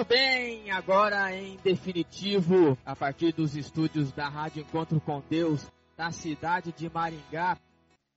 Muito 0.00 0.08
bem, 0.08 0.70
agora 0.70 1.36
em 1.36 1.58
definitivo, 1.58 2.78
a 2.86 2.96
partir 2.96 3.34
dos 3.34 3.54
estúdios 3.54 4.10
da 4.12 4.30
Rádio 4.30 4.62
Encontro 4.62 4.98
com 4.98 5.22
Deus, 5.28 5.70
na 5.94 6.10
cidade 6.10 6.72
de 6.72 6.88
Maringá, 6.88 7.58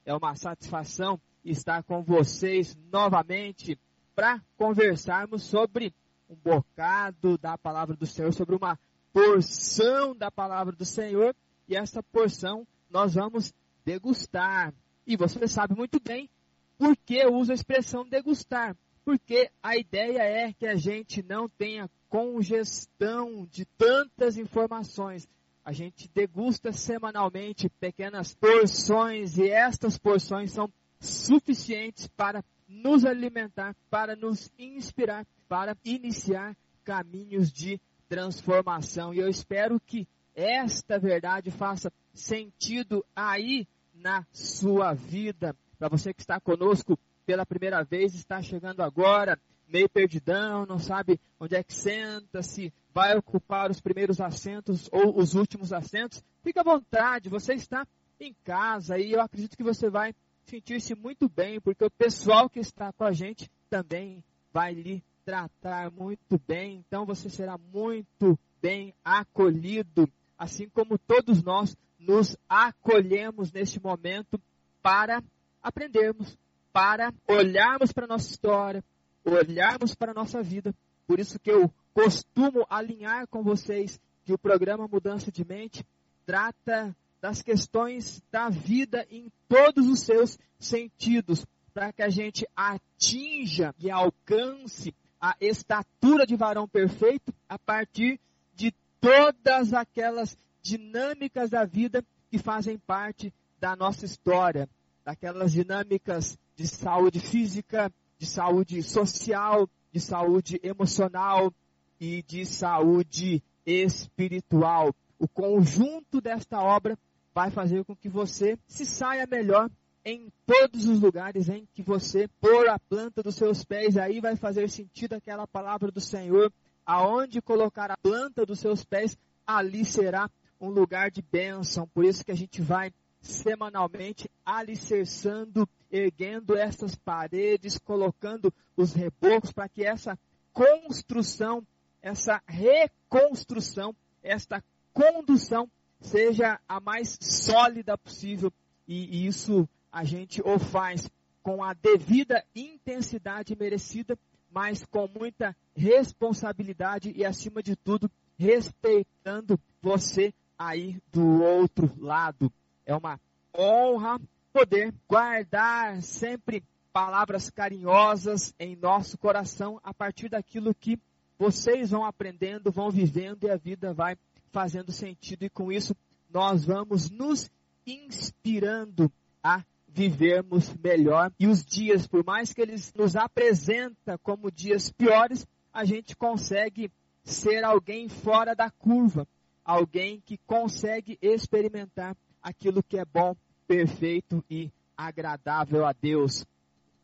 é 0.05 0.15
uma 0.15 0.33
satisfação 0.33 1.19
estar 1.43 1.83
com 1.83 2.01
vocês 2.01 2.73
novamente 2.89 3.77
para 4.15 4.41
conversarmos 4.55 5.43
sobre 5.43 5.93
um 6.29 6.35
bocado 6.35 7.37
da 7.37 7.57
palavra 7.57 7.97
do 7.97 8.05
Senhor, 8.05 8.33
sobre 8.33 8.55
uma 8.55 8.79
porção 9.11 10.15
da 10.15 10.31
palavra 10.31 10.73
do 10.73 10.85
Senhor, 10.85 11.35
e 11.67 11.75
essa 11.75 12.01
porção 12.01 12.65
nós 12.89 13.15
vamos 13.15 13.53
degustar. 13.83 14.73
E 15.05 15.17
você 15.17 15.49
sabe 15.49 15.75
muito 15.75 15.99
bem 15.99 16.29
por 16.77 16.95
que 16.95 17.15
eu 17.15 17.33
uso 17.33 17.51
a 17.51 17.55
expressão 17.55 18.07
degustar 18.07 18.73
porque 19.03 19.49
a 19.61 19.77
ideia 19.77 20.21
é 20.21 20.53
que 20.53 20.65
a 20.65 20.75
gente 20.75 21.21
não 21.23 21.47
tenha 21.49 21.89
congestão 22.09 23.47
de 23.51 23.65
tantas 23.77 24.37
informações. 24.37 25.27
A 25.65 25.71
gente 25.71 26.09
degusta 26.13 26.71
semanalmente 26.71 27.69
pequenas 27.79 28.33
porções 28.35 29.37
e 29.37 29.49
estas 29.49 29.97
porções 29.97 30.51
são 30.51 30.71
suficientes 30.99 32.07
para 32.07 32.43
nos 32.67 33.05
alimentar, 33.05 33.75
para 33.89 34.15
nos 34.15 34.51
inspirar, 34.57 35.25
para 35.47 35.77
iniciar 35.83 36.55
caminhos 36.83 37.51
de 37.51 37.79
transformação. 38.07 39.13
E 39.13 39.19
eu 39.19 39.29
espero 39.29 39.79
que 39.79 40.07
esta 40.35 40.99
verdade 40.99 41.51
faça 41.51 41.91
sentido 42.13 43.05
aí 43.15 43.67
na 43.93 44.25
sua 44.31 44.93
vida. 44.93 45.55
Para 45.77 45.89
você 45.89 46.13
que 46.13 46.21
está 46.21 46.39
conosco 46.39 46.97
pela 47.25 47.45
primeira 47.45 47.83
vez, 47.83 48.13
está 48.13 48.41
chegando 48.41 48.81
agora, 48.81 49.39
meio 49.67 49.89
perdidão, 49.89 50.65
não 50.65 50.79
sabe 50.79 51.19
onde 51.39 51.55
é 51.55 51.63
que 51.63 51.73
senta, 51.73 52.43
se 52.43 52.73
vai 52.93 53.17
ocupar 53.17 53.71
os 53.71 53.81
primeiros 53.81 54.21
assentos 54.21 54.87
ou 54.91 55.17
os 55.17 55.33
últimos 55.33 55.73
assentos, 55.73 56.23
fique 56.43 56.59
à 56.59 56.63
vontade, 56.63 57.29
você 57.29 57.53
está 57.53 57.87
em 58.19 58.35
casa 58.43 58.97
e 58.97 59.11
eu 59.11 59.21
acredito 59.21 59.57
que 59.57 59.63
você 59.63 59.89
vai 59.89 60.13
sentir-se 60.45 60.93
muito 60.95 61.27
bem, 61.27 61.59
porque 61.59 61.83
o 61.83 61.91
pessoal 61.91 62.49
que 62.49 62.59
está 62.59 62.91
com 62.93 63.03
a 63.03 63.11
gente 63.11 63.49
também 63.69 64.23
vai 64.51 64.73
lhe 64.73 65.03
tratar 65.25 65.89
muito 65.89 66.39
bem, 66.45 66.83
então 66.85 67.05
você 67.05 67.29
será 67.29 67.57
muito 67.57 68.37
bem 68.61 68.93
acolhido, 69.03 70.09
assim 70.37 70.69
como 70.69 70.97
todos 70.97 71.41
nós 71.41 71.75
nos 71.97 72.37
acolhemos 72.47 73.51
neste 73.51 73.81
momento 73.81 74.39
para 74.81 75.23
aprendermos, 75.61 76.37
para 76.73 77.13
olharmos 77.27 77.93
para 77.93 78.05
a 78.05 78.07
nossa 78.07 78.29
história, 78.29 78.83
olharmos 79.23 79.93
para 79.93 80.11
a 80.11 80.15
nossa 80.15 80.41
vida. 80.41 80.73
Por 81.05 81.19
isso 81.19 81.39
que 81.39 81.51
eu 81.51 81.71
costumo 81.93 82.65
alinhar 82.67 83.27
com 83.27 83.43
vocês 83.43 84.01
que 84.25 84.33
o 84.33 84.37
programa 84.37 84.87
Mudança 84.87 85.31
de 85.31 85.45
Mente 85.45 85.85
trata 86.25 86.95
das 87.21 87.41
questões 87.41 88.21
da 88.31 88.49
vida 88.49 89.05
em 89.09 89.31
todos 89.47 89.87
os 89.87 90.01
seus 90.01 90.37
sentidos, 90.59 91.45
para 91.73 91.93
que 91.93 92.01
a 92.01 92.09
gente 92.09 92.47
atinja 92.55 93.73
e 93.79 93.89
alcance 93.89 94.93
a 95.21 95.35
estatura 95.39 96.25
de 96.25 96.35
varão 96.35 96.67
perfeito 96.67 97.33
a 97.47 97.57
partir 97.57 98.19
de 98.55 98.73
todas 98.99 99.73
aquelas 99.73 100.37
dinâmicas 100.61 101.49
da 101.49 101.65
vida 101.65 102.03
que 102.29 102.37
fazem 102.37 102.77
parte 102.77 103.33
da 103.59 103.75
nossa 103.75 104.05
história, 104.05 104.67
daquelas 105.05 105.51
dinâmicas 105.51 106.37
de 106.55 106.67
saúde 106.67 107.19
física, 107.19 107.91
de 108.17 108.25
saúde 108.25 108.81
social, 108.83 109.69
de 109.91 109.99
saúde 109.99 110.59
emocional 110.63 111.53
e 111.99 112.23
de 112.23 112.45
saúde 112.45 113.43
espiritual. 113.65 114.93
O 115.19 115.27
conjunto 115.27 116.19
desta 116.19 116.61
obra 116.61 116.97
vai 117.33 117.49
fazer 117.49 117.83
com 117.85 117.95
que 117.95 118.09
você 118.09 118.57
se 118.67 118.85
saia 118.85 119.25
melhor 119.25 119.69
em 120.05 120.31
todos 120.45 120.85
os 120.87 120.99
lugares 120.99 121.47
em 121.47 121.65
que 121.73 121.81
você 121.81 122.27
pôr 122.41 122.67
a 122.67 122.77
planta 122.77 123.23
dos 123.23 123.35
seus 123.35 123.63
pés, 123.63 123.97
aí 123.97 124.19
vai 124.19 124.35
fazer 124.35 124.69
sentido 124.69 125.13
aquela 125.13 125.47
palavra 125.47 125.89
do 125.91 126.01
Senhor, 126.01 126.51
aonde 126.85 127.41
colocar 127.41 127.89
a 127.89 127.97
planta 127.97 128.45
dos 128.45 128.59
seus 128.59 128.83
pés, 128.83 129.17
ali 129.47 129.85
será 129.85 130.29
um 130.59 130.69
lugar 130.69 131.09
de 131.09 131.21
bênção. 131.21 131.87
Por 131.87 132.03
isso 132.03 132.23
que 132.23 132.31
a 132.31 132.35
gente 132.35 132.61
vai 132.61 132.91
semanalmente 133.21 134.29
alicerçando, 134.45 135.67
erguendo 135.93 136.57
essas 136.57 136.95
paredes, 136.95 137.77
colocando 137.77 138.51
os 138.75 138.93
rebocos 138.93 139.51
para 139.51 139.69
que 139.69 139.85
essa 139.85 140.17
construção, 140.51 141.63
essa 142.01 142.41
reconstrução, 142.47 143.95
esta 144.23 144.63
condução 144.91 145.69
seja 146.01 146.59
a 146.67 146.79
mais 146.79 147.15
sólida 147.21 147.95
possível. 147.95 148.51
E 148.87 149.27
isso 149.27 149.69
a 149.91 150.03
gente 150.03 150.41
o 150.41 150.57
faz 150.57 151.07
com 151.43 151.63
a 151.63 151.73
devida 151.73 152.43
intensidade 152.55 153.55
merecida, 153.55 154.17
mas 154.51 154.83
com 154.85 155.07
muita 155.07 155.55
responsabilidade 155.75 157.13
e, 157.15 157.23
acima 157.23 157.61
de 157.61 157.75
tudo, 157.75 158.09
respeitando 158.35 159.59
você 159.79 160.33
aí 160.57 160.99
do 161.11 161.43
outro 161.43 161.91
lado. 161.99 162.51
É 162.83 162.95
uma 162.95 163.19
honra 163.55 164.19
poder 164.53 164.93
guardar 165.09 166.01
sempre 166.03 166.63
palavras 166.93 167.49
carinhosas 167.49 168.53
em 168.59 168.75
nosso 168.75 169.17
coração 169.17 169.81
a 169.83 169.91
partir 169.91 170.29
daquilo 170.29 170.75
que 170.75 170.99
vocês 171.39 171.89
vão 171.89 172.05
aprendendo, 172.05 172.71
vão 172.71 172.91
vivendo 172.91 173.45
e 173.45 173.49
a 173.49 173.57
vida 173.57 173.93
vai 173.93 174.15
fazendo 174.51 174.91
sentido. 174.91 175.43
E 175.43 175.49
com 175.49 175.71
isso, 175.71 175.95
nós 176.29 176.63
vamos 176.65 177.09
nos 177.09 177.49
inspirando 177.85 179.11
a 179.43 179.63
vivermos 179.87 180.73
melhor. 180.75 181.31
E 181.39 181.47
os 181.47 181.65
dias, 181.65 182.07
por 182.07 182.23
mais 182.23 182.53
que 182.53 182.61
eles 182.61 182.93
nos 182.93 183.15
apresenta 183.15 184.17
como 184.19 184.51
dias 184.51 184.91
piores, 184.91 185.47
a 185.73 185.83
gente 185.83 186.15
consegue 186.15 186.91
ser 187.23 187.63
alguém 187.63 188.07
fora 188.07 188.55
da 188.55 188.69
curva, 188.69 189.27
alguém 189.65 190.21
que 190.21 190.37
consegue 190.45 191.17
experimentar 191.21 192.15
aquilo 192.41 192.83
que 192.83 192.99
é 192.99 193.05
bom, 193.05 193.35
perfeito 193.67 194.43
e 194.49 194.71
agradável 194.95 195.85
a 195.85 195.93
Deus. 195.93 196.45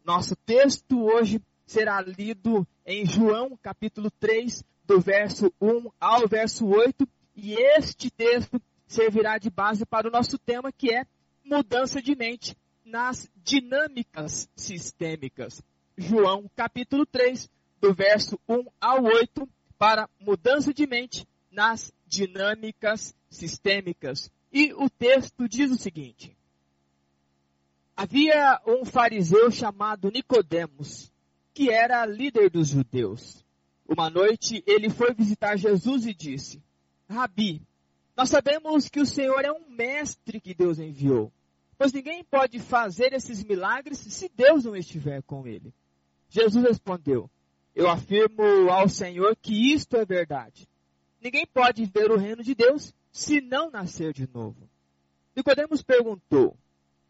Nosso 0.04 0.36
texto 0.36 1.04
hoje 1.04 1.42
será 1.66 2.02
lido 2.02 2.68
em 2.86 3.06
João, 3.06 3.58
capítulo 3.62 4.10
3, 4.20 4.64
do 4.86 5.00
verso 5.00 5.54
1 5.62 5.92
ao 6.00 6.28
verso 6.28 6.66
8, 6.66 7.08
e 7.36 7.54
este 7.54 8.10
texto 8.10 8.62
servirá 8.88 9.38
de 9.38 9.50
base 9.50 9.86
para 9.86 10.08
o 10.08 10.12
nosso 10.12 10.38
tema 10.40 10.72
que 10.72 10.92
é 10.92 11.06
mudança 11.46 12.02
de 12.02 12.16
mente 12.16 12.58
nas 12.84 13.30
dinâmicas 13.36 14.50
sistêmicas. 14.56 15.62
João, 15.96 16.50
capítulo 16.56 17.06
3, 17.06 17.50
do 17.80 17.94
verso 17.94 18.40
1 18.48 18.66
ao 18.82 19.04
8, 19.04 19.48
para 19.78 20.10
mudança 20.20 20.74
de 20.74 20.88
mente 20.88 21.28
nas 21.52 21.94
dinâmicas 22.08 23.16
sistêmicas. 23.30 24.32
E 24.52 24.74
o 24.74 24.90
texto 24.90 25.48
diz 25.48 25.72
o 25.72 25.78
seguinte: 25.78 26.36
Havia 28.02 28.62
um 28.66 28.86
fariseu 28.86 29.52
chamado 29.52 30.10
Nicodemos, 30.10 31.12
que 31.54 31.70
era 31.70 32.06
líder 32.06 32.50
dos 32.50 32.70
judeus. 32.70 33.46
Uma 33.86 34.10
noite 34.10 34.64
ele 34.66 34.90
foi 34.90 35.14
visitar 35.14 35.58
Jesus 35.58 36.06
e 36.06 36.14
disse: 36.14 36.64
Rabi, 37.10 37.62
nós 38.16 38.30
sabemos 38.30 38.88
que 38.88 39.02
o 39.02 39.06
Senhor 39.06 39.44
é 39.44 39.52
um 39.52 39.70
mestre 39.70 40.40
que 40.40 40.54
Deus 40.54 40.80
enviou, 40.80 41.30
pois 41.78 41.92
ninguém 41.92 42.24
pode 42.24 42.58
fazer 42.60 43.12
esses 43.12 43.44
milagres 43.44 43.98
se 43.98 44.32
Deus 44.34 44.64
não 44.64 44.78
estiver 44.78 45.22
com 45.24 45.46
ele. 45.46 45.74
Jesus 46.30 46.64
respondeu: 46.64 47.30
Eu 47.76 47.90
afirmo 47.90 48.72
ao 48.72 48.88
Senhor 48.88 49.36
que 49.36 49.74
isto 49.74 49.98
é 49.98 50.06
verdade. 50.06 50.70
Ninguém 51.22 51.46
pode 51.46 51.84
ver 51.84 52.10
o 52.12 52.18
reino 52.18 52.44
de 52.46 52.56
Deus 52.56 52.94
se 53.12 53.42
não 53.42 53.70
nascer 53.70 54.14
de 54.14 54.26
novo. 54.34 54.70
Nicodemos 55.36 55.84
perguntou: 55.84 56.56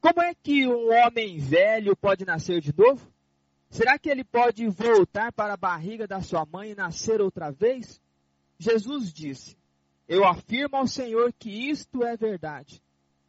Como 0.01 0.21
é 0.21 0.33
que 0.33 0.65
um 0.65 0.93
homem 0.93 1.37
velho 1.37 1.95
pode 1.95 2.25
nascer 2.25 2.61
de 2.61 2.73
novo? 2.75 3.05
Será 3.69 3.99
que 3.99 4.09
ele 4.09 4.23
pode 4.23 4.67
voltar 4.67 5.31
para 5.31 5.53
a 5.53 5.57
barriga 5.57 6.07
da 6.07 6.21
sua 6.21 6.45
mãe 6.45 6.71
e 6.71 6.75
nascer 6.75 7.21
outra 7.21 7.51
vez? 7.51 8.01
Jesus 8.57 9.11
disse: 9.13 9.57
Eu 10.07 10.25
afirmo 10.25 10.77
ao 10.77 10.87
Senhor 10.87 11.33
que 11.37 11.49
isto 11.69 12.03
é 12.03 12.15
verdade. 12.15 12.81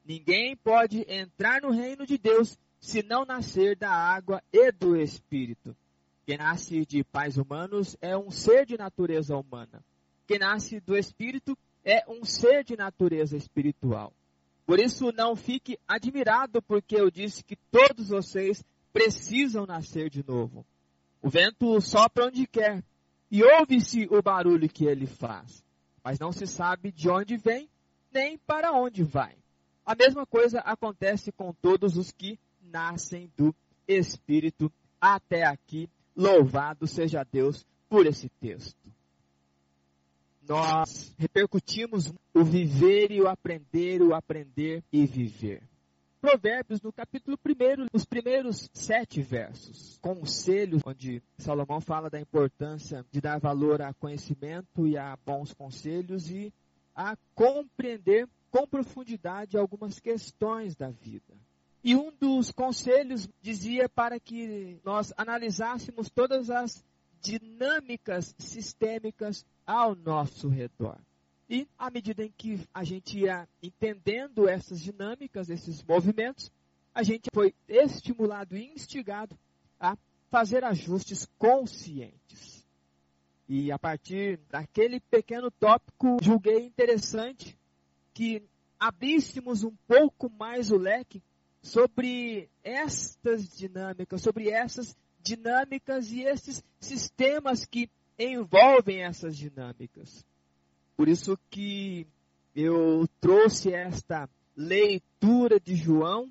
Ninguém 0.05 0.57
pode 0.57 1.05
entrar 1.09 1.61
no 1.61 1.71
reino 1.71 2.07
de 2.07 2.17
Deus 2.17 2.59
se 2.81 3.03
não 3.03 3.25
nascer 3.25 3.77
da 3.77 3.91
água 3.91 4.43
e 4.53 4.73
do 4.73 4.97
Espírito. 4.97 5.77
Quem 6.25 6.39
nasce 6.39 6.87
de 6.87 7.03
pais 7.03 7.37
humanos 7.37 7.97
é 8.01 8.17
um 8.17 8.31
ser 8.31 8.65
de 8.65 8.79
natureza 8.79 9.37
humana. 9.37 9.85
Quem 10.27 10.39
nasce 10.39 10.81
do 10.81 10.97
Espírito 10.97 11.59
é 11.85 12.05
um 12.09 12.25
ser 12.25 12.65
de 12.65 12.77
natureza 12.77 13.37
espiritual. 13.37 14.13
Por 14.71 14.79
isso, 14.79 15.11
não 15.11 15.35
fique 15.35 15.77
admirado 15.89 16.63
porque 16.63 16.95
eu 16.95 17.11
disse 17.11 17.43
que 17.43 17.57
todos 17.73 18.11
vocês 18.11 18.65
precisam 18.93 19.67
nascer 19.67 20.09
de 20.09 20.25
novo. 20.25 20.65
O 21.21 21.29
vento 21.29 21.81
sopra 21.81 22.27
onde 22.27 22.47
quer 22.47 22.81
e 23.29 23.43
ouve-se 23.43 24.07
o 24.09 24.23
barulho 24.23 24.69
que 24.69 24.85
ele 24.85 25.09
faz, 25.09 25.65
mas 26.05 26.21
não 26.21 26.31
se 26.31 26.47
sabe 26.47 26.93
de 26.93 27.11
onde 27.11 27.37
vem 27.37 27.69
nem 28.13 28.39
para 28.39 28.71
onde 28.71 29.03
vai. 29.03 29.35
A 29.85 29.97
mesma 29.97 30.25
coisa 30.25 30.61
acontece 30.61 31.33
com 31.33 31.53
todos 31.53 31.97
os 31.97 32.13
que 32.13 32.39
nascem 32.63 33.29
do 33.37 33.53
Espírito. 33.89 34.73
Até 35.01 35.43
aqui, 35.43 35.91
louvado 36.15 36.87
seja 36.87 37.25
Deus 37.25 37.67
por 37.89 38.07
esse 38.07 38.29
texto 38.41 38.80
nós 40.51 41.15
repercutimos 41.17 42.13
o 42.35 42.43
viver 42.43 43.13
e 43.13 43.23
o 43.23 43.29
aprender, 43.29 44.03
o 44.03 44.13
aprender 44.13 44.83
e 44.93 45.07
viver. 45.07 45.63
Provérbios, 46.21 46.83
no 46.83 46.93
capítulo 46.93 47.39
1, 47.47 47.87
os 47.93 48.05
primeiros 48.05 48.69
sete 48.75 49.23
versos, 49.23 49.97
conselhos, 50.03 50.83
onde 50.85 51.23
Salomão 51.39 51.81
fala 51.81 52.11
da 52.11 52.21
importância 52.21 53.07
de 53.13 53.21
dar 53.21 53.39
valor 53.39 53.81
a 53.81 53.95
conhecimento 53.95 54.89
e 54.89 54.99
a 54.99 55.17
bons 55.25 55.55
conselhos 55.55 56.29
e 56.29 56.53
a 56.97 57.17
compreender 57.33 58.29
com 58.51 58.67
profundidade 58.67 59.57
algumas 59.57 60.01
questões 60.01 60.75
da 60.75 60.91
vida. 60.91 61.33
E 61.85 61.95
um 61.95 62.13
dos 62.19 62.51
conselhos 62.51 63.29
dizia 63.41 63.89
para 63.89 64.19
que 64.19 64.81
nós 64.85 65.15
analisássemos 65.17 66.11
todas 66.11 66.51
as 66.51 66.85
dinâmicas 67.21 68.35
sistêmicas 68.37 69.47
ao 69.71 69.95
nosso 69.95 70.49
redor. 70.49 70.99
E 71.49 71.69
à 71.79 71.89
medida 71.91 72.25
em 72.25 72.33
que 72.37 72.61
a 72.75 72.83
gente 72.83 73.21
ia 73.21 73.49
entendendo 73.63 74.49
essas 74.49 74.81
dinâmicas, 74.81 75.49
esses 75.49 75.81
movimentos, 75.85 76.51
a 76.93 77.05
gente 77.05 77.29
foi 77.33 77.55
estimulado 77.69 78.57
e 78.57 78.73
instigado 78.73 79.39
a 79.79 79.97
fazer 80.29 80.65
ajustes 80.65 81.29
conscientes. 81.39 82.67
E 83.49 83.71
a 83.71 83.79
partir 83.79 84.41
daquele 84.49 84.99
pequeno 84.99 85.53
tópico, 85.53 86.17
julguei 86.21 86.67
interessante 86.67 87.57
que 88.13 88.43
abríssemos 88.79 89.63
um 89.63 89.75
pouco 89.87 90.29
mais 90.31 90.73
o 90.73 90.77
leque 90.77 91.23
sobre 91.63 92.51
estas 92.65 93.57
dinâmicas, 93.57 94.21
sobre 94.21 94.51
essas 94.51 94.97
dinâmicas 95.23 96.11
e 96.11 96.23
esses 96.23 96.61
sistemas 96.81 97.65
que 97.65 97.89
envolvem 98.21 99.03
essas 99.03 99.37
dinâmicas. 99.37 100.25
Por 100.97 101.09
isso 101.09 101.39
que 101.51 102.07
eu 102.55 103.09
trouxe 103.21 103.73
esta 103.73 104.29
leitura 104.55 105.59
de 105.59 105.75
João, 105.75 106.31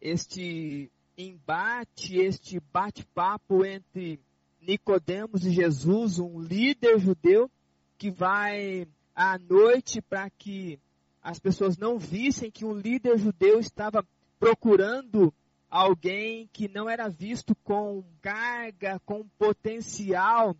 este 0.00 0.90
embate, 1.16 2.16
este 2.16 2.58
bate-papo 2.72 3.64
entre 3.64 4.18
Nicodemos 4.60 5.44
e 5.44 5.50
Jesus, 5.50 6.18
um 6.18 6.40
líder 6.40 6.98
judeu 6.98 7.50
que 7.98 8.10
vai 8.10 8.88
à 9.14 9.38
noite 9.38 10.00
para 10.00 10.30
que 10.30 10.78
as 11.22 11.38
pessoas 11.38 11.76
não 11.76 11.98
vissem 11.98 12.50
que 12.50 12.64
um 12.64 12.72
líder 12.72 13.18
judeu 13.18 13.58
estava 13.58 14.06
procurando 14.38 15.34
alguém 15.68 16.48
que 16.52 16.68
não 16.68 16.88
era 16.88 17.08
visto 17.08 17.54
com 17.56 18.02
carga, 18.22 18.98
com 19.04 19.26
potencial 19.36 20.56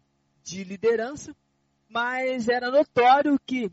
de 0.49 0.65
liderança, 0.65 1.35
mas 1.89 2.49
era 2.49 2.71
notório 2.71 3.39
que 3.45 3.71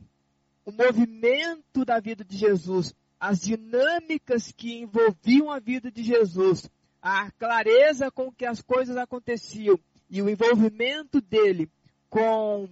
o 0.65 0.72
movimento 0.72 1.86
da 1.86 2.00
vida 2.00 2.24
de 2.24 2.38
Jesus, 2.38 2.94
as 3.20 3.39
dinâmicas 3.39 4.51
que 4.51 4.79
envolviam 4.79 5.51
a 5.51 5.60
vida 5.60 5.91
de 5.91 6.03
Jesus, 6.03 6.70
a 7.01 7.32
clareza 7.32 8.12
com 8.12 8.32
que 8.32 8.46
as 8.46 8.62
coisas 8.62 8.98
aconteciam 8.98 9.79
e 10.10 10.22
o 10.22 10.29
envolvimento 10.29 11.22
dele 11.22 11.70
com 12.10 12.70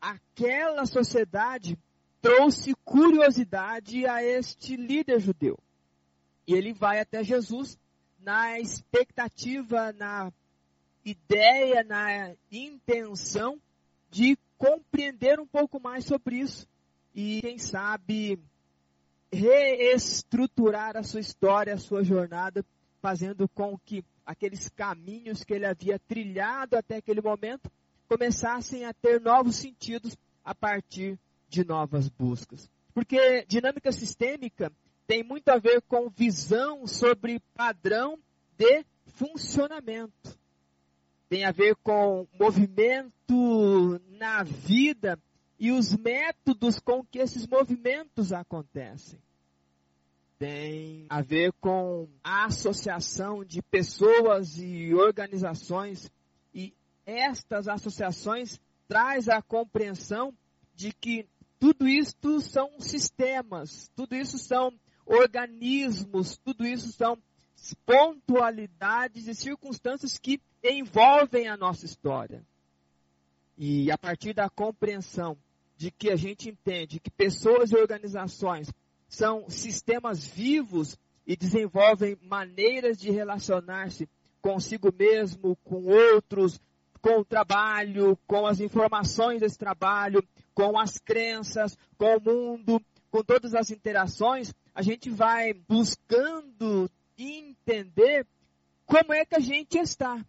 aquela 0.00 0.86
sociedade 0.86 1.78
trouxe 2.20 2.74
curiosidade 2.84 4.06
a 4.06 4.22
este 4.22 4.76
líder 4.76 5.20
judeu. 5.20 5.58
E 6.46 6.54
ele 6.54 6.72
vai 6.72 7.00
até 7.00 7.22
Jesus 7.22 7.78
na 8.18 8.58
expectativa, 8.58 9.92
na 9.92 10.32
ideia, 11.04 11.84
na 11.84 12.34
intenção 12.50 13.60
de 14.10 14.38
compreender 14.56 15.38
um 15.38 15.46
pouco 15.46 15.80
mais 15.80 16.04
sobre 16.04 16.36
isso 16.36 16.66
e, 17.14 17.40
quem 17.40 17.58
sabe, 17.58 18.38
reestruturar 19.32 20.96
a 20.96 21.02
sua 21.02 21.20
história, 21.20 21.74
a 21.74 21.78
sua 21.78 22.02
jornada, 22.02 22.64
fazendo 23.00 23.48
com 23.48 23.78
que 23.78 24.04
aqueles 24.24 24.68
caminhos 24.68 25.44
que 25.44 25.54
ele 25.54 25.66
havia 25.66 25.98
trilhado 25.98 26.76
até 26.76 26.96
aquele 26.96 27.20
momento 27.20 27.70
começassem 28.08 28.84
a 28.84 28.92
ter 28.92 29.20
novos 29.20 29.56
sentidos 29.56 30.16
a 30.44 30.54
partir 30.54 31.18
de 31.48 31.64
novas 31.64 32.08
buscas. 32.08 32.70
Porque 32.94 33.44
dinâmica 33.46 33.92
sistêmica 33.92 34.72
tem 35.06 35.22
muito 35.22 35.48
a 35.48 35.58
ver 35.58 35.82
com 35.82 36.10
visão 36.10 36.86
sobre 36.86 37.40
padrão 37.54 38.18
de 38.56 38.84
funcionamento. 39.06 40.37
Tem 41.28 41.44
a 41.44 41.52
ver 41.52 41.76
com 41.76 42.26
movimento 42.38 44.00
na 44.18 44.42
vida 44.42 45.18
e 45.58 45.70
os 45.70 45.96
métodos 45.96 46.78
com 46.78 47.04
que 47.04 47.18
esses 47.18 47.46
movimentos 47.46 48.32
acontecem. 48.32 49.18
Tem 50.38 51.04
a 51.10 51.20
ver 51.20 51.52
com 51.60 52.08
a 52.22 52.46
associação 52.46 53.44
de 53.44 53.60
pessoas 53.60 54.56
e 54.56 54.94
organizações 54.94 56.10
e 56.54 56.72
estas 57.04 57.68
associações 57.68 58.60
traz 58.86 59.28
a 59.28 59.42
compreensão 59.42 60.32
de 60.74 60.92
que 60.92 61.28
tudo 61.58 61.88
isto 61.88 62.40
são 62.40 62.78
sistemas, 62.78 63.90
tudo 63.96 64.14
isso 64.14 64.38
são 64.38 64.72
organismos, 65.04 66.38
tudo 66.38 66.64
isso 66.64 66.92
são 66.92 67.18
pontualidades 67.84 69.26
e 69.26 69.34
circunstâncias 69.34 70.18
que 70.18 70.40
envolvem 70.62 71.48
a 71.48 71.56
nossa 71.56 71.84
história. 71.84 72.42
E 73.56 73.90
a 73.90 73.98
partir 73.98 74.32
da 74.32 74.48
compreensão 74.48 75.36
de 75.76 75.90
que 75.90 76.10
a 76.10 76.16
gente 76.16 76.48
entende 76.48 77.00
que 77.00 77.10
pessoas 77.10 77.70
e 77.70 77.76
organizações 77.76 78.72
são 79.08 79.48
sistemas 79.48 80.24
vivos 80.24 80.98
e 81.26 81.36
desenvolvem 81.36 82.16
maneiras 82.22 82.98
de 82.98 83.10
relacionar-se 83.10 84.08
consigo 84.40 84.92
mesmo, 84.96 85.56
com 85.64 85.84
outros, 85.86 86.60
com 87.00 87.20
o 87.20 87.24
trabalho, 87.24 88.18
com 88.26 88.46
as 88.46 88.60
informações 88.60 89.40
desse 89.40 89.58
trabalho, 89.58 90.22
com 90.54 90.78
as 90.78 90.98
crenças, 90.98 91.76
com 91.96 92.16
o 92.16 92.20
mundo, 92.20 92.82
com 93.10 93.22
todas 93.22 93.54
as 93.54 93.70
interações, 93.70 94.52
a 94.74 94.82
gente 94.82 95.10
vai 95.10 95.52
buscando 95.52 96.90
entender 97.16 98.26
como 98.86 99.12
é 99.12 99.24
que 99.24 99.34
a 99.34 99.40
gente 99.40 99.76
está, 99.78 100.24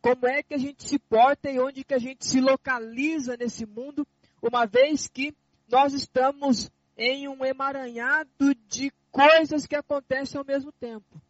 como 0.00 0.26
é 0.26 0.42
que 0.42 0.54
a 0.54 0.58
gente 0.58 0.86
se 0.86 0.98
porta 0.98 1.50
e 1.50 1.58
onde 1.58 1.84
que 1.84 1.94
a 1.94 1.98
gente 1.98 2.26
se 2.26 2.40
localiza 2.40 3.36
nesse 3.36 3.66
mundo, 3.66 4.06
uma 4.42 4.66
vez 4.66 5.08
que 5.08 5.34
nós 5.68 5.92
estamos 5.92 6.70
em 6.96 7.28
um 7.28 7.44
emaranhado 7.44 8.54
de 8.68 8.92
coisas 9.10 9.66
que 9.66 9.76
acontecem 9.76 10.38
ao 10.38 10.44
mesmo 10.44 10.72
tempo. 10.72 11.20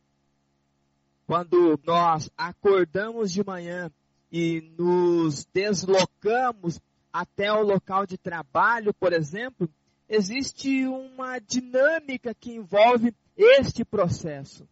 Quando 1.27 1.79
nós 1.85 2.31
acordamos 2.37 3.31
de 3.33 3.45
manhã 3.45 3.91
e 4.33 4.73
nos 4.77 5.45
deslocamos 5.47 6.81
até 7.13 7.53
o 7.53 7.63
local 7.63 8.07
de 8.07 8.17
trabalho, 8.17 8.95
por 8.95 9.13
exemplo, 9.13 9.69
existe 10.09 10.87
uma 10.87 11.39
dinâmica 11.39 12.35
que 12.35 12.53
envolve 12.53 13.15
este 13.37 13.85
processo. 13.85 14.69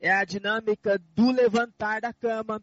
É 0.00 0.12
a 0.12 0.24
dinâmica 0.24 1.00
do 1.14 1.30
levantar 1.30 2.02
da 2.02 2.12
cama, 2.12 2.62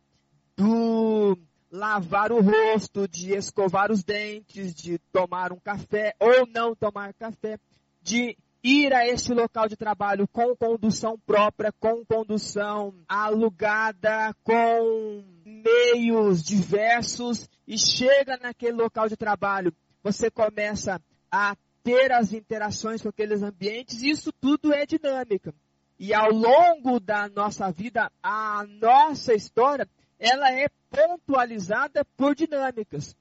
do 0.58 1.38
lavar 1.72 2.32
o 2.32 2.42
rosto, 2.42 3.08
de 3.08 3.34
escovar 3.34 3.92
os 3.92 4.04
dentes, 4.04 4.74
de 4.74 5.00
tomar 5.12 5.54
um 5.54 5.60
café 5.60 6.14
ou 6.20 6.46
não 6.48 6.76
tomar 6.76 7.14
café, 7.14 7.58
de 8.02 8.38
ir 8.64 8.94
a 8.94 9.08
este 9.08 9.34
local 9.34 9.68
de 9.68 9.76
trabalho 9.76 10.28
com 10.28 10.56
condução 10.56 11.18
própria, 11.26 11.72
com 11.72 12.06
condução 12.06 12.94
alugada, 13.08 14.36
com 14.44 15.24
meios 15.46 16.44
diversos 16.44 17.50
e 17.68 17.78
chega 17.78 18.38
naquele 18.38 18.74
local 18.74 19.08
de 19.08 19.16
trabalho, 19.16 19.74
você 20.04 20.30
começa 20.30 21.02
a 21.32 21.56
ter 21.84 22.12
as 22.12 22.34
interações 22.34 23.02
com 23.02 23.10
aqueles 23.10 23.42
ambientes, 23.42 24.04
isso 24.04 24.32
tudo 24.40 24.74
é 24.74 24.86
dinâmica. 24.86 25.54
E 25.98 26.14
ao 26.14 26.32
longo 26.32 27.00
da 27.00 27.30
nossa 27.30 27.72
vida, 27.72 28.12
a 28.24 28.66
nossa 28.80 29.34
história, 29.34 29.88
ela 30.22 30.52
é 30.52 30.70
pontualizada 30.92 32.06
por 32.16 32.36
dinâmicas. 32.36 33.18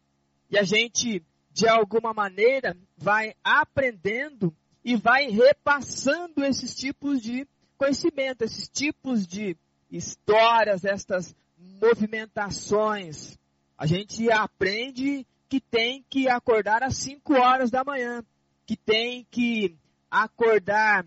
E 0.51 0.59
a 0.59 0.63
gente, 0.63 1.25
de 1.51 1.67
alguma 1.67 2.13
maneira, 2.13 2.77
vai 2.95 3.35
aprendendo 3.43 4.55
e 4.85 4.97
vai 4.97 5.29
repassando 5.29 6.45
esses 6.45 6.75
tipos 6.75 7.23
de 7.23 7.49
conhecimento, 7.79 8.43
esses 8.43 8.69
tipos 8.69 9.27
de 9.27 9.57
histórias, 9.91 10.85
estas 10.85 11.35
movimentações. 11.81 13.39
A 13.79 13.87
gente 13.87 14.31
aprende 14.31 15.27
que 15.49 15.59
tem 15.59 16.05
que 16.09 16.29
acordar 16.29 16.83
às 16.83 16.99
5 16.99 17.33
horas 17.33 17.71
da 17.71 17.83
manhã, 17.83 18.23
que 18.67 18.77
tem 18.77 19.27
que 19.31 19.75
acordar 20.11 21.07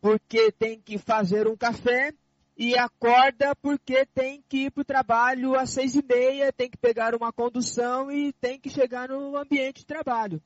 porque 0.00 0.50
tem 0.52 0.80
que 0.80 0.96
fazer 0.96 1.46
um 1.46 1.56
café 1.56 2.14
e 2.56 2.76
acorda 2.78 3.54
porque 3.56 4.06
tem 4.06 4.42
que 4.48 4.66
ir 4.66 4.70
para 4.70 4.82
o 4.82 4.84
trabalho 4.84 5.58
às 5.58 5.70
seis 5.70 5.94
e 5.96 6.02
meia, 6.02 6.52
tem 6.52 6.70
que 6.70 6.76
pegar 6.76 7.14
uma 7.14 7.32
condução 7.32 8.10
e 8.10 8.32
tem 8.34 8.60
que 8.60 8.70
chegar 8.70 9.08
no 9.08 9.36
ambiente 9.36 9.78
de 9.78 9.86
trabalho. 9.86 10.40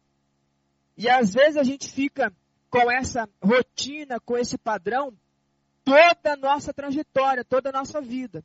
E 0.97 1.09
às 1.09 1.33
vezes 1.33 1.57
a 1.57 1.63
gente 1.63 1.91
fica 1.91 2.33
com 2.71 2.91
essa 2.91 3.29
rotina, 3.43 4.19
com 4.21 4.37
esse 4.37 4.57
padrão, 4.57 5.13
toda 5.85 6.33
a 6.33 6.37
nossa 6.37 6.73
trajetória, 6.73 7.45
toda 7.45 7.69
a 7.69 7.73
nossa 7.73 8.01
vida. 8.01 8.45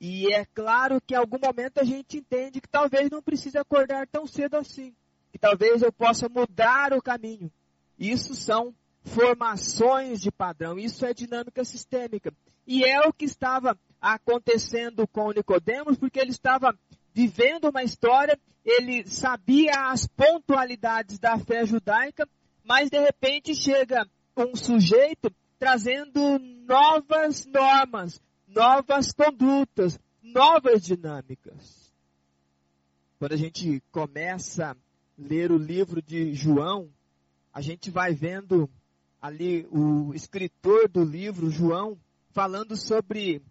E 0.00 0.32
é 0.32 0.44
claro 0.44 1.00
que 1.00 1.14
em 1.14 1.16
algum 1.16 1.38
momento 1.38 1.78
a 1.78 1.84
gente 1.84 2.18
entende 2.18 2.60
que 2.60 2.68
talvez 2.68 3.10
não 3.10 3.22
precise 3.22 3.58
acordar 3.58 4.06
tão 4.06 4.26
cedo 4.26 4.56
assim. 4.56 4.94
Que 5.32 5.38
talvez 5.38 5.82
eu 5.82 5.92
possa 5.92 6.28
mudar 6.28 6.92
o 6.92 7.02
caminho. 7.02 7.50
Isso 7.98 8.34
são 8.34 8.74
formações 9.02 10.20
de 10.20 10.30
padrão, 10.30 10.78
isso 10.78 11.04
é 11.04 11.12
dinâmica 11.12 11.64
sistêmica. 11.64 12.32
E 12.68 12.84
é 12.84 13.00
o 13.00 13.14
que 13.14 13.24
estava 13.24 13.80
acontecendo 13.98 15.08
com 15.08 15.32
Nicodemos, 15.32 15.96
porque 15.96 16.20
ele 16.20 16.32
estava 16.32 16.78
vivendo 17.14 17.70
uma 17.70 17.82
história, 17.82 18.38
ele 18.62 19.06
sabia 19.06 19.90
as 19.90 20.06
pontualidades 20.06 21.18
da 21.18 21.38
fé 21.38 21.64
judaica, 21.64 22.28
mas 22.62 22.90
de 22.90 23.00
repente 23.00 23.54
chega 23.54 24.06
um 24.36 24.54
sujeito 24.54 25.34
trazendo 25.58 26.38
novas 26.66 27.46
normas, 27.46 28.20
novas 28.46 29.14
condutas, 29.14 29.98
novas 30.22 30.82
dinâmicas. 30.82 31.90
Quando 33.18 33.32
a 33.32 33.38
gente 33.38 33.82
começa 33.90 34.72
a 34.72 34.76
ler 35.16 35.50
o 35.50 35.56
livro 35.56 36.02
de 36.02 36.34
João, 36.34 36.90
a 37.50 37.62
gente 37.62 37.90
vai 37.90 38.12
vendo 38.12 38.68
ali 39.22 39.66
o 39.70 40.12
escritor 40.12 40.86
do 40.86 41.02
livro, 41.02 41.50
João, 41.50 41.98
falando 42.30 42.76
sobre 42.76 43.42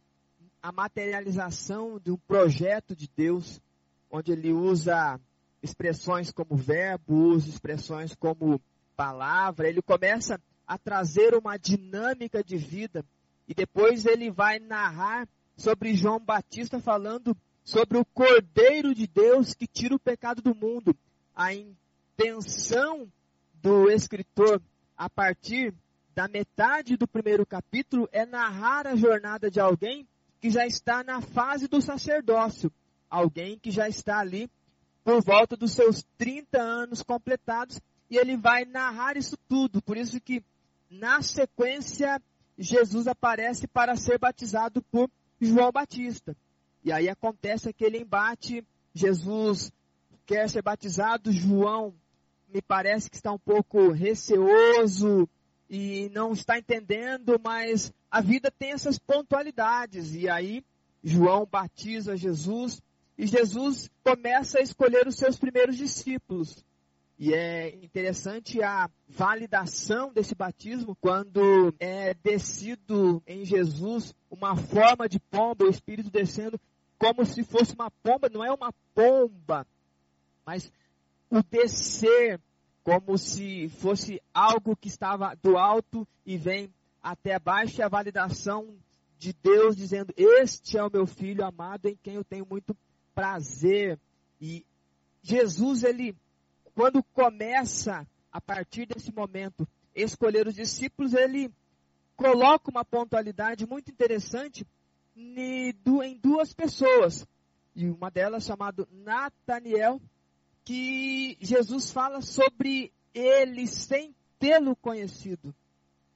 a 0.62 0.72
materialização 0.72 2.00
de 2.00 2.12
um 2.12 2.18
projeto 2.18 2.96
de 2.96 3.10
Deus, 3.16 3.62
onde 4.10 4.32
ele 4.32 4.52
usa 4.52 5.20
expressões 5.62 6.32
como 6.32 6.56
verbo, 6.56 7.14
usa 7.14 7.50
expressões 7.50 8.16
como 8.16 8.62
palavra, 8.96 9.68
ele 9.68 9.82
começa 9.82 10.40
a 10.66 10.78
trazer 10.78 11.36
uma 11.36 11.58
dinâmica 11.58 12.44
de 12.44 12.58
vida 12.58 13.06
e 13.48 13.54
depois 13.54 14.06
ele 14.06 14.30
vai 14.30 14.60
narrar 14.60 15.28
sobre 15.56 15.96
João 15.96 16.20
Batista 16.20 16.80
falando 16.80 17.36
sobre 17.64 17.98
o 17.98 18.06
Cordeiro 18.06 18.94
de 18.94 19.08
Deus 19.08 19.54
que 19.54 19.68
tira 19.68 19.96
o 19.96 20.00
pecado 20.00 20.42
do 20.42 20.56
mundo. 20.56 20.96
A 21.36 21.54
intenção 21.54 23.12
do 23.54 23.90
escritor 23.90 24.62
a 24.98 25.10
partir 25.10 25.74
da 26.18 26.28
metade 26.28 26.98
do 26.98 27.08
primeiro 27.08 27.46
capítulo 27.46 28.10
é 28.12 28.26
narrar 28.26 28.88
a 28.88 28.96
jornada 28.96 29.52
de 29.52 29.60
alguém 29.60 30.08
que 30.42 30.50
já 30.50 30.66
está 30.66 31.04
na 31.04 31.22
fase 31.22 31.68
do 31.68 31.80
sacerdócio, 31.80 32.74
alguém 33.08 33.60
que 33.60 33.70
já 33.70 33.88
está 33.88 34.18
ali 34.18 34.50
por 35.04 35.24
volta 35.24 35.56
dos 35.56 35.74
seus 35.74 36.04
30 36.18 36.60
anos 36.60 37.04
completados 37.04 37.80
e 38.10 38.18
ele 38.18 38.36
vai 38.36 38.66
narrar 38.66 39.16
isso 39.16 39.38
tudo. 39.48 39.80
Por 39.80 39.96
isso 39.96 40.20
que 40.20 40.44
na 40.90 41.22
sequência 41.22 42.20
Jesus 42.58 43.06
aparece 43.06 43.68
para 43.68 43.96
ser 43.96 44.18
batizado 44.18 44.82
por 44.92 45.12
João 45.40 45.72
Batista. 45.72 46.36
E 46.84 46.92
aí 46.92 47.08
acontece 47.08 47.70
aquele 47.70 48.00
embate, 48.00 48.66
Jesus 48.92 49.72
quer 50.26 50.50
ser 50.50 50.64
batizado, 50.64 51.32
João 51.32 51.94
me 52.52 52.60
parece 52.60 53.08
que 53.08 53.18
está 53.18 53.32
um 53.32 53.38
pouco 53.38 53.92
receoso 53.92 55.30
e 55.70 56.10
não 56.14 56.34
está 56.34 56.58
entendendo, 56.58 57.40
mas 57.44 57.94
a 58.10 58.22
vida 58.22 58.52
tem 58.52 58.72
essas 58.72 58.98
pontualidades. 58.98 60.16
E 60.16 60.30
aí 60.30 60.64
João 61.04 61.46
batiza 61.46 62.16
Jesus 62.16 62.82
e 63.18 63.26
Jesus 63.26 63.90
começa 64.04 64.60
a 64.60 64.62
escolher 64.62 65.08
os 65.08 65.16
seus 65.16 65.38
primeiros 65.38 65.76
discípulos. 65.76 66.64
E 67.20 67.34
é 67.34 67.76
interessante 67.84 68.62
a 68.62 68.90
validação 69.08 70.14
desse 70.14 70.36
batismo 70.36 70.96
quando 71.02 71.74
é 71.80 72.14
descido 72.14 73.24
em 73.26 73.44
Jesus 73.44 74.14
uma 74.30 74.56
forma 74.56 75.10
de 75.10 75.20
pomba, 75.20 75.66
o 75.66 75.70
Espírito 75.70 76.12
descendo 76.12 76.60
como 77.00 77.26
se 77.26 77.44
fosse 77.44 77.74
uma 77.74 77.90
pomba, 77.90 78.30
não 78.30 78.46
é 78.46 78.52
uma 78.52 78.72
pomba, 78.94 79.66
mas 80.46 80.72
o 81.30 81.42
descer 81.42 82.40
como 82.88 83.17
se 83.17 83.67
fosse 83.67 84.22
algo 84.34 84.74
que 84.74 84.88
estava 84.88 85.36
do 85.44 85.58
alto 85.58 86.08
e 86.25 86.38
vem 86.38 86.74
até 87.03 87.38
baixo, 87.38 87.82
e 87.82 87.84
a 87.84 87.89
validação 87.89 88.77
de 89.20 89.34
Deus 89.34 89.75
dizendo: 89.75 90.13
Este 90.15 90.77
é 90.77 90.84
o 90.86 90.89
meu 90.89 91.06
filho 91.06 91.44
amado 91.44 91.88
em 91.88 91.98
quem 92.01 92.13
eu 92.13 92.24
tenho 92.24 92.48
muito 92.50 92.74
prazer. 93.13 94.00
E 94.39 94.65
Jesus, 95.22 95.84
ele 95.84 96.15
quando 96.74 97.03
começa, 97.03 98.08
a 98.32 98.39
partir 98.39 98.86
desse 98.86 99.12
momento, 99.12 99.67
escolher 99.94 100.48
os 100.48 100.56
discípulos, 100.56 101.13
ele 101.13 101.51
coloca 102.15 102.72
uma 102.72 102.86
pontualidade 102.86 103.67
muito 103.67 103.91
interessante 103.91 104.65
em 105.13 105.74
duas 106.24 106.53
pessoas. 106.53 107.27
E 107.75 107.89
uma 107.89 108.10
delas 108.10 108.46
chamada 108.46 108.88
Nataniel, 109.03 110.00
que 110.68 111.38
Jesus 111.40 111.92
fala 111.94 112.20
sobre 112.22 112.92
ele 113.14 113.66
sem 113.66 114.14
tê-lo 114.38 114.76
conhecido. 114.76 115.56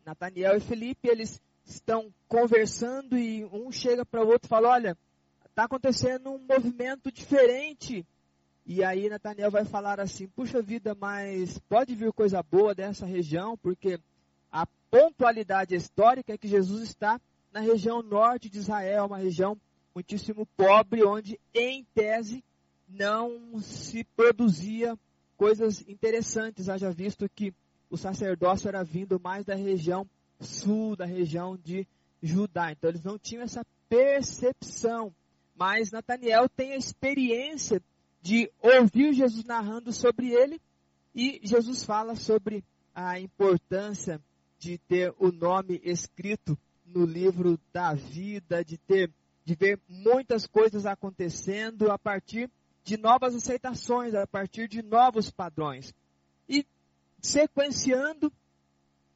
Nataniel 0.05 0.57
e 0.57 0.59
Felipe, 0.59 1.07
eles 1.07 1.41
estão 1.63 2.13
conversando 2.27 3.17
e 3.17 3.45
um 3.45 3.71
chega 3.71 4.05
para 4.05 4.21
o 4.21 4.27
outro 4.27 4.47
e 4.47 4.49
fala: 4.49 4.67
Olha, 4.67 4.97
está 5.45 5.63
acontecendo 5.63 6.31
um 6.31 6.37
movimento 6.37 7.09
diferente. 7.09 8.05
E 8.65 8.83
aí 8.83 9.07
Nataniel 9.07 9.49
vai 9.49 9.63
falar 9.63 10.01
assim: 10.01 10.27
Puxa 10.27 10.61
vida, 10.61 10.93
mas 10.99 11.57
pode 11.69 11.95
vir 11.95 12.11
coisa 12.11 12.43
boa 12.43 12.75
dessa 12.75 13.05
região, 13.05 13.57
porque 13.57 13.97
a 14.51 14.67
pontualidade 14.89 15.75
histórica 15.75 16.33
é 16.33 16.37
que 16.37 16.49
Jesus 16.49 16.83
está 16.83 17.21
na 17.53 17.61
região 17.61 18.03
norte 18.03 18.49
de 18.49 18.59
Israel, 18.59 19.05
uma 19.05 19.17
região 19.17 19.57
muitíssimo 19.95 20.45
pobre, 20.57 21.05
onde 21.05 21.39
em 21.53 21.85
tese 21.95 22.43
não 22.93 23.59
se 23.59 24.03
produzia 24.15 24.97
coisas 25.37 25.83
interessantes, 25.87 26.69
haja 26.69 26.91
visto 26.91 27.29
que 27.29 27.53
o 27.89 27.97
sacerdócio 27.97 28.67
era 28.67 28.83
vindo 28.83 29.19
mais 29.19 29.45
da 29.45 29.55
região 29.55 30.07
sul, 30.39 30.95
da 30.95 31.05
região 31.05 31.57
de 31.57 31.87
Judá. 32.21 32.71
Então 32.71 32.89
eles 32.89 33.03
não 33.03 33.17
tinham 33.17 33.43
essa 33.43 33.65
percepção. 33.89 35.13
Mas 35.55 35.91
Nataniel 35.91 36.47
tem 36.49 36.73
a 36.73 36.77
experiência 36.77 37.81
de 38.21 38.51
ouvir 38.61 39.13
Jesus 39.13 39.43
narrando 39.43 39.91
sobre 39.91 40.29
ele 40.29 40.61
e 41.13 41.41
Jesus 41.43 41.83
fala 41.83 42.15
sobre 42.15 42.63
a 42.93 43.19
importância 43.19 44.21
de 44.59 44.77
ter 44.77 45.13
o 45.19 45.31
nome 45.31 45.81
escrito 45.83 46.57
no 46.85 47.05
livro 47.05 47.59
da 47.73 47.93
vida, 47.93 48.63
de 48.63 48.77
ter 48.77 49.11
de 49.43 49.55
ver 49.55 49.79
muitas 49.89 50.45
coisas 50.45 50.85
acontecendo 50.85 51.91
a 51.91 51.97
partir 51.97 52.49
de 52.83 52.97
novas 52.97 53.35
aceitações, 53.35 54.13
a 54.13 54.25
partir 54.25 54.67
de 54.67 54.81
novos 54.81 55.29
padrões. 55.29 55.93
E 56.47 56.65
sequenciando, 57.21 58.31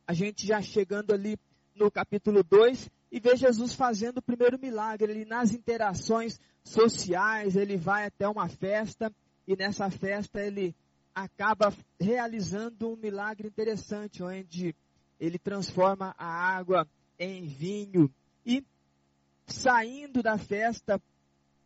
a 0.07 0.13
gente 0.13 0.45
já 0.45 0.62
chegando 0.62 1.13
ali 1.13 1.38
no 1.75 1.89
capítulo 1.89 2.43
2 2.43 2.89
e 3.12 3.19
vê 3.19 3.36
Jesus 3.36 3.74
fazendo 3.74 4.19
o 4.19 4.22
primeiro 4.22 4.60
milagre. 4.60 5.12
Ele 5.12 5.25
nas 5.25 5.51
interações 5.51 6.39
sociais, 6.63 7.55
ele 7.55 7.77
vai 7.77 8.05
até 8.05 8.27
uma 8.27 8.48
festa 8.48 9.12
e 9.48 9.55
nessa 9.55 9.89
festa 9.89 10.41
ele 10.41 10.75
acaba 11.13 11.74
realizando 12.00 12.89
um 12.91 12.95
milagre 12.95 13.48
interessante, 13.48 14.22
onde 14.22 14.75
ele 15.19 15.39
transforma 15.39 16.13
a 16.17 16.25
água 16.25 16.88
em 17.17 17.45
vinho 17.45 18.12
e 18.45 18.63
saindo 19.48 20.22
da 20.22 20.38
festa 20.38 21.01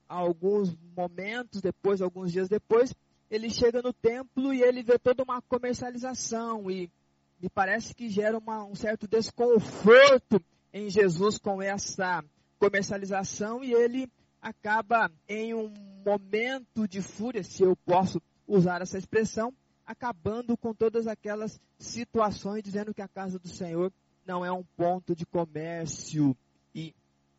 alguns 0.10 0.76
momentos 0.98 1.62
depois, 1.62 2.02
alguns 2.02 2.32
dias 2.32 2.50
depois, 2.50 2.94
ele 3.30 3.50
chega 3.50 3.82
no 3.82 3.94
templo 3.94 4.52
e 4.52 4.64
ele 4.64 4.82
vê 4.82 4.98
toda 4.98 5.24
uma 5.24 5.40
comercialização 5.44 6.70
e 6.70 6.92
me 7.40 7.48
parece 7.48 7.94
que 7.94 8.10
gera 8.10 8.38
uma, 8.38 8.66
um 8.66 8.76
certo 8.76 9.08
desconforto 9.08 10.44
em 10.74 10.90
Jesus 10.90 11.38
com 11.38 11.62
essa 11.62 12.24
comercialização 12.58 13.64
e 13.64 13.72
ele 13.72 14.12
acaba 14.42 15.12
em 15.28 15.54
um 15.54 15.72
momento 16.04 16.88
de 16.88 17.02
fúria, 17.02 17.44
se 17.44 17.64
eu 17.64 17.76
posso 17.76 18.22
usar 18.48 18.82
essa 18.82 18.98
expressão, 18.98 19.54
acabando 19.86 20.58
com 20.58 20.74
todas 20.74 21.08
aquelas 21.08 21.60
situações, 21.78 22.64
dizendo 22.64 22.94
que 22.94 23.02
a 23.02 23.08
casa 23.08 23.38
do 23.38 23.48
Senhor 23.48 23.92
não 24.26 24.44
é 24.44 24.52
um 24.52 24.64
ponto 24.76 25.16
de 25.16 25.26
comércio. 25.26 26.36
E 26.74 26.94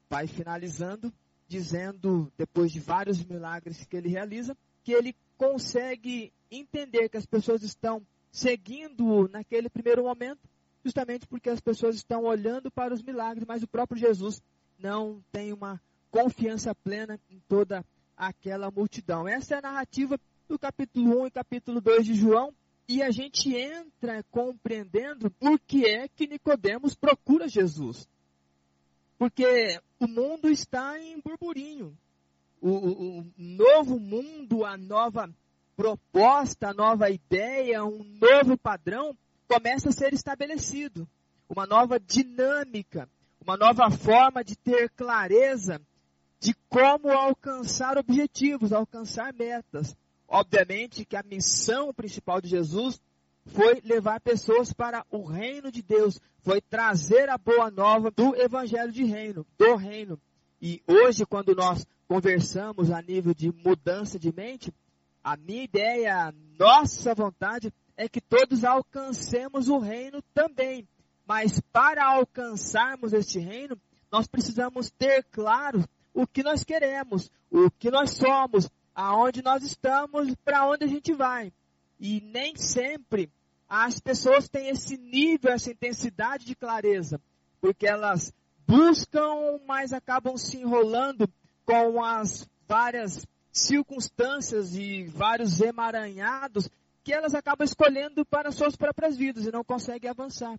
vai 0.09 0.27
finalizando 0.27 1.13
dizendo, 1.51 2.33
depois 2.39 2.71
de 2.71 2.79
vários 2.79 3.25
milagres 3.25 3.85
que 3.85 3.97
ele 3.97 4.09
realiza, 4.09 4.57
que 4.85 4.93
ele 4.93 5.17
consegue 5.37 6.33
entender 6.49 7.09
que 7.09 7.17
as 7.17 7.27
pessoas 7.27 7.65
estão 7.65 8.07
seguindo 8.31 9.29
naquele 9.29 9.69
primeiro 9.69 10.05
momento, 10.05 10.49
justamente 10.85 11.27
porque 11.27 11.51
as 11.51 11.61
pessoas 11.61 11.97
estão 11.97 12.23
olhando 12.23 12.71
para 12.71 12.95
os 12.95 13.03
milagres, 13.03 13.45
mas 13.49 13.65
o 13.65 13.67
próprio 13.67 13.99
Jesus 13.99 14.41
não 14.79 15.21
tem 15.33 15.53
uma 15.53 15.83
confiança 16.09 16.73
plena 16.73 17.19
em 17.29 17.41
toda 17.49 17.85
aquela 18.17 18.71
multidão. 18.71 19.27
Essa 19.27 19.57
é 19.57 19.59
a 19.59 19.63
narrativa 19.63 20.21
do 20.49 20.57
capítulo 20.57 21.23
1 21.23 21.27
e 21.27 21.31
capítulo 21.33 21.81
2 21.81 22.07
de 22.07 22.15
João, 22.15 22.55
e 22.87 23.03
a 23.03 23.11
gente 23.11 23.53
entra 23.57 24.23
compreendendo 24.31 25.29
por 25.33 25.59
que 25.59 25.85
é 25.85 26.07
que 26.07 26.29
Nicodemos 26.29 26.95
procura 26.95 27.49
Jesus. 27.49 28.09
Porque 29.21 29.79
o 29.99 30.09
mundo 30.09 30.49
está 30.49 30.99
em 30.99 31.21
burburinho. 31.21 31.95
O, 32.59 32.71
o, 32.71 33.19
o, 33.19 33.27
novo 33.37 34.01
mundo, 34.01 34.65
a 34.65 34.79
nova 34.79 35.29
proposta, 35.77 36.71
a 36.71 36.73
nova 36.73 37.11
ideia, 37.11 37.85
um 37.85 38.03
novo 38.19 38.57
padrão 38.57 39.15
começa 39.47 39.91
a 39.91 39.93
ser 39.93 40.15
estabelecido. 40.15 41.07
Uma 41.51 41.67
nova 41.67 42.01
dinâmica, 42.01 43.07
uma 43.43 43.59
nova 43.59 43.91
forma 43.91 44.43
de 44.43 44.57
ter 44.57 44.89
clareza 44.89 45.83
de 46.41 46.55
como 46.71 47.11
alcançar 47.11 47.99
objetivos, 47.99 48.73
alcançar 48.73 49.35
metas. 49.35 49.95
Obviamente 50.27 51.05
que 51.05 51.15
a 51.15 51.23
missão 51.23 51.93
principal 51.93 52.41
de 52.41 52.49
Jesus 52.49 52.99
foi 53.47 53.81
levar 53.85 54.21
pessoas 54.21 54.73
para 54.73 55.05
o 55.11 55.23
reino 55.25 55.71
de 55.71 55.83
Deus, 55.83 56.21
foi 56.43 56.61
trazer 56.61 57.29
a 57.29 57.39
boa 57.39 57.71
nova 57.71 58.11
do 58.11 58.35
evangelho 58.37 58.93
de 58.93 59.05
reino, 59.05 59.47
do 59.59 59.77
reino. 59.77 60.21
E 60.61 60.83
hoje, 60.87 61.25
quando 61.27 61.55
nós 61.55 61.87
conversamos 62.07 62.91
a 62.91 63.01
nível 63.01 63.35
de 63.35 63.53
mudança 63.53 64.19
de 64.19 64.33
mente, 64.33 64.73
a 65.23 65.37
minha 65.37 65.65
ideia, 65.65 66.29
a 66.29 66.35
nossa 66.59 67.15
vontade 67.15 67.73
é 67.97 68.09
que 68.09 68.21
todos 68.21 68.65
alcancemos 68.65 69.69
o 69.69 69.79
reino 69.79 70.23
também. 70.35 70.87
Mas 71.27 71.61
para 71.73 72.05
alcançarmos 72.05 73.13
este 73.13 73.39
reino, 73.39 73.79
nós 74.11 74.27
precisamos 74.27 74.91
ter 74.91 75.25
claro 75.31 75.85
o 76.13 76.27
que 76.27 76.43
nós 76.43 76.65
queremos, 76.65 77.31
o 77.51 77.71
que 77.71 77.91
nós 77.91 78.11
somos, 78.11 78.69
aonde 78.95 79.43
nós 79.43 79.63
estamos, 79.63 80.35
para 80.45 80.67
onde 80.67 80.85
a 80.85 80.89
gente 80.89 81.13
vai. 81.13 81.53
E 82.01 82.21
nem 82.21 82.57
sempre 82.57 83.31
as 83.69 84.01
pessoas 84.01 84.49
têm 84.49 84.69
esse 84.69 84.97
nível, 84.97 85.53
essa 85.53 85.71
intensidade 85.71 86.45
de 86.45 86.57
clareza, 86.57 87.21
porque 87.61 87.87
elas 87.87 88.33
buscam, 88.67 89.61
mas 89.67 89.93
acabam 89.93 90.37
se 90.37 90.57
enrolando 90.57 91.29
com 91.65 92.03
as 92.03 92.49
várias 92.67 93.27
circunstâncias 93.53 94.75
e 94.75 95.05
vários 95.05 95.61
emaranhados 95.61 96.71
que 97.05 97.13
elas 97.13 97.35
acabam 97.35 97.65
escolhendo 97.65 98.25
para 98.25 98.51
suas 98.51 98.77
próprias 98.77 99.17
vidas 99.17 99.45
e 99.45 99.53
não 99.53 99.65
conseguem 99.65 100.11
avançar. 100.11 100.59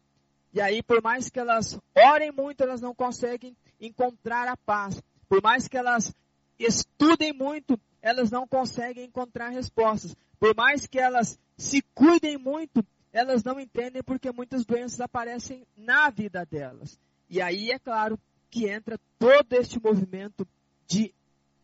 E 0.53 0.59
aí, 0.59 0.83
por 0.83 1.01
mais 1.01 1.29
que 1.29 1.39
elas 1.39 1.79
orem 1.95 2.31
muito, 2.31 2.61
elas 2.61 2.81
não 2.81 2.93
conseguem 2.93 3.55
encontrar 3.79 4.47
a 4.47 4.57
paz. 4.57 5.01
Por 5.29 5.41
mais 5.41 5.67
que 5.67 5.77
elas 5.77 6.13
estudem 6.59 7.31
muito, 7.31 7.79
elas 8.01 8.29
não 8.29 8.47
conseguem 8.47 9.05
encontrar 9.05 9.49
respostas. 9.49 10.15
Por 10.41 10.55
mais 10.55 10.87
que 10.87 10.97
elas 10.97 11.37
se 11.55 11.83
cuidem 11.93 12.35
muito, 12.35 12.83
elas 13.13 13.43
não 13.43 13.59
entendem 13.59 14.01
porque 14.01 14.31
muitas 14.31 14.65
doenças 14.65 14.99
aparecem 14.99 15.67
na 15.77 16.09
vida 16.09 16.43
delas. 16.43 16.99
E 17.29 17.39
aí 17.39 17.69
é 17.69 17.77
claro 17.77 18.19
que 18.49 18.67
entra 18.67 18.99
todo 19.19 19.53
este 19.53 19.79
movimento 19.79 20.47
de 20.87 21.13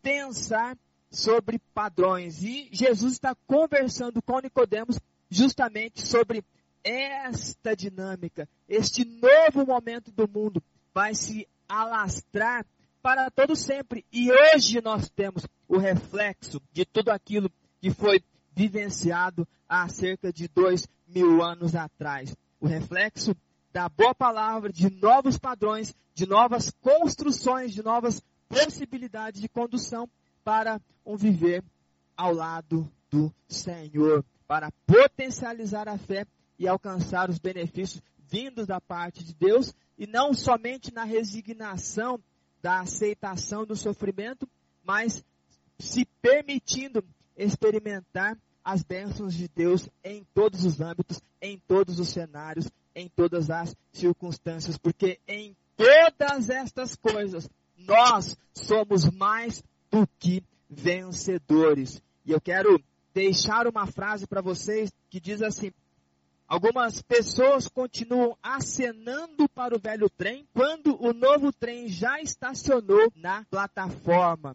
pensar 0.00 0.78
sobre 1.10 1.58
padrões. 1.74 2.44
E 2.44 2.68
Jesus 2.70 3.14
está 3.14 3.34
conversando 3.48 4.22
com 4.22 4.38
Nicodemos 4.38 5.00
justamente 5.28 6.06
sobre 6.06 6.44
esta 6.84 7.74
dinâmica, 7.74 8.48
este 8.68 9.04
novo 9.04 9.66
momento 9.66 10.12
do 10.12 10.28
mundo 10.28 10.62
vai 10.94 11.16
se 11.16 11.48
alastrar 11.68 12.64
para 13.02 13.28
todo 13.28 13.56
sempre. 13.56 14.04
E 14.12 14.30
hoje 14.30 14.80
nós 14.80 15.10
temos 15.10 15.44
o 15.66 15.78
reflexo 15.78 16.62
de 16.72 16.84
tudo 16.84 17.10
aquilo 17.10 17.50
que 17.80 17.90
foi 17.90 18.22
vivenciado 18.58 19.46
há 19.68 19.88
cerca 19.88 20.32
de 20.32 20.48
dois 20.48 20.88
mil 21.06 21.40
anos 21.44 21.76
atrás. 21.76 22.34
O 22.60 22.66
reflexo 22.66 23.36
da 23.72 23.88
boa 23.88 24.12
palavra, 24.12 24.72
de 24.72 24.90
novos 24.90 25.38
padrões, 25.38 25.94
de 26.12 26.26
novas 26.26 26.72
construções, 26.80 27.72
de 27.72 27.84
novas 27.84 28.20
possibilidades 28.48 29.40
de 29.40 29.48
condução 29.48 30.10
para 30.42 30.80
um 31.06 31.16
viver 31.16 31.62
ao 32.16 32.34
lado 32.34 32.90
do 33.08 33.32
Senhor, 33.46 34.24
para 34.48 34.72
potencializar 34.84 35.88
a 35.88 35.96
fé 35.96 36.26
e 36.58 36.66
alcançar 36.66 37.30
os 37.30 37.38
benefícios 37.38 38.02
vindos 38.28 38.66
da 38.66 38.80
parte 38.80 39.22
de 39.22 39.34
Deus 39.34 39.72
e 39.96 40.04
não 40.04 40.34
somente 40.34 40.92
na 40.92 41.04
resignação 41.04 42.20
da 42.60 42.80
aceitação 42.80 43.64
do 43.64 43.76
sofrimento, 43.76 44.48
mas 44.82 45.24
se 45.78 46.04
permitindo 46.20 47.04
experimentar 47.36 48.36
as 48.68 48.82
bênçãos 48.82 49.32
de 49.32 49.48
Deus 49.48 49.88
em 50.04 50.26
todos 50.34 50.62
os 50.62 50.78
âmbitos, 50.78 51.22
em 51.40 51.58
todos 51.66 51.98
os 51.98 52.10
cenários, 52.10 52.70
em 52.94 53.08
todas 53.08 53.48
as 53.48 53.74
circunstâncias, 53.94 54.76
porque 54.76 55.18
em 55.26 55.56
todas 55.74 56.50
estas 56.50 56.94
coisas 56.94 57.48
nós 57.78 58.36
somos 58.52 59.08
mais 59.10 59.64
do 59.90 60.06
que 60.18 60.44
vencedores. 60.68 62.02
E 62.26 62.30
eu 62.30 62.38
quero 62.42 62.78
deixar 63.14 63.66
uma 63.66 63.86
frase 63.86 64.26
para 64.26 64.42
vocês 64.42 64.92
que 65.08 65.18
diz 65.18 65.40
assim: 65.40 65.72
Algumas 66.46 67.00
pessoas 67.00 67.68
continuam 67.68 68.36
acenando 68.42 69.48
para 69.48 69.74
o 69.74 69.80
velho 69.80 70.10
trem 70.10 70.46
quando 70.52 71.02
o 71.02 71.14
novo 71.14 71.50
trem 71.54 71.88
já 71.88 72.20
estacionou 72.20 73.10
na 73.16 73.46
plataforma. 73.46 74.54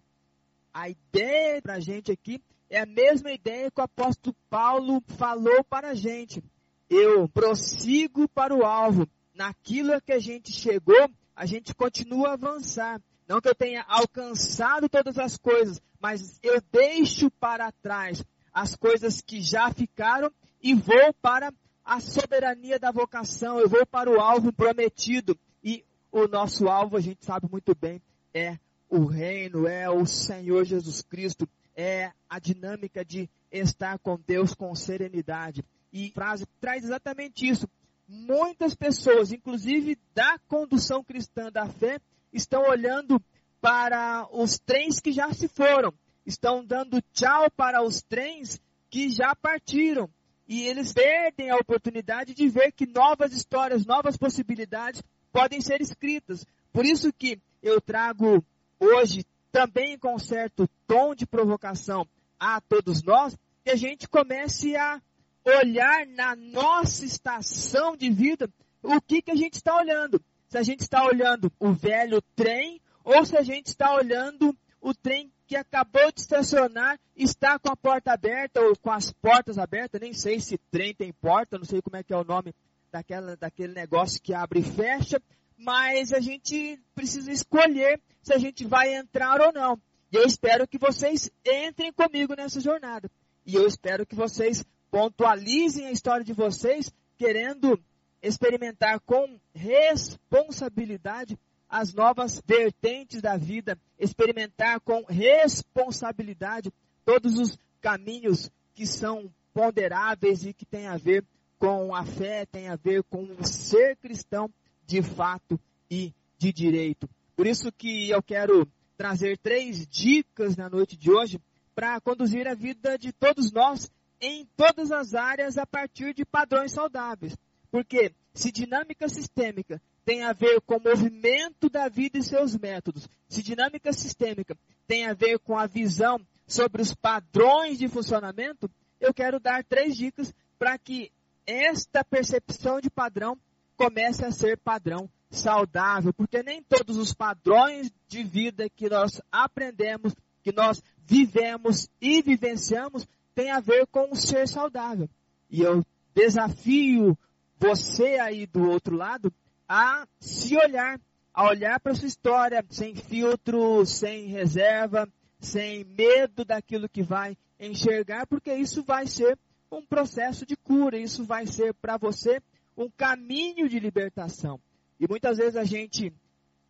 A 0.72 0.88
ideia 0.88 1.60
para 1.64 1.76
a 1.76 1.80
gente 1.80 2.12
aqui 2.12 2.40
é 2.74 2.80
a 2.80 2.88
mesma 2.88 3.32
ideia 3.32 3.70
que 3.70 3.80
o 3.80 3.84
apóstolo 3.84 4.36
Paulo 4.50 5.00
falou 5.16 5.64
para 5.64 5.92
a 5.92 5.94
gente. 5.94 6.44
Eu 6.90 7.30
prossigo 7.30 8.28
para 8.28 8.52
o 8.52 8.66
alvo. 8.66 9.08
Naquilo 9.32 10.02
que 10.02 10.12
a 10.12 10.18
gente 10.18 10.52
chegou, 10.52 11.08
a 11.36 11.46
gente 11.46 11.76
continua 11.76 12.30
a 12.30 12.34
avançar. 12.34 13.00
Não 13.28 13.40
que 13.40 13.48
eu 13.48 13.54
tenha 13.54 13.86
alcançado 13.88 14.90
todas 14.90 15.20
as 15.20 15.38
coisas, 15.38 15.80
mas 16.00 16.40
eu 16.42 16.60
deixo 16.72 17.30
para 17.30 17.72
trás 17.72 18.24
as 18.52 18.76
coisas 18.76 19.22
que 19.22 19.40
já 19.40 19.72
ficaram 19.72 20.32
e 20.60 20.74
vou 20.74 21.14
para 21.22 21.54
a 21.86 22.00
soberania 22.00 22.80
da 22.80 22.92
vocação, 22.92 23.60
eu 23.60 23.70
vou 23.70 23.86
para 23.86 24.10
o 24.10 24.20
alvo 24.20 24.52
prometido. 24.52 25.38
E 25.64 25.86
o 26.12 26.28
nosso 26.28 26.68
alvo, 26.68 26.98
a 26.98 27.02
gente 27.02 27.24
sabe 27.24 27.48
muito 27.52 27.76
bem, 27.76 28.02
é 28.34 28.58
o 28.90 29.06
reino, 29.06 29.68
é 29.68 29.88
o 29.90 30.08
Senhor 30.08 30.66
Jesus 30.66 31.04
Cristo, 31.04 31.48
é 31.76 32.12
a 32.30 32.40
dinâmica 32.40 33.04
de 33.04 33.30
estar 33.52 33.98
com 34.00 34.20
Deus 34.26 34.54
com 34.54 34.74
serenidade. 34.76 35.64
E 35.92 36.10
a 36.10 36.14
frase 36.14 36.46
traz 36.60 36.84
exatamente 36.84 37.48
isso. 37.48 37.68
Muitas 38.08 38.76
pessoas, 38.76 39.32
inclusive 39.32 39.98
da 40.14 40.38
condução 40.48 41.04
cristã 41.04 41.52
da 41.52 41.68
fé, 41.68 42.00
estão 42.32 42.64
olhando 42.70 43.22
para 43.62 44.28
os 44.32 44.60
trens 44.60 45.00
que 45.00 45.12
já 45.12 45.32
se 45.34 45.48
foram, 45.48 45.94
estão 46.26 46.66
dando 46.66 47.02
tchau 47.14 47.50
para 47.52 47.82
os 47.82 48.02
trens 48.02 48.60
que 48.90 49.10
já 49.10 49.36
partiram 49.36 50.10
e 50.48 50.64
eles 50.64 50.92
perdem 50.94 51.50
a 51.50 51.56
oportunidade 51.56 52.34
de 52.34 52.48
ver 52.50 52.72
que 52.72 52.86
novas 52.86 53.34
histórias, 53.34 53.86
novas 53.86 54.18
possibilidades 54.18 55.02
podem 55.32 55.62
ser 55.62 55.82
escritas. 55.82 56.46
Por 56.72 56.86
isso 56.86 57.14
que 57.14 57.40
eu 57.62 57.80
trago 57.80 58.44
hoje, 58.80 59.26
também 59.54 60.00
com 60.00 60.18
certo 60.18 60.68
tom 60.88 61.14
de 61.14 61.28
provocação 61.28 62.08
a 62.40 62.60
todos 62.60 63.04
nós, 63.04 63.38
que 63.64 63.70
a 63.70 63.76
gente 63.76 64.10
comece 64.10 64.76
a 64.76 65.00
olhar 65.46 66.08
na 66.08 66.36
nossa 66.36 67.06
estação 67.06 67.96
de 67.96 68.10
vida 68.10 68.50
o 68.82 69.00
que, 69.00 69.22
que 69.22 69.30
a 69.30 69.36
gente 69.36 69.54
está 69.54 69.78
olhando. 69.78 70.20
Se 70.50 70.58
a 70.58 70.64
gente 70.64 70.82
está 70.82 71.06
olhando 71.06 71.52
o 71.60 71.72
velho 71.72 72.20
trem 72.36 72.82
ou 73.04 73.24
se 73.26 73.38
a 73.38 73.44
gente 73.44 73.68
está 73.68 73.94
olhando 73.94 74.58
o 74.82 74.92
trem 74.92 75.32
que 75.46 75.56
acabou 75.56 76.12
de 76.12 76.22
estacionar 76.22 77.00
está 77.16 77.60
com 77.60 77.70
a 77.70 77.76
porta 77.76 78.12
aberta 78.12 78.60
ou 78.60 78.76
com 78.78 78.90
as 78.90 79.12
portas 79.12 79.60
abertas, 79.60 80.02
nem 80.02 80.14
sei 80.14 80.40
se 80.40 80.58
trem 80.72 80.96
tem 80.96 81.14
porta, 81.14 81.60
não 81.60 81.66
sei 81.66 81.80
como 81.80 81.96
é 81.96 82.04
que 82.04 82.12
é 82.12 82.18
o 82.18 82.24
nome 82.24 82.56
daquela, 82.92 83.38
daquele 83.38 83.74
negócio 83.74 84.22
que 84.22 84.34
abre 84.34 84.62
e 84.62 84.64
fecha, 84.64 85.22
mas 85.58 86.12
a 86.14 86.20
gente 86.20 86.80
precisa 86.96 87.32
escolher 87.32 88.00
se 88.22 88.34
a 88.34 88.38
gente 88.38 88.66
vai 88.66 88.94
entrar 88.94 89.42
ou 89.42 89.52
não. 89.52 89.80
E 90.12 90.16
eu 90.16 90.26
espero 90.26 90.68
que 90.68 90.78
vocês 90.78 91.30
entrem 91.46 91.92
comigo 91.92 92.36
nessa 92.36 92.60
jornada. 92.60 93.10
E 93.46 93.56
eu 93.56 93.68
espero 93.68 94.06
que 94.06 94.16
vocês 94.16 94.64
pontualizem 94.90 95.88
a 95.88 95.92
história 95.92 96.24
de 96.24 96.34
vocês, 96.34 96.94
querendo 97.18 97.80
experimentar 98.22 99.00
com 99.02 99.40
responsabilidade 99.54 101.38
as 101.68 101.92
novas 101.92 102.40
vertentes 102.46 103.20
da 103.20 103.36
vida, 103.36 103.76
experimentar 103.98 104.80
com 104.82 105.04
responsabilidade 105.06 106.72
todos 107.04 107.40
os 107.40 107.58
caminhos 107.82 108.52
que 108.76 108.86
são 108.86 109.34
ponderáveis 109.52 110.46
e 110.46 110.54
que 110.54 110.66
têm 110.66 110.86
a 110.86 110.98
ver 110.98 111.26
com 111.58 111.96
a 111.96 112.06
fé, 112.06 112.46
tem 112.46 112.70
a 112.70 112.76
ver 112.76 113.04
com 113.04 113.24
o 113.24 113.44
ser 113.44 113.98
cristão 113.98 114.50
de 114.94 115.02
fato 115.02 115.60
e 115.90 116.14
de 116.38 116.54
direito. 116.54 117.10
Por 117.36 117.48
isso 117.48 117.72
que 117.72 118.12
eu 118.12 118.22
quero 118.22 118.68
trazer 118.96 119.40
três 119.40 119.88
dicas 119.88 120.56
na 120.56 120.70
noite 120.70 120.96
de 120.96 121.10
hoje 121.10 121.42
para 121.74 122.00
conduzir 122.00 122.48
a 122.48 122.54
vida 122.54 122.96
de 122.96 123.12
todos 123.12 123.52
nós 123.52 123.92
em 124.22 124.48
todas 124.56 124.92
as 124.92 125.16
áreas 125.16 125.58
a 125.58 125.66
partir 125.66 126.14
de 126.14 126.24
padrões 126.24 126.74
saudáveis. 126.74 127.36
Porque 127.72 128.14
se 128.36 128.52
dinâmica 128.52 129.10
sistêmica 129.10 129.82
tem 130.06 130.22
a 130.22 130.32
ver 130.32 130.62
com 130.62 130.78
o 130.78 130.84
movimento 130.84 131.72
da 131.72 131.90
vida 131.90 132.20
e 132.20 132.24
seus 132.24 132.56
métodos. 132.56 133.10
Se 133.28 133.42
dinâmica 133.42 133.92
sistêmica 133.92 134.56
tem 134.86 135.08
a 135.08 135.16
ver 135.16 135.40
com 135.40 135.58
a 135.58 135.66
visão 135.66 136.20
sobre 136.46 136.84
os 136.84 136.94
padrões 136.94 137.80
de 137.80 137.88
funcionamento, 137.88 138.70
eu 139.02 139.12
quero 139.12 139.40
dar 139.40 139.64
três 139.64 139.98
dicas 139.98 140.32
para 140.60 140.78
que 140.78 141.12
esta 141.48 142.06
percepção 142.06 142.80
de 142.80 142.92
padrão 142.92 143.40
comece 143.76 144.26
a 144.26 144.32
ser 144.32 144.58
padrão 144.58 145.10
saudável, 145.30 146.14
porque 146.14 146.44
nem 146.44 146.62
todos 146.62 146.98
os 146.98 147.14
padrões 147.14 147.92
de 148.08 148.24
vida 148.24 148.70
que 148.70 148.90
nós 148.90 149.22
aprendemos, 149.32 150.16
que 150.44 150.52
nós 150.52 150.82
vivemos 151.06 151.90
e 152.00 152.22
vivenciamos, 152.22 153.08
tem 153.34 153.50
a 153.52 153.60
ver 153.60 153.88
com 153.88 154.12
o 154.12 154.16
ser 154.16 154.48
saudável. 154.48 155.10
E 155.50 155.62
eu 155.62 155.84
desafio 156.14 157.18
você 157.58 158.20
aí 158.20 158.46
do 158.46 158.70
outro 158.70 158.96
lado 158.96 159.34
a 159.68 160.08
se 160.20 160.56
olhar, 160.56 161.00
a 161.34 161.48
olhar 161.48 161.80
para 161.80 161.96
sua 161.96 162.08
história 162.08 162.64
sem 162.70 162.96
filtro, 162.96 163.86
sem 163.86 164.28
reserva, 164.28 165.10
sem 165.40 165.84
medo 165.84 166.46
daquilo 166.46 166.88
que 166.88 167.02
vai 167.02 167.36
enxergar, 167.60 168.28
porque 168.28 168.54
isso 168.54 168.84
vai 168.84 169.08
ser 169.08 169.38
um 169.72 169.84
processo 169.84 170.46
de 170.46 170.56
cura, 170.56 170.98
isso 170.98 171.24
vai 171.24 171.48
ser 171.48 171.74
para 171.74 171.98
você 171.98 172.40
um 172.78 172.90
caminho 172.90 173.68
de 173.68 173.80
libertação. 173.80 174.60
E 175.00 175.08
muitas 175.08 175.38
vezes 175.38 175.56
a 175.56 175.64
gente 175.64 176.14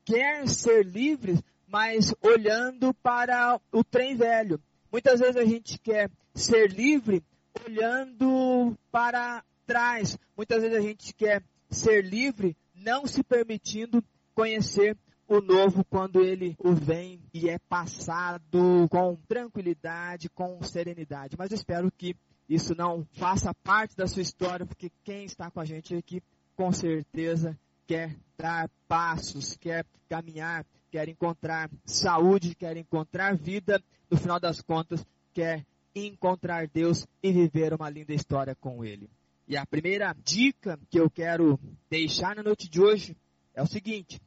quer 0.06 0.48
ser 0.48 0.86
livre, 0.86 1.40
mas 1.68 2.14
olhando 2.22 2.94
para 2.96 3.60
o 3.72 3.84
trem 3.84 4.16
velho. 4.16 4.60
Muitas 4.92 5.20
vezes 5.20 5.38
a 5.38 5.46
gente 5.46 5.80
quer 5.80 6.10
ser 6.34 6.72
livre 6.72 7.24
olhando 7.66 8.78
para 8.92 9.44
trás. 9.66 10.18
Muitas 10.36 10.62
vezes 10.62 10.78
a 10.78 10.82
gente 10.82 11.14
quer 11.14 11.44
ser 11.70 12.04
livre 12.04 12.56
não 12.76 13.06
se 13.08 13.24
permitindo 13.24 14.04
conhecer 14.36 14.98
o 15.28 15.40
novo 15.40 15.86
quando 15.86 16.22
ele 16.22 16.56
o 16.60 16.74
vem 16.74 17.20
e 17.34 17.50
é 17.50 17.58
passado 17.58 18.88
com 18.90 19.16
tranquilidade, 19.28 20.30
com 20.30 20.62
serenidade. 20.62 21.36
Mas 21.38 21.52
eu 21.52 21.56
espero 21.56 21.92
que 21.92 22.16
isso 22.48 22.76
não 22.76 23.06
faça 23.14 23.54
parte 23.64 23.96
da 23.96 24.08
sua 24.08 24.22
história, 24.22 24.66
porque 24.66 24.92
quem 25.04 25.26
está 25.26 25.50
com 25.50 25.60
a 25.60 25.66
gente 25.66 25.96
aqui, 25.96 26.22
com 26.56 26.72
certeza, 26.72 27.58
quer 27.88 28.16
dar 28.38 28.70
passos, 28.88 29.56
quer 29.58 29.86
caminhar, 30.10 30.66
quer 30.92 31.08
encontrar 31.10 31.70
saúde, 31.86 32.56
quer 32.56 32.78
encontrar 32.78 33.36
vida, 33.36 33.82
no 34.10 34.18
final 34.18 34.40
das 34.40 34.62
contas, 34.62 35.06
quer 35.34 35.66
encontrar 35.96 36.68
Deus 36.68 37.08
e 37.22 37.32
viver 37.32 37.74
uma 37.74 37.90
linda 37.90 38.14
história 38.14 38.56
com 38.56 38.84
Ele. 38.84 39.10
E 39.48 39.58
a 39.58 39.66
primeira 39.66 40.16
dica 40.24 40.80
que 40.90 41.00
eu 41.00 41.10
quero 41.10 41.60
deixar 41.90 42.36
na 42.36 42.44
noite 42.44 42.70
de 42.70 42.82
hoje 42.82 43.18
é 43.54 43.62
o 43.62 43.68
seguinte: 43.68 44.22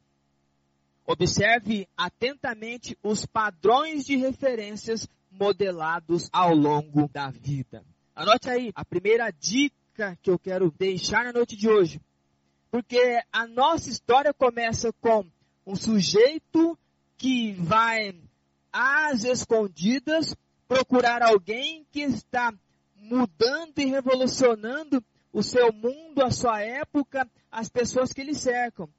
observe 1.05 1.87
atentamente 1.97 2.97
os 3.01 3.25
padrões 3.25 4.05
de 4.05 4.15
referências 4.15 5.07
modelados 5.31 6.29
ao 6.31 6.53
longo 6.55 7.07
da 7.09 7.29
vida. 7.29 7.83
Anote 8.17 8.49
aí 8.49 8.71
a 8.73 8.83
primeira 8.83 9.29
dica 9.29 10.17
que 10.23 10.31
eu 10.31 10.39
quero 10.39 10.71
deixar 10.71 11.23
na 11.23 11.31
noite 11.31 11.55
de 11.55 11.69
hoje. 11.69 12.01
Porque 12.71 13.21
a 13.31 13.45
nossa 13.45 13.91
história 13.91 14.33
começa 14.33 14.91
com 14.93 15.23
um 15.63 15.75
sujeito 15.75 16.75
que 17.15 17.53
vai 17.53 18.19
às 18.73 19.23
escondidas 19.23 20.35
procurar 20.67 21.21
alguém 21.21 21.85
que 21.91 22.01
está 22.01 22.51
mudando 22.95 23.77
e 23.77 23.85
revolucionando 23.85 25.05
o 25.31 25.43
seu 25.43 25.71
mundo, 25.71 26.23
a 26.23 26.31
sua 26.31 26.59
época, 26.59 27.29
as 27.51 27.69
pessoas 27.69 28.11
que 28.13 28.23
lhe 28.23 28.33
cercam. 28.33 28.89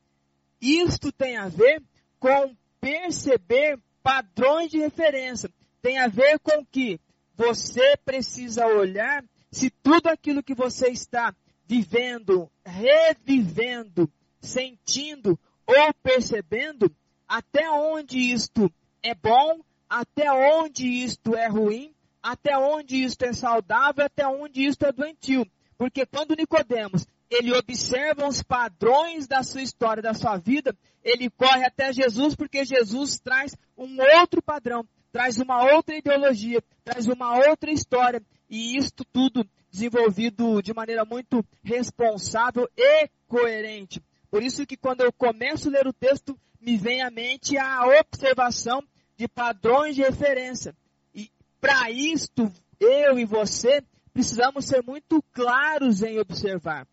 Isto 0.61 1.11
tem 1.11 1.37
a 1.37 1.49
ver 1.49 1.83
com 2.21 2.57
perceber 2.81 3.81
padrões 4.01 4.71
de 4.71 4.79
referência. 4.79 5.51
Tem 5.83 5.99
a 5.99 6.07
ver 6.07 6.39
com 6.39 6.65
que 6.65 7.01
você 7.39 7.97
precisa 8.05 8.67
olhar 8.67 9.25
se 9.49 9.71
tudo 9.71 10.09
aquilo 10.09 10.43
que 10.43 10.55
você 10.55 10.89
está 10.89 11.33
vivendo, 11.65 12.51
revivendo, 12.67 14.11
sentindo 14.41 15.39
ou 15.65 15.95
percebendo, 16.03 16.93
até 17.29 17.71
onde 17.71 18.19
isto 18.19 18.71
é 19.01 19.15
bom, 19.15 19.61
até 19.89 20.33
onde 20.33 20.85
isto 20.85 21.37
é 21.37 21.47
ruim, 21.47 21.95
até 22.21 22.59
onde 22.59 23.05
isto 23.05 23.23
é 23.23 23.33
saudável, 23.33 24.05
até 24.05 24.27
onde 24.27 24.67
isto 24.67 24.85
é 24.85 24.91
doentio. 24.91 25.47
Porque 25.77 26.05
quando 26.05 26.35
Nicodemos, 26.35 27.07
ele 27.31 27.57
observa 27.57 28.27
os 28.27 28.43
padrões 28.43 29.29
da 29.29 29.45
sua 29.45 29.63
história, 29.63 30.03
da 30.03 30.13
sua 30.13 30.37
vida, 30.39 30.77
ele 31.05 31.31
corre 31.31 31.65
até 31.65 31.93
Jesus 31.93 32.35
porque 32.35 32.65
Jesus 32.65 33.21
traz 33.21 33.57
um 33.77 33.97
outro 34.19 34.43
padrão, 34.43 34.85
traz 35.13 35.39
uma 35.39 35.73
outra 35.73 35.97
ideologia, 35.97 36.63
traz 36.85 37.07
uma 37.07 37.37
outra 37.49 37.71
história, 37.71 38.23
e 38.49 38.77
isto 38.77 39.05
tudo 39.05 39.47
desenvolvido 39.71 40.63
de 40.63 40.73
maneira 40.73 41.05
muito 41.05 41.45
responsável 41.63 42.69
e 42.77 43.09
coerente. 43.27 44.03
Por 44.31 44.43
isso 44.43 44.67
que 44.67 44.77
quando 44.77 45.03
eu 45.03 45.13
começo 45.13 45.69
a 45.69 45.73
ler 45.73 45.87
o 45.87 45.93
texto, 45.93 46.39
me 46.61 46.77
vem 46.77 47.03
à 47.03 47.11
mente 47.11 47.57
a 47.57 47.87
observação 47.87 48.83
de 49.17 49.29
padrões 49.29 49.95
de 49.95 50.03
referência. 50.03 50.75
E 51.15 51.31
para 51.61 51.91
isto, 51.91 52.51
eu 52.81 53.19
e 53.19 53.25
você 53.25 53.83
precisamos 54.13 54.65
ser 54.65 54.83
muito 54.83 55.23
claros 55.33 56.03
em 56.03 56.19
observar. 56.19 56.87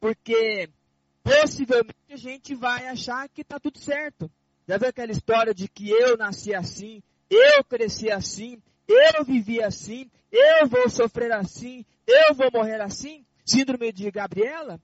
Porque 0.00 0.68
possivelmente 1.22 1.96
a 2.10 2.16
gente 2.16 2.54
vai 2.54 2.88
achar 2.88 3.28
que 3.28 3.42
está 3.42 3.58
tudo 3.58 3.78
certo. 3.78 4.30
Já 4.66 4.78
viu 4.78 4.88
aquela 4.88 5.12
história 5.12 5.54
de 5.54 5.68
que 5.68 5.90
eu 5.90 6.16
nasci 6.16 6.54
assim, 6.54 7.02
eu 7.34 7.64
cresci 7.64 8.10
assim, 8.10 8.60
eu 8.86 9.24
vivi 9.24 9.62
assim, 9.62 10.10
eu 10.30 10.66
vou 10.66 10.88
sofrer 10.88 11.32
assim, 11.32 11.84
eu 12.06 12.34
vou 12.34 12.50
morrer 12.52 12.80
assim? 12.80 13.24
Síndrome 13.44 13.92
de 13.92 14.10
Gabriela? 14.10 14.80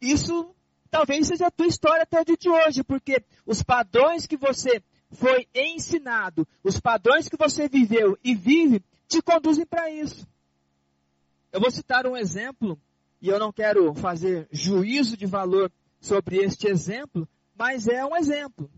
Isso 0.00 0.54
talvez 0.90 1.26
seja 1.26 1.46
a 1.46 1.50
tua 1.50 1.66
história 1.66 2.02
até 2.02 2.20
o 2.20 2.24
dia 2.24 2.36
de 2.36 2.48
hoje, 2.48 2.82
porque 2.82 3.22
os 3.44 3.62
padrões 3.62 4.26
que 4.26 4.36
você 4.36 4.82
foi 5.10 5.46
ensinado, 5.54 6.46
os 6.62 6.80
padrões 6.80 7.28
que 7.28 7.36
você 7.36 7.68
viveu 7.68 8.18
e 8.24 8.34
vive, 8.34 8.82
te 9.08 9.22
conduzem 9.22 9.64
para 9.64 9.90
isso. 9.90 10.26
Eu 11.52 11.60
vou 11.60 11.70
citar 11.70 12.06
um 12.06 12.16
exemplo, 12.16 12.78
e 13.22 13.28
eu 13.28 13.38
não 13.38 13.52
quero 13.52 13.94
fazer 13.94 14.48
juízo 14.50 15.16
de 15.16 15.26
valor 15.26 15.70
sobre 16.00 16.38
este 16.38 16.66
exemplo, 16.68 17.26
mas 17.54 17.88
é 17.88 18.04
um 18.04 18.16
exemplo. 18.16 18.70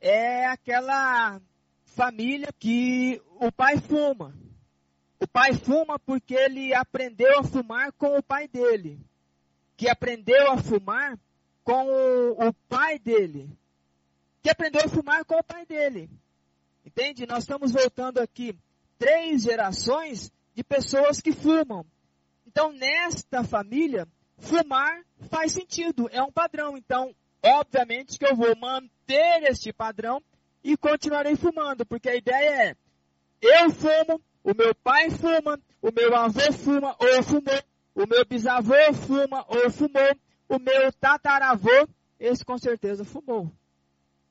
É 0.00 0.46
aquela 0.46 1.40
família 1.86 2.48
que 2.58 3.20
o 3.40 3.50
pai 3.50 3.78
fuma. 3.78 4.34
O 5.18 5.26
pai 5.26 5.54
fuma 5.54 5.98
porque 5.98 6.34
ele 6.34 6.74
aprendeu 6.74 7.38
a 7.38 7.44
fumar 7.44 7.92
com 7.92 8.18
o 8.18 8.22
pai 8.22 8.46
dele. 8.46 9.00
Que 9.76 9.88
aprendeu 9.88 10.52
a 10.52 10.58
fumar 10.58 11.18
com 11.64 11.86
o, 11.86 12.48
o 12.48 12.52
pai 12.68 12.98
dele. 12.98 13.50
Que 14.42 14.50
aprendeu 14.50 14.82
a 14.84 14.88
fumar 14.88 15.24
com 15.24 15.36
o 15.36 15.44
pai 15.44 15.64
dele. 15.64 16.10
Entende? 16.84 17.26
Nós 17.26 17.44
estamos 17.44 17.72
voltando 17.72 18.18
aqui 18.18 18.56
três 18.98 19.42
gerações 19.42 20.30
de 20.54 20.62
pessoas 20.62 21.20
que 21.20 21.32
fumam. 21.32 21.84
Então, 22.46 22.72
nesta 22.72 23.42
família, 23.42 24.06
fumar 24.38 25.02
faz 25.30 25.52
sentido, 25.52 26.08
é 26.12 26.22
um 26.22 26.30
padrão. 26.30 26.76
Então, 26.76 27.14
obviamente 27.42 28.18
que 28.18 28.26
eu 28.26 28.36
vou 28.36 28.54
manter 28.56 29.42
este 29.44 29.72
padrão 29.72 30.22
e 30.66 30.76
continuarei 30.76 31.36
fumando, 31.36 31.86
porque 31.86 32.08
a 32.08 32.16
ideia 32.16 32.70
é: 32.70 32.76
eu 33.40 33.70
fumo, 33.70 34.20
o 34.42 34.52
meu 34.52 34.74
pai 34.74 35.10
fuma, 35.10 35.60
o 35.80 35.92
meu 35.92 36.14
avô 36.16 36.52
fuma 36.52 36.96
ou 36.98 37.22
fumou, 37.22 37.62
o 37.94 38.04
meu 38.04 38.24
bisavô 38.26 38.74
fuma 38.92 39.44
ou 39.48 39.70
fumou, 39.70 40.16
o 40.48 40.58
meu 40.58 40.92
tataravô, 40.92 41.88
esse 42.18 42.44
com 42.44 42.58
certeza 42.58 43.04
fumou. 43.04 43.48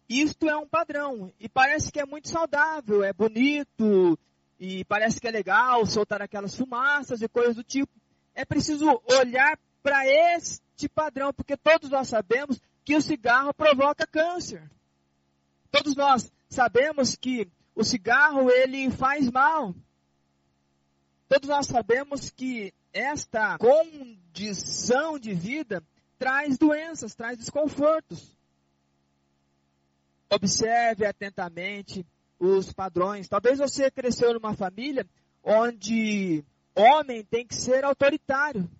Isto 0.10 0.50
é 0.50 0.58
um 0.58 0.68
padrão 0.68 1.32
e 1.40 1.48
parece 1.48 1.90
que 1.90 2.02
é 2.02 2.06
muito 2.06 2.28
saudável, 2.28 3.02
é 3.02 3.14
bonito 3.14 4.20
e 4.60 4.84
parece 4.86 5.22
que 5.22 5.30
é 5.30 5.32
legal 5.32 5.86
soltar 5.86 6.22
aquelas 6.22 6.54
fumaças 6.54 7.22
e 7.22 7.30
coisas 7.30 7.56
do 7.56 7.64
tipo. 7.64 7.92
É 8.36 8.44
preciso 8.44 9.02
olhar 9.22 9.58
para 9.82 10.06
este 10.06 10.90
padrão, 10.90 11.34
porque 11.34 11.56
todos 11.56 11.90
nós 11.90 12.10
sabemos 12.10 12.60
que 12.84 12.94
o 12.94 13.02
cigarro 13.02 13.54
provoca 13.54 14.06
câncer. 14.06 14.70
Todos 15.76 15.94
nós 15.94 16.32
sabemos 16.48 17.18
que 17.18 17.52
o 17.76 17.84
cigarro 17.84 18.50
ele 18.50 18.90
faz 18.90 19.30
mal. 19.30 19.76
Todos 21.28 21.50
nós 21.50 21.68
sabemos 21.68 22.30
que 22.30 22.74
esta 22.94 23.58
condição 23.58 25.20
de 25.20 25.34
vida 25.34 25.84
traz 26.18 26.58
doenças, 26.58 27.14
traz 27.14 27.38
desconfortos. 27.38 28.38
Observe 30.30 31.06
atentamente 31.06 32.08
os 32.40 32.72
padrões. 32.72 33.28
Talvez 33.28 33.60
você 33.60 33.92
cresceu 33.92 34.34
numa 34.34 34.54
família 34.54 35.06
onde 35.44 36.42
homem 36.74 37.22
tem 37.26 37.46
que 37.46 37.56
ser 37.56 37.84
autoritário. 37.84 38.72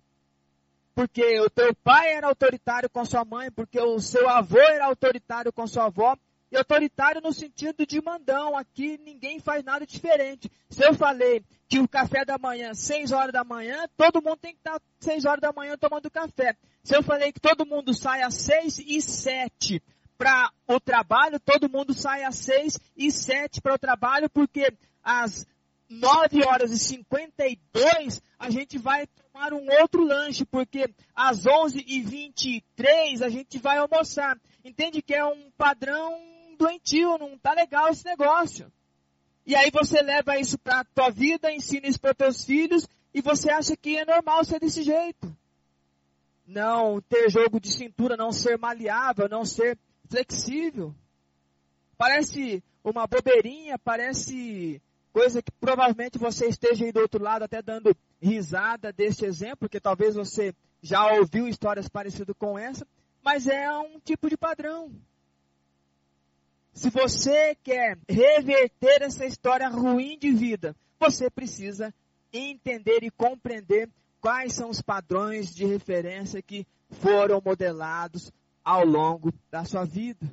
Porque 0.94 1.40
o 1.40 1.50
teu 1.50 1.74
pai 1.74 2.14
era 2.14 2.26
autoritário 2.26 2.88
com 2.88 3.04
sua 3.04 3.22
mãe, 3.22 3.50
porque 3.50 3.78
o 3.78 4.00
seu 4.00 4.30
avô 4.30 4.58
era 4.58 4.86
autoritário 4.86 5.52
com 5.52 5.66
sua 5.66 5.86
avó, 5.86 6.16
e 6.50 6.56
autoritário 6.56 7.20
no 7.20 7.32
sentido 7.32 7.86
de 7.86 8.00
mandão. 8.00 8.56
Aqui 8.56 8.98
ninguém 9.04 9.40
faz 9.40 9.64
nada 9.64 9.86
diferente. 9.86 10.50
Se 10.68 10.84
eu 10.84 10.94
falei 10.94 11.44
que 11.68 11.78
o 11.78 11.88
café 11.88 12.24
da 12.24 12.38
manhã, 12.38 12.74
6 12.74 13.12
horas 13.12 13.32
da 13.32 13.44
manhã, 13.44 13.86
todo 13.96 14.22
mundo 14.22 14.38
tem 14.38 14.52
que 14.52 14.58
estar 14.58 14.80
6 15.00 15.24
horas 15.24 15.40
da 15.40 15.52
manhã 15.52 15.76
tomando 15.76 16.10
café. 16.10 16.56
Se 16.82 16.96
eu 16.96 17.02
falei 17.02 17.32
que 17.32 17.40
todo 17.40 17.66
mundo 17.66 17.92
sai 17.92 18.22
às 18.22 18.34
6 18.34 18.78
e 18.80 19.02
7 19.02 19.82
para 20.16 20.50
o 20.68 20.80
trabalho, 20.80 21.38
todo 21.40 21.68
mundo 21.68 21.92
sai 21.92 22.22
às 22.22 22.36
6 22.36 22.78
e 22.96 23.10
7 23.10 23.60
para 23.60 23.74
o 23.74 23.78
trabalho, 23.78 24.30
porque 24.30 24.72
às 25.02 25.46
9 25.88 26.44
horas 26.44 26.70
e 26.70 26.78
52 26.78 28.22
a 28.38 28.50
gente 28.50 28.78
vai 28.78 29.06
tomar 29.06 29.52
um 29.52 29.68
outro 29.80 30.04
lanche, 30.04 30.44
porque 30.44 30.88
às 31.14 31.46
11 31.46 31.84
e 31.86 32.00
23 32.00 33.22
a 33.22 33.28
gente 33.28 33.58
vai 33.58 33.78
almoçar. 33.78 34.38
Entende 34.64 35.02
que 35.02 35.14
é 35.14 35.24
um 35.24 35.50
padrão 35.56 36.35
doentio, 36.56 37.18
não 37.18 37.38
tá 37.38 37.52
legal 37.52 37.88
esse 37.88 38.04
negócio. 38.04 38.70
E 39.46 39.54
aí 39.54 39.70
você 39.70 40.02
leva 40.02 40.38
isso 40.38 40.58
para 40.58 40.80
a 40.80 40.84
tua 40.84 41.10
vida, 41.10 41.52
ensina 41.52 41.86
isso 41.86 42.00
para 42.00 42.14
teus 42.14 42.44
filhos 42.44 42.88
e 43.14 43.22
você 43.22 43.48
acha 43.50 43.76
que 43.76 43.96
é 43.96 44.04
normal 44.04 44.44
ser 44.44 44.58
desse 44.58 44.82
jeito. 44.82 45.34
Não 46.46 47.00
ter 47.00 47.30
jogo 47.30 47.60
de 47.60 47.72
cintura, 47.72 48.16
não 48.16 48.32
ser 48.32 48.58
maleável, 48.58 49.28
não 49.28 49.44
ser 49.44 49.78
flexível. 50.08 50.94
Parece 51.96 52.62
uma 52.84 53.06
bobeirinha, 53.06 53.78
parece 53.78 54.82
coisa 55.12 55.40
que 55.40 55.50
provavelmente 55.52 56.18
você 56.18 56.46
esteja 56.46 56.84
aí 56.84 56.92
do 56.92 57.00
outro 57.00 57.22
lado 57.22 57.42
até 57.42 57.62
dando 57.62 57.96
risada 58.20 58.92
deste 58.92 59.24
exemplo, 59.24 59.60
porque 59.60 59.80
talvez 59.80 60.14
você 60.14 60.54
já 60.82 61.10
ouviu 61.14 61.48
histórias 61.48 61.88
parecidas 61.88 62.36
com 62.38 62.58
essa, 62.58 62.86
mas 63.22 63.46
é 63.46 63.70
um 63.78 63.98
tipo 63.98 64.28
de 64.28 64.36
padrão. 64.36 64.92
Se 66.76 66.90
você 66.90 67.56
quer 67.64 67.98
reverter 68.06 69.00
essa 69.00 69.24
história 69.24 69.66
ruim 69.66 70.18
de 70.18 70.30
vida, 70.30 70.76
você 71.00 71.30
precisa 71.30 71.92
entender 72.30 73.02
e 73.02 73.10
compreender 73.10 73.88
quais 74.20 74.52
são 74.52 74.68
os 74.68 74.82
padrões 74.82 75.54
de 75.54 75.64
referência 75.64 76.42
que 76.42 76.66
foram 76.90 77.40
modelados 77.42 78.30
ao 78.62 78.84
longo 78.84 79.32
da 79.50 79.64
sua 79.64 79.86
vida. 79.86 80.30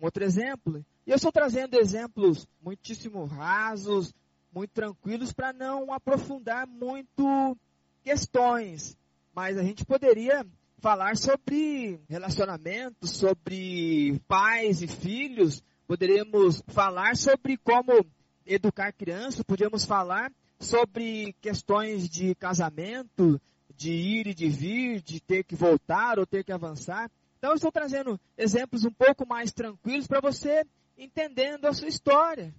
Um 0.00 0.06
outro 0.06 0.24
exemplo, 0.24 0.82
e 1.06 1.10
eu 1.10 1.16
estou 1.16 1.30
trazendo 1.30 1.78
exemplos 1.78 2.48
muitíssimo 2.62 3.26
rasos, 3.26 4.14
muito 4.50 4.70
tranquilos, 4.70 5.30
para 5.30 5.52
não 5.52 5.92
aprofundar 5.92 6.66
muito 6.66 7.54
questões. 8.02 8.96
Mas 9.34 9.58
a 9.58 9.62
gente 9.62 9.84
poderia 9.84 10.46
falar 10.80 11.16
sobre 11.16 12.00
relacionamentos, 12.08 13.10
sobre 13.10 14.20
pais 14.26 14.82
e 14.82 14.88
filhos, 14.88 15.62
poderíamos 15.86 16.62
falar 16.68 17.16
sobre 17.16 17.56
como 17.58 18.04
educar 18.46 18.92
crianças, 18.92 19.42
podíamos 19.42 19.84
falar 19.84 20.32
sobre 20.58 21.34
questões 21.40 22.08
de 22.08 22.34
casamento, 22.34 23.40
de 23.76 23.92
ir 23.92 24.26
e 24.26 24.34
de 24.34 24.48
vir, 24.48 25.00
de 25.02 25.20
ter 25.20 25.44
que 25.44 25.54
voltar 25.54 26.18
ou 26.18 26.26
ter 26.26 26.44
que 26.44 26.52
avançar. 26.52 27.10
Então, 27.38 27.50
eu 27.50 27.56
estou 27.56 27.72
trazendo 27.72 28.20
exemplos 28.36 28.84
um 28.84 28.92
pouco 28.92 29.26
mais 29.26 29.52
tranquilos 29.52 30.06
para 30.06 30.20
você 30.20 30.64
entendendo 30.98 31.66
a 31.66 31.72
sua 31.72 31.88
história. 31.88 32.54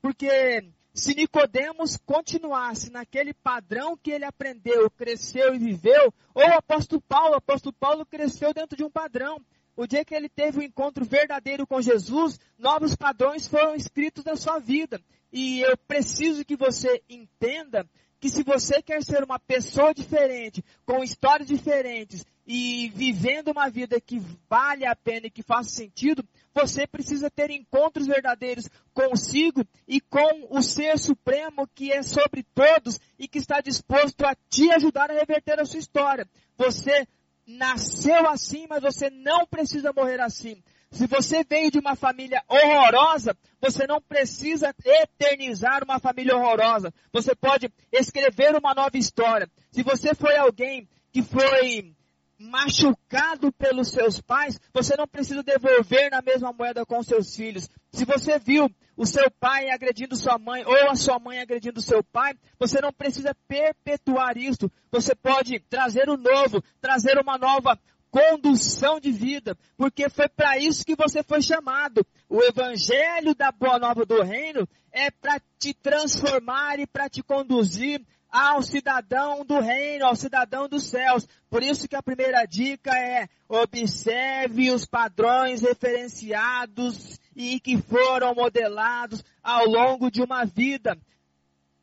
Porque 0.00 0.64
se 0.94 1.14
Nicodemos 1.14 1.96
continuasse 1.96 2.90
naquele 2.90 3.32
padrão 3.32 3.96
que 3.96 4.10
ele 4.10 4.24
aprendeu, 4.24 4.90
cresceu 4.90 5.54
e 5.54 5.58
viveu, 5.58 6.12
ou 6.34 6.42
o 6.42 6.54
apóstolo 6.54 7.00
Paulo, 7.00 7.32
o 7.32 7.38
apóstolo 7.38 7.72
Paulo 7.72 8.04
cresceu 8.04 8.52
dentro 8.52 8.76
de 8.76 8.84
um 8.84 8.90
padrão. 8.90 9.40
O 9.74 9.86
dia 9.86 10.04
que 10.04 10.14
ele 10.14 10.28
teve 10.28 10.58
o 10.58 10.60
um 10.60 10.64
encontro 10.64 11.04
verdadeiro 11.04 11.66
com 11.66 11.80
Jesus, 11.80 12.38
novos 12.58 12.94
padrões 12.94 13.48
foram 13.48 13.74
escritos 13.74 14.22
na 14.22 14.36
sua 14.36 14.58
vida. 14.58 15.00
E 15.32 15.62
eu 15.62 15.78
preciso 15.78 16.44
que 16.44 16.56
você 16.56 17.02
entenda 17.08 17.88
que 18.22 18.30
se 18.30 18.44
você 18.44 18.80
quer 18.80 19.02
ser 19.02 19.24
uma 19.24 19.36
pessoa 19.36 19.92
diferente, 19.92 20.64
com 20.86 21.02
histórias 21.02 21.48
diferentes 21.48 22.24
e 22.46 22.88
vivendo 22.94 23.48
uma 23.48 23.68
vida 23.68 24.00
que 24.00 24.22
vale 24.48 24.86
a 24.86 24.94
pena 24.94 25.26
e 25.26 25.30
que 25.30 25.42
faça 25.42 25.70
sentido, 25.70 26.24
você 26.54 26.86
precisa 26.86 27.28
ter 27.28 27.50
encontros 27.50 28.06
verdadeiros 28.06 28.70
consigo 28.94 29.66
e 29.88 30.00
com 30.00 30.46
o 30.50 30.62
Ser 30.62 31.00
Supremo 31.00 31.66
que 31.74 31.90
é 31.90 32.04
sobre 32.04 32.44
todos 32.54 33.00
e 33.18 33.26
que 33.26 33.38
está 33.38 33.60
disposto 33.60 34.24
a 34.24 34.36
te 34.48 34.70
ajudar 34.70 35.10
a 35.10 35.14
reverter 35.14 35.58
a 35.58 35.64
sua 35.64 35.80
história. 35.80 36.24
Você 36.56 37.08
nasceu 37.44 38.28
assim, 38.28 38.68
mas 38.68 38.82
você 38.82 39.10
não 39.10 39.44
precisa 39.48 39.92
morrer 39.92 40.20
assim. 40.20 40.62
Se 40.92 41.06
você 41.06 41.42
veio 41.42 41.70
de 41.70 41.78
uma 41.78 41.96
família 41.96 42.44
horrorosa, 42.46 43.34
você 43.58 43.86
não 43.86 44.00
precisa 44.00 44.74
eternizar 44.84 45.82
uma 45.82 45.98
família 45.98 46.36
horrorosa. 46.36 46.92
Você 47.10 47.34
pode 47.34 47.72
escrever 47.90 48.54
uma 48.54 48.74
nova 48.74 48.98
história. 48.98 49.50
Se 49.70 49.82
você 49.82 50.14
foi 50.14 50.36
alguém 50.36 50.86
que 51.10 51.22
foi 51.22 51.94
machucado 52.38 53.50
pelos 53.52 53.88
seus 53.88 54.20
pais, 54.20 54.60
você 54.74 54.94
não 54.94 55.08
precisa 55.08 55.42
devolver 55.42 56.10
na 56.10 56.20
mesma 56.20 56.52
moeda 56.52 56.84
com 56.84 57.02
seus 57.02 57.34
filhos. 57.34 57.70
Se 57.90 58.04
você 58.04 58.38
viu 58.38 58.70
o 58.94 59.06
seu 59.06 59.30
pai 59.30 59.70
agredindo 59.70 60.14
sua 60.14 60.38
mãe 60.38 60.62
ou 60.66 60.90
a 60.90 60.94
sua 60.94 61.18
mãe 61.18 61.40
agredindo 61.40 61.80
seu 61.80 62.04
pai, 62.04 62.34
você 62.58 62.80
não 62.80 62.92
precisa 62.92 63.34
perpetuar 63.48 64.36
isso. 64.36 64.70
Você 64.90 65.14
pode 65.14 65.58
trazer 65.70 66.10
o 66.10 66.16
novo, 66.16 66.62
trazer 66.80 67.18
uma 67.18 67.38
nova 67.38 67.78
condução 68.12 69.00
de 69.00 69.10
vida, 69.10 69.56
porque 69.74 70.10
foi 70.10 70.28
para 70.28 70.58
isso 70.58 70.84
que 70.84 70.94
você 70.94 71.22
foi 71.22 71.40
chamado. 71.40 72.06
O 72.28 72.42
evangelho 72.42 73.34
da 73.34 73.50
boa 73.50 73.78
nova 73.78 74.04
do 74.04 74.22
reino 74.22 74.68
é 74.92 75.10
para 75.10 75.40
te 75.58 75.72
transformar 75.72 76.78
e 76.78 76.86
para 76.86 77.08
te 77.08 77.22
conduzir 77.22 78.04
ao 78.28 78.62
cidadão 78.62 79.46
do 79.46 79.58
reino, 79.60 80.04
ao 80.04 80.14
cidadão 80.14 80.68
dos 80.68 80.84
céus. 80.84 81.26
Por 81.48 81.62
isso 81.62 81.88
que 81.88 81.96
a 81.96 82.02
primeira 82.02 82.44
dica 82.44 82.94
é 82.94 83.28
observe 83.48 84.70
os 84.70 84.84
padrões 84.84 85.62
referenciados 85.62 87.18
e 87.34 87.58
que 87.60 87.78
foram 87.78 88.34
modelados 88.34 89.24
ao 89.42 89.64
longo 89.64 90.10
de 90.10 90.20
uma 90.22 90.44
vida. 90.44 90.98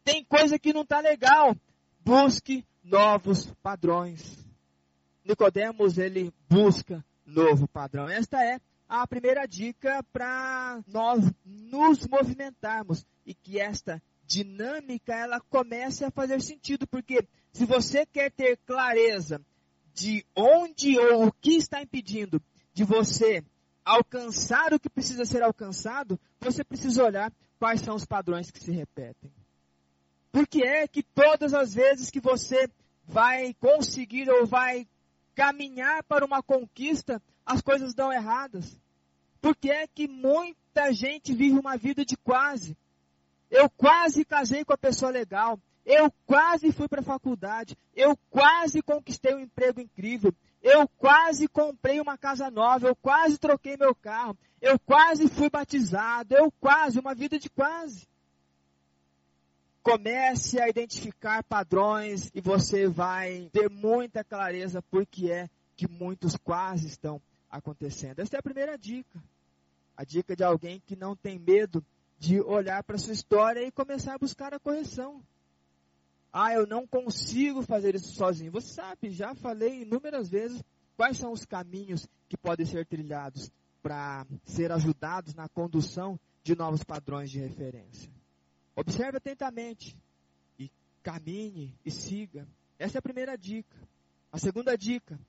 Tem 0.03 0.23
coisa 0.23 0.59
que 0.59 0.73
não 0.73 0.83
está 0.83 0.99
legal. 0.99 1.55
Busque 2.05 2.63
novos 2.83 3.51
padrões. 3.63 4.48
Nicodemos 5.29 5.99
ele 5.99 6.33
busca 6.49 7.05
novo 7.23 7.67
padrão. 7.67 8.09
Esta 8.09 8.43
é 8.43 8.59
a 8.87 9.05
primeira 9.05 9.45
dica 9.45 10.03
para 10.11 10.81
nós 10.87 11.23
nos 11.45 12.07
movimentarmos 12.07 13.05
e 13.23 13.35
que 13.35 13.59
esta 13.59 14.01
dinâmica 14.25 15.13
ela 15.13 15.39
comece 15.41 16.03
a 16.03 16.09
fazer 16.09 16.41
sentido, 16.41 16.87
porque 16.87 17.23
se 17.53 17.63
você 17.63 18.07
quer 18.07 18.31
ter 18.31 18.57
clareza 18.65 19.39
de 19.93 20.25
onde 20.35 20.97
ou 20.97 21.27
o 21.27 21.31
que 21.31 21.51
está 21.57 21.79
impedindo 21.79 22.41
de 22.73 22.83
você 22.83 23.43
alcançar 23.85 24.73
o 24.73 24.79
que 24.79 24.89
precisa 24.89 25.25
ser 25.25 25.43
alcançado, 25.43 26.19
você 26.39 26.63
precisa 26.63 27.03
olhar 27.03 27.31
quais 27.59 27.81
são 27.81 27.93
os 27.95 28.05
padrões 28.05 28.49
que 28.49 28.63
se 28.63 28.71
repetem. 28.71 29.31
Porque 30.31 30.63
é 30.63 30.87
que 30.87 31.03
todas 31.03 31.53
as 31.53 31.75
vezes 31.75 32.09
que 32.09 32.19
você 32.19 32.67
vai 33.05 33.53
conseguir 33.59 34.27
ou 34.27 34.47
vai 34.47 34.87
caminhar 35.39 36.04
para 36.04 36.25
uma 36.25 36.43
conquista, 36.43 37.21
as 37.45 37.62
coisas 37.62 37.93
dão 37.93 38.12
erradas. 38.12 38.78
Porque 39.39 39.71
é 39.71 39.88
que 39.88 40.06
muita 40.06 40.91
gente 40.91 41.34
vive 41.34 41.58
uma 41.58 41.78
vida 41.78 42.04
de 42.04 42.17
quase. 42.17 42.78
Eu 43.49 43.69
quase 43.69 44.25
casei 44.25 44.65
com 44.65 44.73
a 44.73 44.78
pessoa 44.78 45.10
legal. 45.10 45.58
Eu 45.86 46.12
quase 46.25 46.73
fui 46.73 46.89
para 46.89 46.99
a 46.99 47.06
faculdade. 47.06 47.78
Eu 47.95 48.17
quase 48.30 48.82
conquistei 48.82 49.34
um 49.34 49.39
emprego 49.39 49.80
incrível. 49.80 50.36
Eu 50.62 50.86
quase 50.97 51.47
comprei 51.47 52.02
uma 52.02 52.17
casa 52.17 52.52
nova. 52.52 52.89
Eu 52.89 52.95
quase 52.97 53.38
troquei 53.38 53.78
meu 53.78 53.95
carro. 53.95 54.38
Eu 54.62 54.78
quase 54.78 55.30
fui 55.30 55.49
batizado. 55.49 56.36
Eu 56.36 56.52
quase, 56.60 56.99
uma 56.99 57.15
vida 57.15 57.39
de 57.39 57.49
quase. 57.49 58.06
Comece 59.81 60.59
a 60.59 60.69
identificar 60.69 61.43
padrões 61.43 62.29
e 62.33 62.41
você 62.41 62.87
vai 62.87 63.49
ter 63.51 63.69
muita 63.69 64.23
clareza 64.23 64.81
porque 64.83 65.31
é 65.31 65.49
que 65.75 65.87
muitos 65.87 66.35
quase 66.35 66.87
estão 66.87 67.21
acontecendo. 67.49 68.19
Essa 68.19 68.35
é 68.35 68.39
a 68.39 68.43
primeira 68.43 68.77
dica. 68.77 69.21
A 69.95 70.03
dica 70.03 70.35
de 70.35 70.43
alguém 70.43 70.81
que 70.85 70.95
não 70.95 71.15
tem 71.15 71.39
medo 71.39 71.83
de 72.17 72.41
olhar 72.41 72.83
para 72.83 72.97
sua 72.97 73.13
história 73.13 73.61
e 73.65 73.71
começar 73.71 74.15
a 74.15 74.17
buscar 74.17 74.53
a 74.53 74.59
correção. 74.59 75.21
Ah, 76.31 76.53
eu 76.53 76.67
não 76.67 76.85
consigo 76.85 77.61
fazer 77.63 77.95
isso 77.95 78.13
sozinho. 78.13 78.51
Você 78.51 78.73
sabe, 78.73 79.11
já 79.11 79.33
falei 79.33 79.81
inúmeras 79.81 80.29
vezes 80.29 80.61
quais 80.95 81.17
são 81.17 81.31
os 81.31 81.45
caminhos 81.45 82.07
que 82.27 82.37
podem 82.37 82.65
ser 82.65 82.85
trilhados 82.85 83.49
para 83.81 84.27
ser 84.43 84.71
ajudados 84.71 85.33
na 85.33 85.47
condução 85.47 86.19
de 86.43 86.55
novos 86.55 86.83
padrões 86.83 87.31
de 87.31 87.39
referência. 87.39 88.18
Observe 88.79 89.17
atentamente 89.17 89.93
e 90.57 90.71
caminhe 91.03 91.77
e 91.83 91.91
siga. 91.91 92.47
Essa 92.77 92.97
é 92.97 92.99
a 92.99 93.01
primeira 93.01 93.37
dica. 93.37 93.75
A 94.31 94.37
segunda 94.37 94.77
dica: 94.77 95.19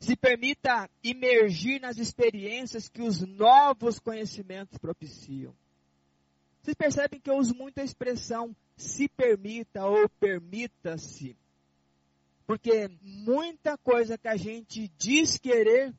se 0.00 0.16
permita 0.16 0.88
imergir 1.02 1.82
nas 1.82 1.98
experiências 1.98 2.88
que 2.88 3.02
os 3.02 3.20
novos 3.20 3.98
conhecimentos 3.98 4.78
propiciam. 4.78 5.54
Vocês 6.62 6.74
percebem 6.74 7.20
que 7.20 7.28
eu 7.28 7.36
uso 7.36 7.54
muito 7.54 7.78
a 7.78 7.84
expressão 7.84 8.56
se 8.74 9.06
permita 9.06 9.84
ou 9.84 10.08
permita-se. 10.08 11.36
Porque 12.46 12.88
muita 13.02 13.76
coisa 13.76 14.16
que 14.16 14.28
a 14.28 14.36
gente 14.36 14.90
diz 14.96 15.36
querer, 15.36 15.94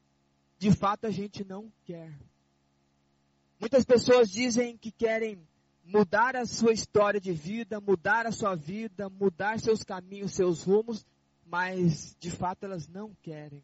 de 0.58 0.72
fato 0.72 1.06
a 1.06 1.12
gente 1.12 1.44
não 1.44 1.72
quer. 1.84 2.12
Muitas 3.60 3.86
pessoas 3.86 4.28
dizem 4.32 4.76
que 4.76 4.92
querem 4.92 5.48
mudar 5.86 6.36
a 6.36 6.46
sua 6.46 6.74
história 6.74 7.20
de 7.20 7.32
vida, 7.32 7.80
mudar 7.80 8.26
a 8.26 8.32
sua 8.32 8.56
vida, 8.56 9.10
mudar 9.10 9.60
seus 9.60 9.84
caminhos, 9.84 10.34
seus 10.34 10.64
rumos, 10.64 11.06
mas 11.46 12.16
de 12.20 12.32
fato 12.32 12.66
elas 12.66 12.88
não 12.88 13.16
querem. 13.22 13.64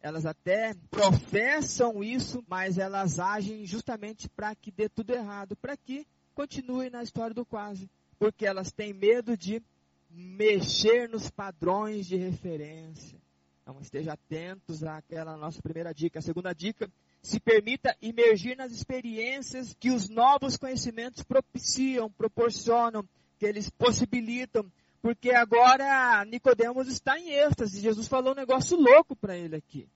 Elas 0.00 0.26
até 0.26 0.74
professam 0.90 2.02
isso, 2.02 2.42
mas 2.48 2.78
elas 2.78 3.20
agem 3.20 3.64
justamente 3.66 4.28
para 4.30 4.54
que 4.54 4.70
dê 4.70 4.88
tudo 4.88 5.10
errado, 5.10 5.54
para 5.54 5.76
que 5.76 6.06
continue 6.34 6.90
na 6.90 7.02
história 7.02 7.34
do 7.34 7.44
quase, 7.44 7.88
porque 8.18 8.44
elas 8.44 8.72
têm 8.72 8.92
medo 8.92 9.36
de 9.36 9.62
mexer 10.10 11.08
nos 11.08 11.30
padrões 11.30 12.06
de 12.06 12.16
referência. 12.16 13.20
Então 13.62 13.80
esteja 13.80 14.14
atentos 14.14 14.82
àquela 14.82 15.36
nossa 15.36 15.62
primeira 15.62 15.94
dica. 15.94 16.18
A 16.18 16.22
segunda 16.22 16.52
dica, 16.52 16.90
se 17.22 17.38
permita 17.38 17.96
imergir 18.02 18.56
nas 18.56 18.72
experiências 18.72 19.74
que 19.78 19.90
os 19.90 20.08
novos 20.08 20.56
conhecimentos 20.56 21.22
propiciam, 21.22 22.10
proporcionam, 22.10 23.08
que 23.38 23.46
eles 23.46 23.70
possibilitam. 23.70 24.70
Porque 25.00 25.30
agora 25.30 26.24
Nicodemos 26.24 26.88
está 26.88 27.18
em 27.18 27.30
êxtase. 27.30 27.80
Jesus 27.80 28.08
falou 28.08 28.32
um 28.32 28.36
negócio 28.36 28.76
louco 28.76 29.14
para 29.14 29.36
ele 29.36 29.56
aqui. 29.56 29.88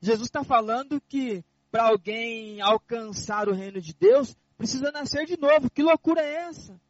Jesus 0.00 0.26
está 0.26 0.42
falando 0.42 1.00
que 1.08 1.44
para 1.70 1.88
alguém 1.88 2.60
alcançar 2.60 3.48
o 3.48 3.52
reino 3.52 3.80
de 3.80 3.92
Deus, 3.94 4.36
precisa 4.56 4.92
nascer 4.92 5.26
de 5.26 5.36
novo. 5.36 5.70
Que 5.70 5.82
loucura 5.82 6.22
é 6.22 6.34
essa? 6.48 6.80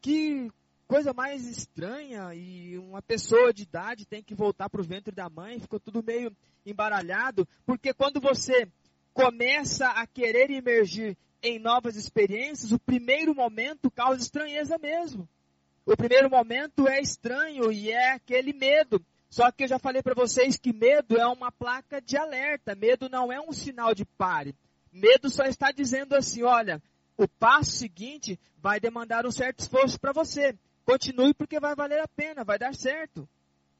Que 0.00 0.50
coisa 0.86 1.12
mais 1.12 1.44
estranha 1.46 2.32
e 2.34 2.78
uma 2.78 3.02
pessoa 3.02 3.52
de 3.52 3.64
idade 3.64 4.06
tem 4.06 4.22
que 4.22 4.34
voltar 4.34 4.70
para 4.70 4.80
o 4.80 4.84
ventre 4.84 5.14
da 5.14 5.28
mãe, 5.28 5.58
ficou 5.58 5.80
tudo 5.80 6.02
meio 6.02 6.34
embaralhado, 6.64 7.46
porque 7.64 7.92
quando 7.92 8.20
você 8.20 8.68
começa 9.12 9.88
a 9.88 10.06
querer 10.06 10.50
emergir 10.50 11.16
em 11.42 11.58
novas 11.58 11.96
experiências, 11.96 12.72
o 12.72 12.78
primeiro 12.78 13.34
momento 13.34 13.90
causa 13.90 14.22
estranheza 14.22 14.78
mesmo. 14.78 15.28
O 15.84 15.96
primeiro 15.96 16.28
momento 16.28 16.88
é 16.88 17.00
estranho 17.00 17.70
e 17.70 17.90
é 17.90 18.12
aquele 18.12 18.52
medo. 18.52 19.04
Só 19.28 19.50
que 19.50 19.64
eu 19.64 19.68
já 19.68 19.78
falei 19.78 20.02
para 20.02 20.14
vocês 20.14 20.56
que 20.56 20.72
medo 20.72 21.16
é 21.16 21.26
uma 21.26 21.52
placa 21.52 22.00
de 22.00 22.16
alerta. 22.16 22.74
Medo 22.74 23.08
não 23.08 23.32
é 23.32 23.40
um 23.40 23.52
sinal 23.52 23.94
de 23.94 24.04
pare. 24.04 24.54
Medo 24.92 25.30
só 25.30 25.44
está 25.44 25.70
dizendo 25.70 26.14
assim: 26.16 26.42
olha, 26.42 26.82
o 27.16 27.28
passo 27.28 27.70
seguinte 27.72 28.38
vai 28.58 28.80
demandar 28.80 29.26
um 29.26 29.30
certo 29.30 29.60
esforço 29.60 29.98
para 30.00 30.12
você. 30.12 30.56
Continue 30.86 31.34
porque 31.34 31.58
vai 31.58 31.74
valer 31.74 32.00
a 32.00 32.06
pena, 32.06 32.44
vai 32.44 32.58
dar 32.60 32.72
certo. 32.72 33.28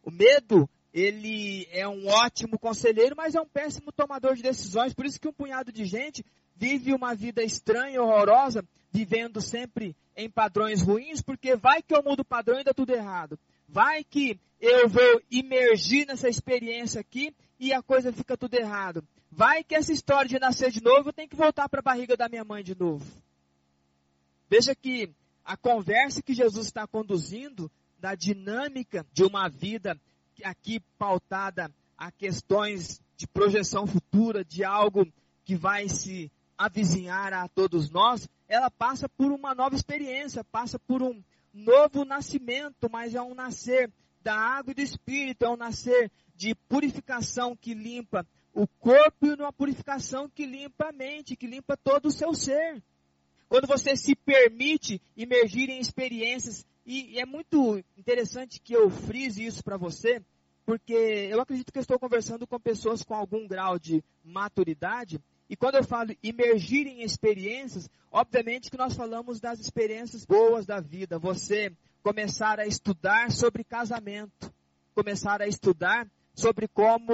O 0.02 0.10
medo, 0.10 0.68
ele 0.92 1.68
é 1.70 1.86
um 1.86 2.08
ótimo 2.08 2.58
conselheiro, 2.58 3.14
mas 3.16 3.36
é 3.36 3.40
um 3.40 3.46
péssimo 3.46 3.92
tomador 3.92 4.34
de 4.34 4.42
decisões. 4.42 4.92
Por 4.92 5.06
isso 5.06 5.20
que 5.20 5.28
um 5.28 5.32
punhado 5.32 5.70
de 5.70 5.84
gente 5.84 6.24
vive 6.56 6.92
uma 6.92 7.14
vida 7.14 7.44
estranha, 7.44 8.02
horrorosa, 8.02 8.64
vivendo 8.90 9.40
sempre 9.40 9.94
em 10.16 10.28
padrões 10.28 10.82
ruins, 10.82 11.22
porque 11.22 11.54
vai 11.54 11.80
que 11.80 11.94
eu 11.94 12.02
mudo 12.02 12.20
o 12.20 12.24
padrão 12.24 12.58
e 12.58 12.64
dá 12.64 12.74
tudo 12.74 12.92
errado. 12.92 13.38
Vai 13.68 14.02
que 14.02 14.40
eu 14.60 14.88
vou 14.88 15.22
imergir 15.30 16.08
nessa 16.08 16.28
experiência 16.28 17.00
aqui 17.00 17.32
e 17.60 17.72
a 17.72 17.82
coisa 17.82 18.12
fica 18.12 18.36
tudo 18.36 18.54
errado. 18.54 19.06
Vai 19.30 19.62
que 19.62 19.76
essa 19.76 19.92
história 19.92 20.28
de 20.28 20.40
nascer 20.40 20.72
de 20.72 20.82
novo, 20.82 21.10
eu 21.10 21.12
tenho 21.12 21.28
que 21.28 21.36
voltar 21.36 21.68
para 21.68 21.78
a 21.78 21.82
barriga 21.82 22.16
da 22.16 22.28
minha 22.28 22.42
mãe 22.42 22.64
de 22.64 22.76
novo. 22.76 23.06
Veja 24.48 24.74
que 24.74 25.10
a 25.46 25.56
conversa 25.56 26.20
que 26.20 26.34
Jesus 26.34 26.66
está 26.66 26.86
conduzindo 26.88 27.70
da 27.98 28.16
dinâmica 28.16 29.06
de 29.12 29.22
uma 29.22 29.48
vida 29.48 29.98
aqui 30.42 30.80
pautada 30.98 31.72
a 31.96 32.10
questões 32.10 33.00
de 33.16 33.26
projeção 33.28 33.86
futura, 33.86 34.44
de 34.44 34.64
algo 34.64 35.06
que 35.44 35.54
vai 35.54 35.88
se 35.88 36.30
avizinhar 36.58 37.32
a 37.32 37.48
todos 37.48 37.88
nós, 37.90 38.28
ela 38.48 38.70
passa 38.70 39.08
por 39.08 39.30
uma 39.30 39.54
nova 39.54 39.76
experiência, 39.76 40.42
passa 40.42 40.78
por 40.80 41.00
um 41.00 41.22
novo 41.54 42.04
nascimento, 42.04 42.90
mas 42.90 43.14
é 43.14 43.22
um 43.22 43.34
nascer 43.34 43.90
da 44.22 44.34
água 44.34 44.72
e 44.72 44.74
do 44.74 44.80
Espírito, 44.80 45.44
é 45.44 45.48
um 45.48 45.56
nascer 45.56 46.10
de 46.34 46.54
purificação 46.68 47.56
que 47.56 47.72
limpa 47.72 48.26
o 48.52 48.66
corpo 48.66 49.26
e 49.26 49.36
numa 49.36 49.52
purificação 49.52 50.28
que 50.28 50.44
limpa 50.44 50.88
a 50.88 50.92
mente, 50.92 51.36
que 51.36 51.46
limpa 51.46 51.76
todo 51.76 52.06
o 52.06 52.12
seu 52.12 52.34
ser. 52.34 52.82
Quando 53.48 53.66
você 53.66 53.96
se 53.96 54.14
permite 54.14 55.00
imergir 55.16 55.70
em 55.70 55.78
experiências, 55.78 56.66
e, 56.84 57.18
é 57.18 57.24
muito 57.24 57.82
interessante 57.96 58.60
que 58.60 58.72
eu 58.72 58.90
frise 58.90 59.44
isso 59.44 59.62
para 59.62 59.76
você, 59.76 60.20
porque 60.64 60.92
eu 60.92 61.40
acredito 61.40 61.72
que 61.72 61.78
eu 61.78 61.82
estou 61.82 61.98
conversando 61.98 62.46
com 62.46 62.58
pessoas 62.58 63.02
com 63.02 63.14
algum 63.14 63.46
grau 63.46 63.78
de 63.78 64.02
maturidade, 64.24 65.20
e 65.48 65.56
quando 65.56 65.76
eu 65.76 65.84
falo 65.84 66.14
imergir 66.22 66.88
em 66.88 67.02
experiências, 67.02 67.88
obviamente 68.10 68.70
que 68.70 68.76
nós 68.76 68.94
falamos 68.94 69.38
das 69.38 69.60
experiências 69.60 70.24
boas 70.24 70.66
da 70.66 70.80
vida. 70.80 71.20
Você 71.20 71.72
começar 72.02 72.58
a 72.58 72.66
estudar 72.66 73.30
sobre 73.30 73.62
casamento, 73.62 74.52
começar 74.92 75.40
a 75.40 75.46
estudar 75.46 76.10
sobre 76.34 76.66
como 76.66 77.12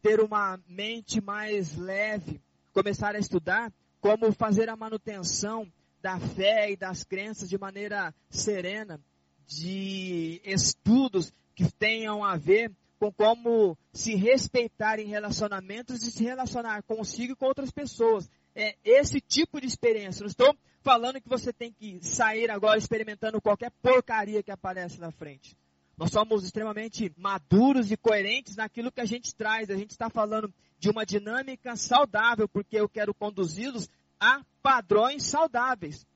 ter 0.00 0.20
uma 0.20 0.60
mente 0.68 1.20
mais 1.20 1.76
leve, 1.76 2.40
começar 2.72 3.16
a 3.16 3.18
estudar 3.18 3.72
como 4.00 4.32
fazer 4.32 4.68
a 4.68 4.76
manutenção 4.76 5.70
da 6.00 6.18
fé 6.18 6.70
e 6.70 6.76
das 6.76 7.04
crenças 7.04 7.48
de 7.48 7.58
maneira 7.58 8.14
serena, 8.30 9.00
de 9.46 10.40
estudos 10.44 11.32
que 11.54 11.70
tenham 11.72 12.24
a 12.24 12.36
ver 12.36 12.72
com 12.98 13.12
como 13.12 13.76
se 13.92 14.14
respeitar 14.14 14.98
em 14.98 15.06
relacionamentos 15.06 16.02
e 16.02 16.10
se 16.10 16.22
relacionar 16.22 16.82
consigo 16.82 17.32
e 17.32 17.36
com 17.36 17.46
outras 17.46 17.70
pessoas. 17.70 18.28
É 18.54 18.76
esse 18.84 19.20
tipo 19.20 19.60
de 19.60 19.66
experiência. 19.66 20.22
Não 20.22 20.28
estou 20.28 20.54
falando 20.82 21.20
que 21.20 21.28
você 21.28 21.52
tem 21.52 21.72
que 21.72 21.98
sair 22.02 22.50
agora 22.50 22.78
experimentando 22.78 23.40
qualquer 23.40 23.70
porcaria 23.82 24.42
que 24.42 24.50
aparece 24.50 25.00
na 25.00 25.10
frente. 25.10 25.56
Nós 26.00 26.12
somos 26.12 26.42
extremamente 26.44 27.12
maduros 27.14 27.92
e 27.92 27.96
coerentes 27.98 28.56
naquilo 28.56 28.90
que 28.90 29.02
a 29.02 29.04
gente 29.04 29.34
traz. 29.34 29.68
A 29.68 29.76
gente 29.76 29.90
está 29.90 30.08
falando 30.08 30.50
de 30.78 30.88
uma 30.88 31.04
dinâmica 31.04 31.76
saudável, 31.76 32.48
porque 32.48 32.80
eu 32.80 32.88
quero 32.88 33.12
conduzi-los 33.12 33.86
a 34.18 34.42
padrões 34.62 35.24
saudáveis. 35.24 36.06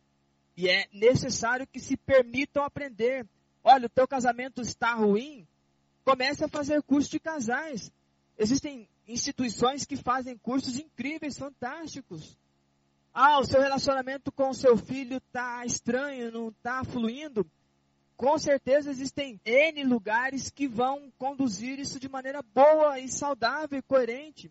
E 0.57 0.71
é 0.71 0.89
necessário 0.91 1.67
que 1.67 1.79
se 1.79 1.99
permitam 1.99 2.65
aprender. 2.65 3.29
Olha, 3.63 3.85
o 3.85 3.91
teu 3.91 4.09
casamento 4.09 4.63
está 4.63 4.95
ruim, 4.95 5.47
comece 6.03 6.43
a 6.43 6.49
fazer 6.49 6.83
curso 6.83 7.11
de 7.11 7.21
casais. 7.21 7.93
Existem 8.39 8.89
instituições 9.07 9.85
que 9.85 9.99
fazem 9.99 10.39
cursos 10.39 10.79
incríveis, 10.79 11.37
fantásticos. 11.37 12.39
Ah, 13.13 13.39
o 13.39 13.45
seu 13.45 13.61
relacionamento 13.61 14.33
com 14.33 14.49
o 14.49 14.55
seu 14.55 14.79
filho 14.79 15.19
está 15.19 15.63
estranho, 15.67 16.33
não 16.33 16.49
está 16.49 16.83
fluindo 16.85 17.47
com 18.17 18.39
certeza 18.39 18.91
existem 18.91 19.41
N 19.45 19.85
lugares 19.85 20.51
que 20.51 20.69
vão 20.69 21.13
conduzir 21.19 21.79
isso 21.79 21.99
de 21.99 22.09
maneira 22.09 22.43
boa 22.43 22.99
e 22.99 23.09
saudável 23.09 23.79
e 23.79 23.83
coerente. 23.83 24.51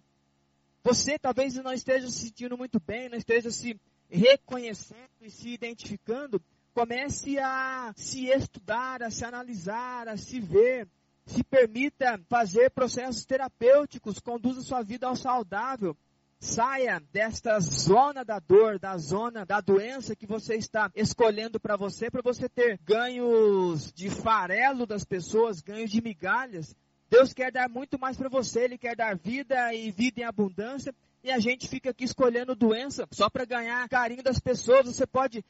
Você 0.83 1.17
talvez 1.17 1.55
não 1.55 1.71
esteja 1.71 2.09
se 2.09 2.19
sentindo 2.19 2.57
muito 2.57 2.79
bem, 2.79 3.07
não 3.07 3.17
esteja 3.17 3.49
se 3.49 3.79
reconhecendo 4.09 5.09
e 5.21 5.29
se 5.29 5.49
identificando. 5.49 6.41
Comece 6.73 7.39
a 7.39 7.93
se 7.95 8.27
estudar, 8.27 9.01
a 9.01 9.09
se 9.09 9.23
analisar, 9.23 10.07
a 10.07 10.17
se 10.17 10.39
ver. 10.39 10.87
Se 11.25 11.41
permita 11.41 12.19
fazer 12.27 12.69
processos 12.71 13.23
terapêuticos, 13.23 14.19
conduza 14.19 14.61
sua 14.61 14.81
vida 14.81 15.07
ao 15.07 15.15
saudável. 15.15 15.95
Saia 16.43 17.01
desta 17.13 17.57
zona 17.61 18.25
da 18.25 18.37
dor, 18.37 18.77
da 18.77 18.97
zona 18.97 19.45
da 19.45 19.61
doença 19.61 20.13
que 20.13 20.27
você 20.27 20.55
está 20.55 20.91
escolhendo 20.93 21.57
para 21.57 21.77
você, 21.77 22.11
para 22.11 22.21
você 22.21 22.49
ter 22.49 22.77
ganhos 22.83 23.93
de 23.93 24.09
farelo 24.09 24.85
das 24.85 25.05
pessoas, 25.05 25.61
ganhos 25.61 25.89
de 25.89 26.01
migalhas. 26.01 26.75
Deus 27.09 27.31
quer 27.31 27.49
dar 27.49 27.69
muito 27.69 27.97
mais 27.97 28.17
para 28.17 28.27
você, 28.27 28.65
Ele 28.65 28.77
quer 28.77 28.93
dar 28.93 29.15
vida 29.15 29.73
e 29.73 29.89
vida 29.89 30.19
em 30.19 30.25
abundância. 30.25 30.93
E 31.23 31.31
a 31.31 31.39
gente 31.39 31.65
fica 31.65 31.91
aqui 31.91 32.03
escolhendo 32.03 32.53
doença 32.53 33.07
só 33.09 33.29
para 33.29 33.45
ganhar 33.45 33.87
carinho 33.87 34.21
das 34.21 34.37
pessoas. 34.37 34.85
Você 34.85 35.07
pode 35.07 35.45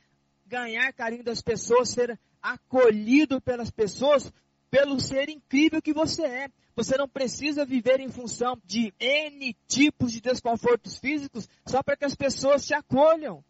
ganhar 0.45 0.93
carinho 0.93 1.23
das 1.23 1.41
pessoas, 1.41 1.89
ser 1.89 2.19
acolhido 2.39 3.41
pelas 3.41 3.71
pessoas 3.71 4.31
pelo 4.73 4.99
ser 4.99 5.29
incrível 5.29 5.79
que 5.79 5.93
você 5.93 6.23
é. 6.23 6.49
Você 6.75 6.97
não 6.97 7.07
precisa 7.07 7.63
viver 7.63 7.99
em 7.99 8.09
função 8.09 8.59
de 8.65 8.91
N 8.99 9.55
tipos 9.67 10.11
de 10.11 10.19
desconfortos 10.19 10.97
físicos 10.97 11.47
só 11.63 11.83
para 11.83 11.95
que 11.95 12.05
as 12.05 12.15
pessoas 12.15 12.65
te 12.65 12.73
acolham. 12.73 13.45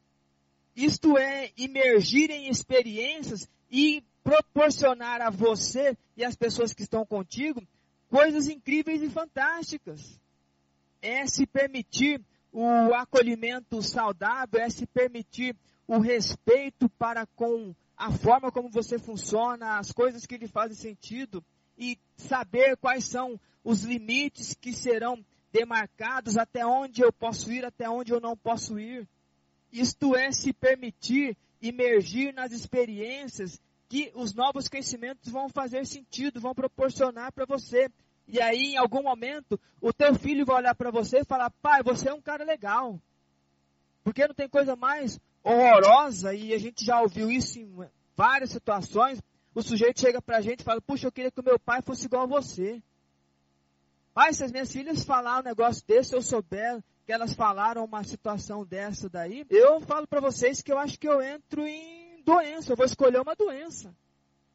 Isto 0.75 1.17
é 1.17 1.49
imergir 1.55 2.29
em 2.29 2.49
experiências 2.49 3.47
e 3.71 4.03
proporcionar 4.21 5.21
a 5.21 5.29
você 5.29 5.97
e 6.17 6.25
às 6.25 6.35
pessoas 6.35 6.73
que 6.73 6.83
estão 6.83 7.05
contigo 7.05 7.65
coisas 8.09 8.49
incríveis 8.49 9.01
e 9.01 9.09
fantásticas. 9.09 10.19
É 11.01 11.25
se 11.25 11.47
permitir 11.47 12.21
o 12.51 12.93
acolhimento 12.93 13.81
saudável, 13.81 14.59
é 14.59 14.69
se 14.69 14.85
permitir 14.85 15.55
o 15.87 15.99
respeito 15.99 16.89
para 16.89 17.25
com 17.27 17.73
a 17.97 18.11
forma 18.11 18.51
como 18.51 18.69
você 18.69 18.97
funciona, 18.97 19.77
as 19.77 19.91
coisas 19.91 20.25
que 20.25 20.37
lhe 20.37 20.47
fazem 20.47 20.75
sentido 20.75 21.43
e 21.77 21.97
saber 22.15 22.77
quais 22.77 23.05
são 23.05 23.39
os 23.63 23.83
limites 23.83 24.53
que 24.53 24.73
serão 24.73 25.23
demarcados, 25.51 26.37
até 26.37 26.65
onde 26.65 27.01
eu 27.01 27.13
posso 27.13 27.51
ir, 27.51 27.63
até 27.63 27.89
onde 27.89 28.11
eu 28.11 28.19
não 28.19 28.35
posso 28.35 28.79
ir. 28.79 29.07
Isto 29.71 30.15
é 30.15 30.31
se 30.31 30.51
permitir 30.51 31.37
imergir 31.61 32.33
nas 32.33 32.51
experiências 32.51 33.61
que 33.87 34.11
os 34.15 34.33
novos 34.33 34.67
conhecimentos 34.67 35.31
vão 35.31 35.47
fazer 35.49 35.85
sentido, 35.85 36.41
vão 36.41 36.53
proporcionar 36.53 37.31
para 37.31 37.45
você. 37.45 37.89
E 38.27 38.41
aí, 38.41 38.73
em 38.73 38.77
algum 38.77 39.03
momento, 39.03 39.59
o 39.79 39.93
teu 39.93 40.15
filho 40.15 40.45
vai 40.45 40.57
olhar 40.57 40.75
para 40.75 40.91
você 40.91 41.19
e 41.19 41.25
falar: 41.25 41.51
pai, 41.61 41.83
você 41.83 42.09
é 42.09 42.13
um 42.13 42.21
cara 42.21 42.43
legal. 42.43 42.99
Porque 44.03 44.27
não 44.27 44.33
tem 44.33 44.49
coisa 44.49 44.75
mais 44.75 45.19
horrorosa, 45.43 46.33
e 46.33 46.53
a 46.53 46.57
gente 46.57 46.85
já 46.85 47.01
ouviu 47.01 47.29
isso 47.29 47.59
em 47.59 47.69
várias 48.15 48.51
situações, 48.51 49.21
o 49.53 49.61
sujeito 49.61 49.99
chega 49.99 50.21
pra 50.21 50.41
gente 50.41 50.61
e 50.61 50.63
fala, 50.63 50.81
puxa, 50.81 51.07
eu 51.07 51.11
queria 51.11 51.31
que 51.31 51.39
o 51.39 51.43
meu 51.43 51.59
pai 51.59 51.81
fosse 51.81 52.05
igual 52.05 52.23
a 52.23 52.27
você. 52.27 52.81
Pai, 54.13 54.33
se 54.33 54.43
as 54.43 54.51
minhas 54.51 54.71
filhas 54.71 55.03
falaram 55.03 55.41
um 55.41 55.49
negócio 55.49 55.83
desse, 55.85 56.15
eu 56.15 56.21
souber 56.21 56.81
que 57.05 57.11
elas 57.11 57.33
falaram 57.33 57.83
uma 57.83 58.03
situação 58.03 58.65
dessa 58.65 59.09
daí, 59.09 59.45
eu 59.49 59.81
falo 59.81 60.07
para 60.07 60.21
vocês 60.21 60.61
que 60.61 60.71
eu 60.71 60.79
acho 60.79 60.97
que 60.97 61.07
eu 61.07 61.21
entro 61.21 61.67
em 61.67 62.23
doença, 62.23 62.71
eu 62.71 62.77
vou 62.77 62.85
escolher 62.85 63.19
uma 63.19 63.35
doença. 63.35 63.93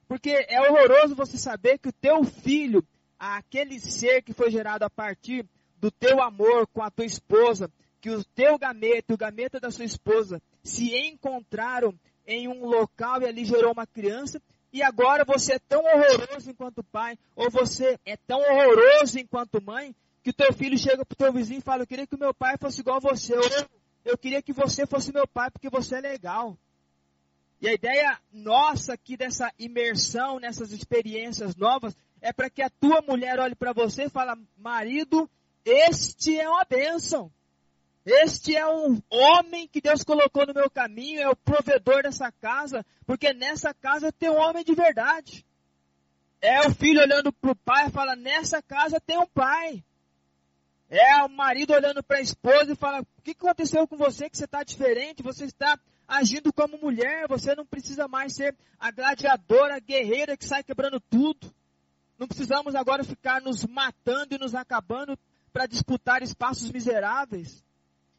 Porque 0.06 0.30
é 0.48 0.60
horroroso 0.62 1.14
você 1.14 1.36
saber 1.36 1.78
que 1.78 1.90
o 1.90 1.92
teu 1.92 2.24
filho, 2.24 2.82
aquele 3.18 3.78
ser 3.78 4.22
que 4.22 4.32
foi 4.32 4.50
gerado 4.50 4.84
a 4.84 4.90
partir 4.90 5.46
do 5.76 5.90
teu 5.90 6.22
amor 6.22 6.66
com 6.68 6.82
a 6.82 6.90
tua 6.90 7.04
esposa, 7.04 7.70
que 8.00 8.10
o 8.10 8.24
teu 8.24 8.58
gameta 8.58 9.12
o 9.12 9.18
gameta 9.18 9.60
da 9.60 9.70
sua 9.70 9.84
esposa 9.84 10.40
se 10.68 10.94
encontraram 10.96 11.94
em 12.26 12.46
um 12.46 12.66
local 12.66 13.22
e 13.22 13.26
ali 13.26 13.44
gerou 13.44 13.72
uma 13.72 13.86
criança, 13.86 14.40
e 14.70 14.82
agora 14.82 15.24
você 15.24 15.54
é 15.54 15.58
tão 15.58 15.82
horroroso 15.82 16.50
enquanto 16.50 16.84
pai, 16.84 17.18
ou 17.34 17.50
você 17.50 17.98
é 18.04 18.16
tão 18.16 18.38
horroroso 18.38 19.18
enquanto 19.18 19.62
mãe, 19.62 19.94
que 20.22 20.32
teu 20.32 20.52
filho 20.52 20.76
chega 20.76 21.06
pro 21.06 21.16
teu 21.16 21.32
vizinho 21.32 21.58
e 21.58 21.62
fala, 21.62 21.82
eu 21.82 21.86
queria 21.86 22.06
que 22.06 22.14
o 22.14 22.18
meu 22.18 22.34
pai 22.34 22.58
fosse 22.58 22.80
igual 22.80 22.98
a 22.98 23.00
você, 23.00 23.34
ou 23.34 23.68
eu 24.04 24.18
queria 24.18 24.42
que 24.42 24.52
você 24.52 24.86
fosse 24.86 25.12
meu 25.12 25.26
pai 25.26 25.50
porque 25.50 25.70
você 25.70 25.96
é 25.96 26.00
legal. 26.00 26.56
E 27.60 27.66
a 27.66 27.72
ideia 27.72 28.18
nossa 28.30 28.92
aqui 28.92 29.16
dessa 29.16 29.50
imersão 29.58 30.38
nessas 30.38 30.70
experiências 30.70 31.56
novas 31.56 31.96
é 32.20 32.32
para 32.32 32.50
que 32.50 32.62
a 32.62 32.70
tua 32.70 33.00
mulher 33.00 33.40
olhe 33.40 33.54
para 33.54 33.72
você 33.72 34.04
e 34.04 34.10
fale, 34.10 34.38
marido, 34.56 35.28
este 35.64 36.38
é 36.38 36.48
uma 36.48 36.64
bênção. 36.64 37.32
Este 38.10 38.56
é 38.56 38.66
um 38.66 39.02
homem 39.10 39.68
que 39.68 39.82
Deus 39.82 40.02
colocou 40.02 40.46
no 40.46 40.54
meu 40.54 40.70
caminho, 40.70 41.20
é 41.20 41.28
o 41.28 41.36
provedor 41.36 42.04
dessa 42.04 42.32
casa, 42.32 42.84
porque 43.04 43.34
nessa 43.34 43.74
casa 43.74 44.10
tem 44.10 44.30
um 44.30 44.38
homem 44.38 44.64
de 44.64 44.74
verdade. 44.74 45.44
É 46.40 46.62
o 46.62 46.74
filho 46.74 47.02
olhando 47.02 47.30
para 47.30 47.50
o 47.50 47.56
pai 47.56 47.88
e 47.88 47.90
fala: 47.90 48.16
Nessa 48.16 48.62
casa 48.62 48.98
tem 48.98 49.18
um 49.18 49.26
pai. 49.26 49.84
É 50.88 51.22
o 51.22 51.28
marido 51.28 51.74
olhando 51.74 52.02
para 52.02 52.16
a 52.16 52.22
esposa 52.22 52.72
e 52.72 52.76
fala: 52.76 53.02
O 53.02 53.22
que 53.22 53.32
aconteceu 53.32 53.86
com 53.86 53.98
você 53.98 54.30
que 54.30 54.38
você 54.38 54.46
está 54.46 54.62
diferente? 54.62 55.22
Você 55.22 55.44
está 55.44 55.78
agindo 56.06 56.50
como 56.50 56.78
mulher, 56.78 57.28
você 57.28 57.54
não 57.54 57.66
precisa 57.66 58.08
mais 58.08 58.34
ser 58.34 58.56
a 58.80 58.90
gladiadora, 58.90 59.76
a 59.76 59.80
guerreira 59.80 60.34
que 60.34 60.46
sai 60.46 60.64
quebrando 60.64 60.98
tudo. 60.98 61.54
Não 62.18 62.26
precisamos 62.26 62.74
agora 62.74 63.04
ficar 63.04 63.42
nos 63.42 63.66
matando 63.66 64.34
e 64.34 64.38
nos 64.38 64.54
acabando 64.54 65.18
para 65.52 65.66
disputar 65.66 66.22
espaços 66.22 66.70
miseráveis 66.70 67.67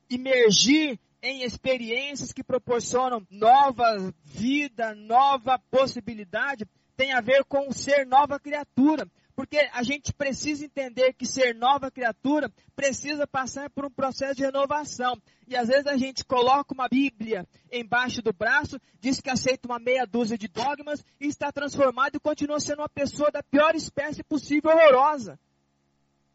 imergir 0.09 0.99
em 1.21 1.43
experiências 1.43 2.31
que 2.31 2.43
proporcionam 2.43 3.25
nova 3.29 4.13
vida, 4.23 4.95
nova 4.95 5.59
possibilidade, 5.59 6.65
tem 6.95 7.13
a 7.13 7.21
ver 7.21 7.43
com 7.45 7.71
ser 7.71 8.05
nova 8.05 8.39
criatura. 8.39 9.07
Porque 9.35 9.69
a 9.71 9.83
gente 9.83 10.13
precisa 10.13 10.65
entender 10.65 11.13
que 11.13 11.25
ser 11.25 11.55
nova 11.55 11.89
criatura 11.89 12.51
precisa 12.75 13.25
passar 13.25 13.69
por 13.69 13.85
um 13.85 13.89
processo 13.89 14.35
de 14.35 14.43
renovação. 14.43 15.17
E 15.47 15.55
às 15.55 15.69
vezes 15.69 15.87
a 15.87 15.95
gente 15.95 16.25
coloca 16.25 16.73
uma 16.73 16.89
Bíblia 16.89 17.47
embaixo 17.71 18.21
do 18.21 18.33
braço, 18.33 18.77
diz 18.99 19.21
que 19.21 19.29
aceita 19.29 19.65
uma 19.65 19.79
meia 19.79 20.05
dúzia 20.05 20.37
de 20.37 20.49
dogmas 20.49 21.01
e 21.21 21.27
está 21.27 21.53
transformado 21.53 22.15
e 22.15 22.19
continua 22.19 22.59
sendo 22.59 22.79
uma 22.79 22.89
pessoa 22.89 23.31
da 23.31 23.41
pior 23.41 23.75
espécie 23.75 24.21
possível, 24.25 24.71
horrorosa. 24.71 25.39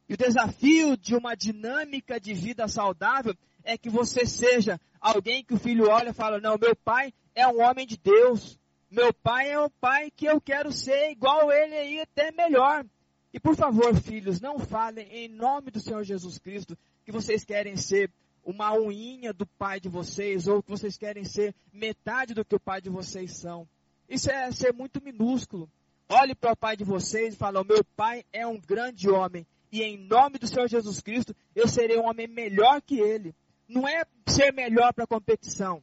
E 0.08 0.14
o 0.14 0.16
desafio 0.16 0.96
de 0.96 1.14
uma 1.14 1.34
dinâmica 1.34 2.18
de 2.18 2.32
vida 2.32 2.66
saudável 2.68 3.34
é 3.64 3.76
que 3.78 3.88
você 3.88 4.26
seja 4.26 4.80
alguém 5.00 5.42
que 5.42 5.54
o 5.54 5.58
filho 5.58 5.88
olha 5.88 6.10
e 6.10 6.14
fala: 6.14 6.40
Não, 6.40 6.56
meu 6.58 6.76
pai 6.76 7.12
é 7.34 7.46
um 7.48 7.60
homem 7.60 7.86
de 7.86 7.96
Deus. 7.96 8.58
Meu 8.90 9.12
pai 9.12 9.50
é 9.50 9.58
um 9.58 9.70
pai 9.80 10.10
que 10.10 10.26
eu 10.26 10.40
quero 10.40 10.70
ser 10.70 11.10
igual 11.10 11.50
ele 11.50 11.96
e 11.96 12.00
até 12.00 12.30
melhor. 12.30 12.84
E 13.32 13.40
por 13.40 13.56
favor, 13.56 13.96
filhos, 14.00 14.40
não 14.40 14.60
falem 14.60 15.08
em 15.10 15.28
nome 15.28 15.72
do 15.72 15.80
Senhor 15.80 16.04
Jesus 16.04 16.38
Cristo 16.38 16.78
que 17.04 17.10
vocês 17.10 17.42
querem 17.42 17.76
ser 17.76 18.08
uma 18.44 18.72
unha 18.78 19.32
do 19.32 19.46
pai 19.46 19.80
de 19.80 19.88
vocês 19.88 20.46
ou 20.46 20.62
que 20.62 20.70
vocês 20.70 20.96
querem 20.96 21.24
ser 21.24 21.54
metade 21.72 22.34
do 22.34 22.44
que 22.44 22.54
o 22.54 22.60
pai 22.60 22.80
de 22.80 22.90
vocês 22.90 23.32
são. 23.32 23.66
Isso 24.08 24.30
é 24.30 24.52
ser 24.52 24.72
muito 24.72 25.02
minúsculo. 25.02 25.68
Olhe 26.08 26.34
para 26.34 26.52
o 26.52 26.56
pai 26.56 26.76
de 26.76 26.84
vocês 26.84 27.34
e 27.34 27.36
fale: 27.36 27.64
meu 27.64 27.82
pai 27.96 28.24
é 28.32 28.46
um 28.46 28.60
grande 28.60 29.10
homem 29.10 29.44
e 29.72 29.82
em 29.82 29.98
nome 29.98 30.38
do 30.38 30.46
Senhor 30.46 30.68
Jesus 30.68 31.00
Cristo 31.00 31.34
eu 31.52 31.66
serei 31.66 31.98
um 31.98 32.08
homem 32.08 32.28
melhor 32.28 32.80
que 32.80 33.00
ele. 33.00 33.34
Não 33.68 33.88
é 33.88 34.04
ser 34.28 34.52
melhor 34.52 34.92
para 34.92 35.04
a 35.04 35.08
competição, 35.08 35.82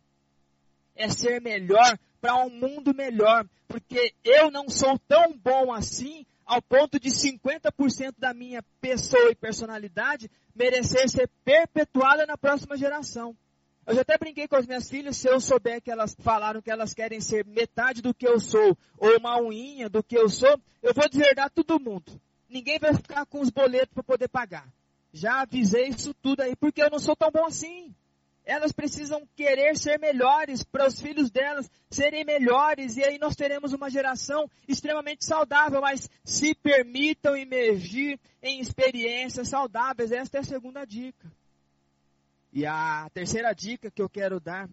é 0.95 1.09
ser 1.09 1.41
melhor 1.41 1.97
para 2.19 2.35
um 2.35 2.49
mundo 2.49 2.93
melhor, 2.93 3.45
porque 3.67 4.13
eu 4.23 4.51
não 4.51 4.69
sou 4.69 4.99
tão 4.99 5.35
bom 5.37 5.73
assim 5.73 6.25
ao 6.45 6.61
ponto 6.61 6.99
de 6.99 7.09
50% 7.09 8.15
da 8.17 8.33
minha 8.33 8.61
pessoa 8.79 9.31
e 9.31 9.35
personalidade 9.35 10.29
merecer 10.53 11.09
ser 11.09 11.29
perpetuada 11.43 12.25
na 12.25 12.37
próxima 12.37 12.77
geração. 12.77 13.35
Eu 13.87 13.95
já 13.95 14.01
até 14.01 14.17
brinquei 14.17 14.47
com 14.47 14.55
as 14.55 14.67
minhas 14.67 14.89
filhas, 14.89 15.17
se 15.17 15.27
eu 15.27 15.39
souber 15.39 15.81
que 15.81 15.89
elas 15.89 16.15
falaram 16.19 16.61
que 16.61 16.69
elas 16.69 16.93
querem 16.93 17.19
ser 17.19 17.45
metade 17.45 18.01
do 18.01 18.13
que 18.13 18.27
eu 18.27 18.39
sou, 18.39 18.77
ou 18.97 19.17
uma 19.17 19.41
unha 19.41 19.89
do 19.89 20.03
que 20.03 20.17
eu 20.17 20.29
sou, 20.29 20.59
eu 20.83 20.93
vou 20.93 21.09
deserdar 21.09 21.49
todo 21.49 21.79
mundo. 21.79 22.19
Ninguém 22.47 22.77
vai 22.77 22.93
ficar 22.93 23.25
com 23.25 23.39
os 23.39 23.49
boletos 23.49 23.93
para 23.93 24.03
poder 24.03 24.27
pagar. 24.27 24.67
Já 25.13 25.41
avisei 25.41 25.89
isso 25.89 26.13
tudo 26.13 26.41
aí, 26.41 26.55
porque 26.55 26.81
eu 26.81 26.89
não 26.89 26.99
sou 26.99 27.15
tão 27.15 27.29
bom 27.31 27.45
assim. 27.45 27.93
Elas 28.43 28.71
precisam 28.71 29.27
querer 29.35 29.77
ser 29.77 29.99
melhores 29.99 30.63
para 30.63 30.87
os 30.87 30.99
filhos 30.99 31.29
delas 31.29 31.69
serem 31.89 32.25
melhores 32.25 32.97
e 32.97 33.03
aí 33.03 33.19
nós 33.19 33.35
teremos 33.35 33.71
uma 33.71 33.89
geração 33.89 34.49
extremamente 34.67 35.25
saudável, 35.25 35.79
mas 35.81 36.09
se 36.23 36.55
permitam 36.55 37.35
emergir 37.35 38.19
em 38.41 38.59
experiências 38.59 39.49
saudáveis. 39.49 40.11
Esta 40.11 40.37
é 40.37 40.41
a 40.41 40.43
segunda 40.43 40.85
dica. 40.85 41.31
E 42.51 42.65
a 42.65 43.09
terceira 43.13 43.53
dica 43.53 43.91
que 43.91 44.01
eu 44.01 44.09
quero 44.09 44.39
dar, 44.39 44.67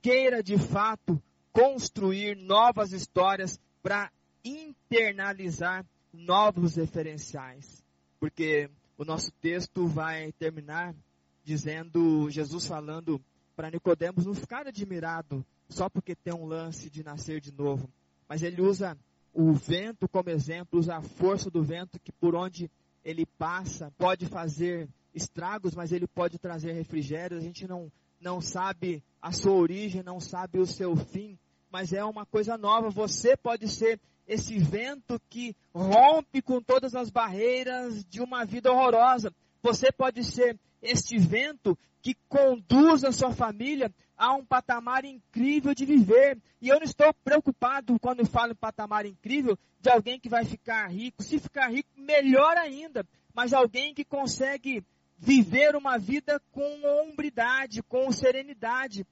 queira 0.00 0.42
de 0.42 0.56
fato 0.56 1.20
construir 1.52 2.36
novas 2.36 2.92
histórias 2.92 3.58
para 3.82 4.10
internalizar 4.44 5.84
novos 6.12 6.76
referenciais. 6.76 7.84
Porque 8.18 8.70
o 9.00 9.04
nosso 9.06 9.32
texto 9.40 9.86
vai 9.86 10.30
terminar 10.32 10.94
dizendo, 11.42 12.28
Jesus 12.28 12.66
falando 12.66 13.18
para 13.56 13.70
Nicodemos 13.70 14.26
não 14.26 14.34
ficar 14.34 14.66
admirado 14.66 15.42
só 15.70 15.88
porque 15.88 16.14
tem 16.14 16.34
um 16.34 16.44
lance 16.44 16.90
de 16.90 17.02
nascer 17.02 17.40
de 17.40 17.50
novo, 17.50 17.88
mas 18.28 18.42
ele 18.42 18.60
usa 18.60 18.98
o 19.32 19.54
vento 19.54 20.06
como 20.06 20.28
exemplo, 20.28 20.78
usa 20.78 20.96
a 20.96 21.00
força 21.00 21.50
do 21.50 21.62
vento 21.62 21.98
que 21.98 22.12
por 22.12 22.34
onde 22.34 22.70
ele 23.02 23.24
passa 23.24 23.90
pode 23.96 24.26
fazer 24.26 24.86
estragos, 25.14 25.74
mas 25.74 25.92
ele 25.92 26.06
pode 26.06 26.38
trazer 26.38 26.72
refrigério. 26.72 27.38
A 27.38 27.40
gente 27.40 27.66
não 27.66 27.90
não 28.20 28.38
sabe 28.38 29.02
a 29.22 29.32
sua 29.32 29.52
origem, 29.52 30.02
não 30.02 30.20
sabe 30.20 30.58
o 30.58 30.66
seu 30.66 30.94
fim, 30.94 31.38
mas 31.70 31.94
é 31.94 32.04
uma 32.04 32.26
coisa 32.26 32.58
nova. 32.58 32.90
Você 32.90 33.34
pode 33.34 33.66
ser 33.66 33.98
esse 34.30 34.56
vento 34.60 35.20
que 35.28 35.56
rompe 35.74 36.40
com 36.40 36.62
todas 36.62 36.94
as 36.94 37.10
barreiras 37.10 38.04
de 38.04 38.22
uma 38.22 38.44
vida 38.44 38.70
horrorosa. 38.70 39.34
Você 39.60 39.90
pode 39.90 40.22
ser 40.22 40.56
este 40.80 41.18
vento 41.18 41.76
que 42.00 42.14
conduz 42.28 43.02
a 43.02 43.10
sua 43.10 43.32
família 43.32 43.92
a 44.16 44.32
um 44.32 44.44
patamar 44.44 45.04
incrível 45.04 45.74
de 45.74 45.84
viver. 45.84 46.38
E 46.62 46.68
eu 46.68 46.76
não 46.76 46.84
estou 46.84 47.12
preocupado 47.24 47.98
quando 47.98 48.24
falo 48.24 48.52
em 48.52 48.54
patamar 48.54 49.04
incrível 49.04 49.58
de 49.80 49.90
alguém 49.90 50.20
que 50.20 50.28
vai 50.28 50.44
ficar 50.44 50.86
rico. 50.86 51.24
Se 51.24 51.40
ficar 51.40 51.68
rico, 51.68 51.88
melhor 51.96 52.56
ainda. 52.56 53.04
Mas 53.34 53.52
alguém 53.52 53.92
que 53.92 54.04
consegue 54.04 54.84
viver 55.18 55.74
uma 55.74 55.98
vida 55.98 56.40
com 56.52 56.82
hombridade, 56.86 57.82
com 57.82 58.12
serenidade. 58.12 59.04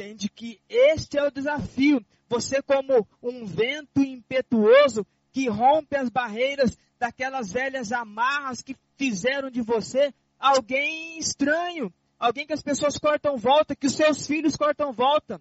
Entende 0.00 0.30
que 0.30 0.58
este 0.66 1.18
é 1.18 1.22
o 1.22 1.30
desafio. 1.30 2.02
Você 2.26 2.62
como 2.62 3.06
um 3.22 3.44
vento 3.44 4.00
impetuoso 4.00 5.06
que 5.30 5.46
rompe 5.46 5.94
as 5.94 6.08
barreiras 6.08 6.78
daquelas 6.98 7.52
velhas 7.52 7.92
amarras 7.92 8.62
que 8.62 8.74
fizeram 8.96 9.50
de 9.50 9.60
você 9.60 10.14
alguém 10.38 11.18
estranho, 11.18 11.92
alguém 12.18 12.46
que 12.46 12.54
as 12.54 12.62
pessoas 12.62 12.96
cortam 12.96 13.36
volta, 13.36 13.76
que 13.76 13.88
os 13.88 13.94
seus 13.94 14.26
filhos 14.26 14.56
cortam 14.56 14.90
volta, 14.90 15.38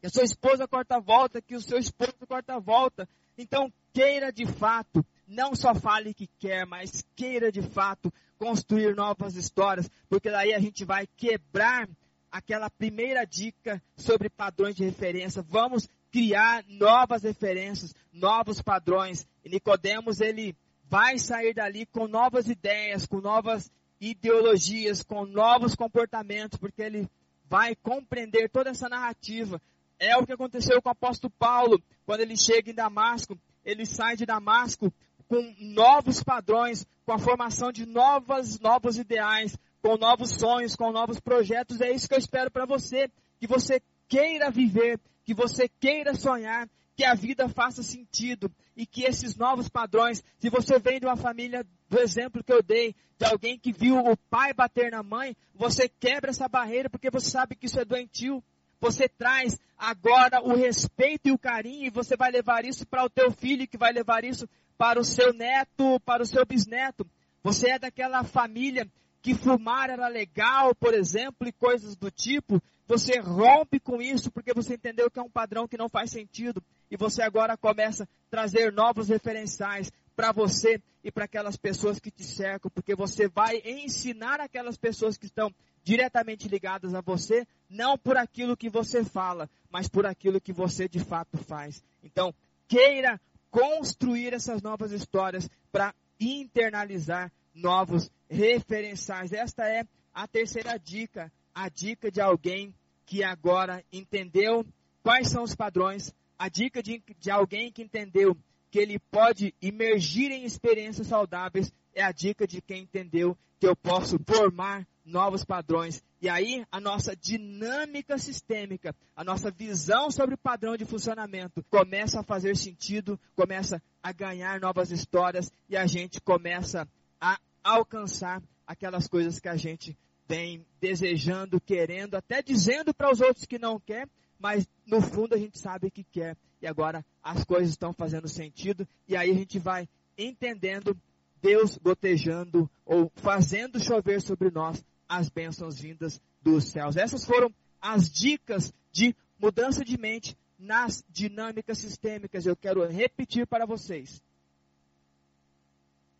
que 0.00 0.06
a 0.06 0.10
sua 0.10 0.24
esposa 0.24 0.66
corta 0.66 0.98
volta, 0.98 1.42
que 1.42 1.54
o 1.54 1.60
seu 1.60 1.76
esposo 1.76 2.26
corta 2.26 2.58
volta. 2.58 3.06
Então, 3.36 3.70
queira 3.92 4.32
de 4.32 4.46
fato, 4.46 5.04
não 5.28 5.54
só 5.54 5.74
fale 5.74 6.14
que 6.14 6.30
quer, 6.38 6.64
mas 6.64 7.04
queira 7.14 7.52
de 7.52 7.60
fato 7.60 8.10
construir 8.38 8.96
novas 8.96 9.36
histórias, 9.36 9.90
porque 10.08 10.30
daí 10.30 10.54
a 10.54 10.58
gente 10.60 10.82
vai 10.82 11.06
quebrar 11.14 11.86
aquela 12.30 12.70
primeira 12.70 13.24
dica 13.24 13.82
sobre 13.96 14.28
padrões 14.28 14.76
de 14.76 14.84
referência. 14.84 15.42
Vamos 15.42 15.88
criar 16.10 16.64
novas 16.68 17.22
referências, 17.22 17.94
novos 18.12 18.62
padrões. 18.62 19.26
E 19.44 19.48
Nicodemos 19.48 20.20
ele 20.20 20.56
vai 20.84 21.18
sair 21.18 21.54
dali 21.54 21.86
com 21.86 22.06
novas 22.06 22.48
ideias, 22.48 23.06
com 23.06 23.20
novas 23.20 23.70
ideologias, 24.00 25.02
com 25.02 25.24
novos 25.24 25.74
comportamentos, 25.74 26.58
porque 26.58 26.82
ele 26.82 27.10
vai 27.48 27.74
compreender 27.76 28.48
toda 28.48 28.70
essa 28.70 28.88
narrativa. 28.88 29.60
É 29.98 30.16
o 30.16 30.26
que 30.26 30.32
aconteceu 30.32 30.80
com 30.82 30.88
o 30.88 30.92
apóstolo 30.92 31.32
Paulo, 31.38 31.82
quando 32.04 32.20
ele 32.20 32.36
chega 32.36 32.70
em 32.70 32.74
Damasco. 32.74 33.38
Ele 33.64 33.84
sai 33.84 34.16
de 34.16 34.26
Damasco 34.26 34.92
com 35.26 35.54
novos 35.58 36.22
padrões, 36.22 36.86
com 37.04 37.12
a 37.12 37.18
formação 37.18 37.72
de 37.72 37.86
novas, 37.86 38.60
novos 38.60 38.96
ideais, 38.96 39.56
com 39.86 39.96
novos 39.96 40.30
sonhos, 40.32 40.74
com 40.74 40.90
novos 40.90 41.20
projetos. 41.20 41.80
É 41.80 41.92
isso 41.92 42.08
que 42.08 42.14
eu 42.14 42.18
espero 42.18 42.50
para 42.50 42.66
você, 42.66 43.08
que 43.38 43.46
você 43.46 43.80
queira 44.08 44.50
viver, 44.50 44.98
que 45.24 45.32
você 45.32 45.68
queira 45.68 46.12
sonhar, 46.12 46.68
que 46.96 47.04
a 47.04 47.14
vida 47.14 47.48
faça 47.48 47.84
sentido 47.84 48.50
e 48.76 48.84
que 48.84 49.04
esses 49.04 49.36
novos 49.36 49.68
padrões, 49.68 50.24
se 50.40 50.50
você 50.50 50.80
vem 50.80 50.98
de 50.98 51.06
uma 51.06 51.14
família 51.14 51.64
do 51.88 52.00
exemplo 52.00 52.42
que 52.42 52.52
eu 52.52 52.64
dei, 52.64 52.96
de 53.16 53.26
alguém 53.26 53.56
que 53.56 53.72
viu 53.72 53.96
o 53.98 54.16
pai 54.28 54.52
bater 54.52 54.90
na 54.90 55.04
mãe, 55.04 55.36
você 55.54 55.88
quebra 55.88 56.30
essa 56.30 56.48
barreira 56.48 56.90
porque 56.90 57.08
você 57.08 57.30
sabe 57.30 57.54
que 57.54 57.66
isso 57.66 57.78
é 57.78 57.84
doentio. 57.84 58.42
Você 58.80 59.08
traz 59.08 59.56
agora 59.78 60.42
o 60.42 60.56
respeito 60.56 61.28
e 61.28 61.32
o 61.32 61.38
carinho 61.38 61.86
e 61.86 61.90
você 61.90 62.16
vai 62.16 62.32
levar 62.32 62.64
isso 62.64 62.84
para 62.84 63.04
o 63.04 63.10
teu 63.10 63.30
filho, 63.30 63.68
que 63.68 63.78
vai 63.78 63.92
levar 63.92 64.24
isso 64.24 64.48
para 64.76 64.98
o 64.98 65.04
seu 65.04 65.32
neto, 65.32 66.00
para 66.00 66.24
o 66.24 66.26
seu 66.26 66.44
bisneto. 66.44 67.08
Você 67.44 67.70
é 67.70 67.78
daquela 67.78 68.24
família 68.24 68.90
que 69.26 69.34
fumar 69.34 69.90
era 69.90 70.06
legal, 70.06 70.72
por 70.72 70.94
exemplo, 70.94 71.48
e 71.48 71.52
coisas 71.52 71.96
do 71.96 72.12
tipo. 72.12 72.62
Você 72.86 73.18
rompe 73.18 73.80
com 73.80 74.00
isso 74.00 74.30
porque 74.30 74.54
você 74.54 74.74
entendeu 74.74 75.10
que 75.10 75.18
é 75.18 75.22
um 75.22 75.28
padrão 75.28 75.66
que 75.66 75.76
não 75.76 75.88
faz 75.88 76.12
sentido 76.12 76.62
e 76.88 76.96
você 76.96 77.22
agora 77.22 77.56
começa 77.56 78.04
a 78.04 78.06
trazer 78.30 78.72
novos 78.72 79.08
referenciais 79.08 79.90
para 80.14 80.30
você 80.30 80.80
e 81.02 81.10
para 81.10 81.24
aquelas 81.24 81.56
pessoas 81.56 81.98
que 81.98 82.08
te 82.08 82.22
cercam, 82.22 82.70
porque 82.70 82.94
você 82.94 83.26
vai 83.26 83.60
ensinar 83.64 84.40
aquelas 84.40 84.76
pessoas 84.76 85.18
que 85.18 85.26
estão 85.26 85.52
diretamente 85.82 86.46
ligadas 86.46 86.94
a 86.94 87.00
você, 87.00 87.44
não 87.68 87.98
por 87.98 88.16
aquilo 88.16 88.56
que 88.56 88.70
você 88.70 89.02
fala, 89.02 89.50
mas 89.68 89.88
por 89.88 90.06
aquilo 90.06 90.40
que 90.40 90.52
você 90.52 90.88
de 90.88 91.00
fato 91.00 91.36
faz. 91.36 91.82
Então, 92.00 92.32
queira 92.68 93.20
construir 93.50 94.32
essas 94.32 94.62
novas 94.62 94.92
histórias 94.92 95.50
para 95.72 95.92
internalizar 96.20 97.32
novos 97.56 98.10
referenciais. 98.28 99.32
Esta 99.32 99.68
é 99.68 99.84
a 100.14 100.28
terceira 100.28 100.78
dica, 100.78 101.32
a 101.54 101.68
dica 101.68 102.10
de 102.10 102.20
alguém 102.20 102.74
que 103.04 103.24
agora 103.24 103.84
entendeu 103.92 104.64
quais 105.02 105.28
são 105.28 105.42
os 105.42 105.54
padrões, 105.54 106.14
a 106.38 106.48
dica 106.48 106.82
de, 106.82 107.02
de 107.18 107.30
alguém 107.30 107.72
que 107.72 107.82
entendeu 107.82 108.36
que 108.70 108.78
ele 108.78 108.98
pode 108.98 109.54
emergir 109.62 110.30
em 110.30 110.44
experiências 110.44 111.06
saudáveis 111.06 111.72
é 111.94 112.02
a 112.02 112.12
dica 112.12 112.46
de 112.46 112.60
quem 112.60 112.82
entendeu 112.82 113.36
que 113.58 113.66
eu 113.66 113.74
posso 113.74 114.18
formar 114.26 114.86
novos 115.04 115.44
padrões. 115.44 116.02
E 116.20 116.28
aí 116.28 116.66
a 116.70 116.80
nossa 116.80 117.16
dinâmica 117.16 118.18
sistêmica, 118.18 118.94
a 119.14 119.22
nossa 119.22 119.50
visão 119.50 120.10
sobre 120.10 120.34
o 120.34 120.38
padrão 120.38 120.76
de 120.76 120.84
funcionamento 120.84 121.64
começa 121.70 122.20
a 122.20 122.24
fazer 122.24 122.56
sentido, 122.56 123.18
começa 123.34 123.82
a 124.02 124.12
ganhar 124.12 124.60
novas 124.60 124.90
histórias 124.90 125.50
e 125.68 125.76
a 125.76 125.86
gente 125.86 126.20
começa 126.20 126.86
a 127.20 127.38
alcançar 127.66 128.40
aquelas 128.64 129.08
coisas 129.08 129.40
que 129.40 129.48
a 129.48 129.56
gente 129.56 129.98
vem 130.28 130.64
desejando, 130.80 131.60
querendo, 131.60 132.14
até 132.14 132.40
dizendo 132.40 132.94
para 132.94 133.10
os 133.10 133.20
outros 133.20 133.44
que 133.44 133.58
não 133.58 133.80
quer, 133.80 134.08
mas 134.38 134.68
no 134.86 135.00
fundo 135.00 135.34
a 135.34 135.38
gente 135.38 135.58
sabe 135.58 135.90
que 135.90 136.04
quer. 136.04 136.36
E 136.62 136.66
agora 136.66 137.04
as 137.22 137.44
coisas 137.44 137.70
estão 137.70 137.92
fazendo 137.92 138.28
sentido, 138.28 138.86
e 139.08 139.16
aí 139.16 139.30
a 139.30 139.34
gente 139.34 139.58
vai 139.58 139.88
entendendo 140.16 140.96
Deus 141.42 141.76
gotejando 141.76 142.70
ou 142.84 143.10
fazendo 143.16 143.82
chover 143.82 144.22
sobre 144.22 144.50
nós 144.50 144.84
as 145.08 145.28
bênçãos 145.28 145.78
vindas 145.78 146.20
dos 146.40 146.64
céus. 146.66 146.96
Essas 146.96 147.24
foram 147.24 147.52
as 147.80 148.08
dicas 148.10 148.72
de 148.92 149.14
mudança 149.38 149.84
de 149.84 149.98
mente 149.98 150.36
nas 150.58 151.04
dinâmicas 151.08 151.78
sistêmicas. 151.78 152.46
Eu 152.46 152.56
quero 152.56 152.86
repetir 152.86 153.46
para 153.46 153.66
vocês. 153.66 154.22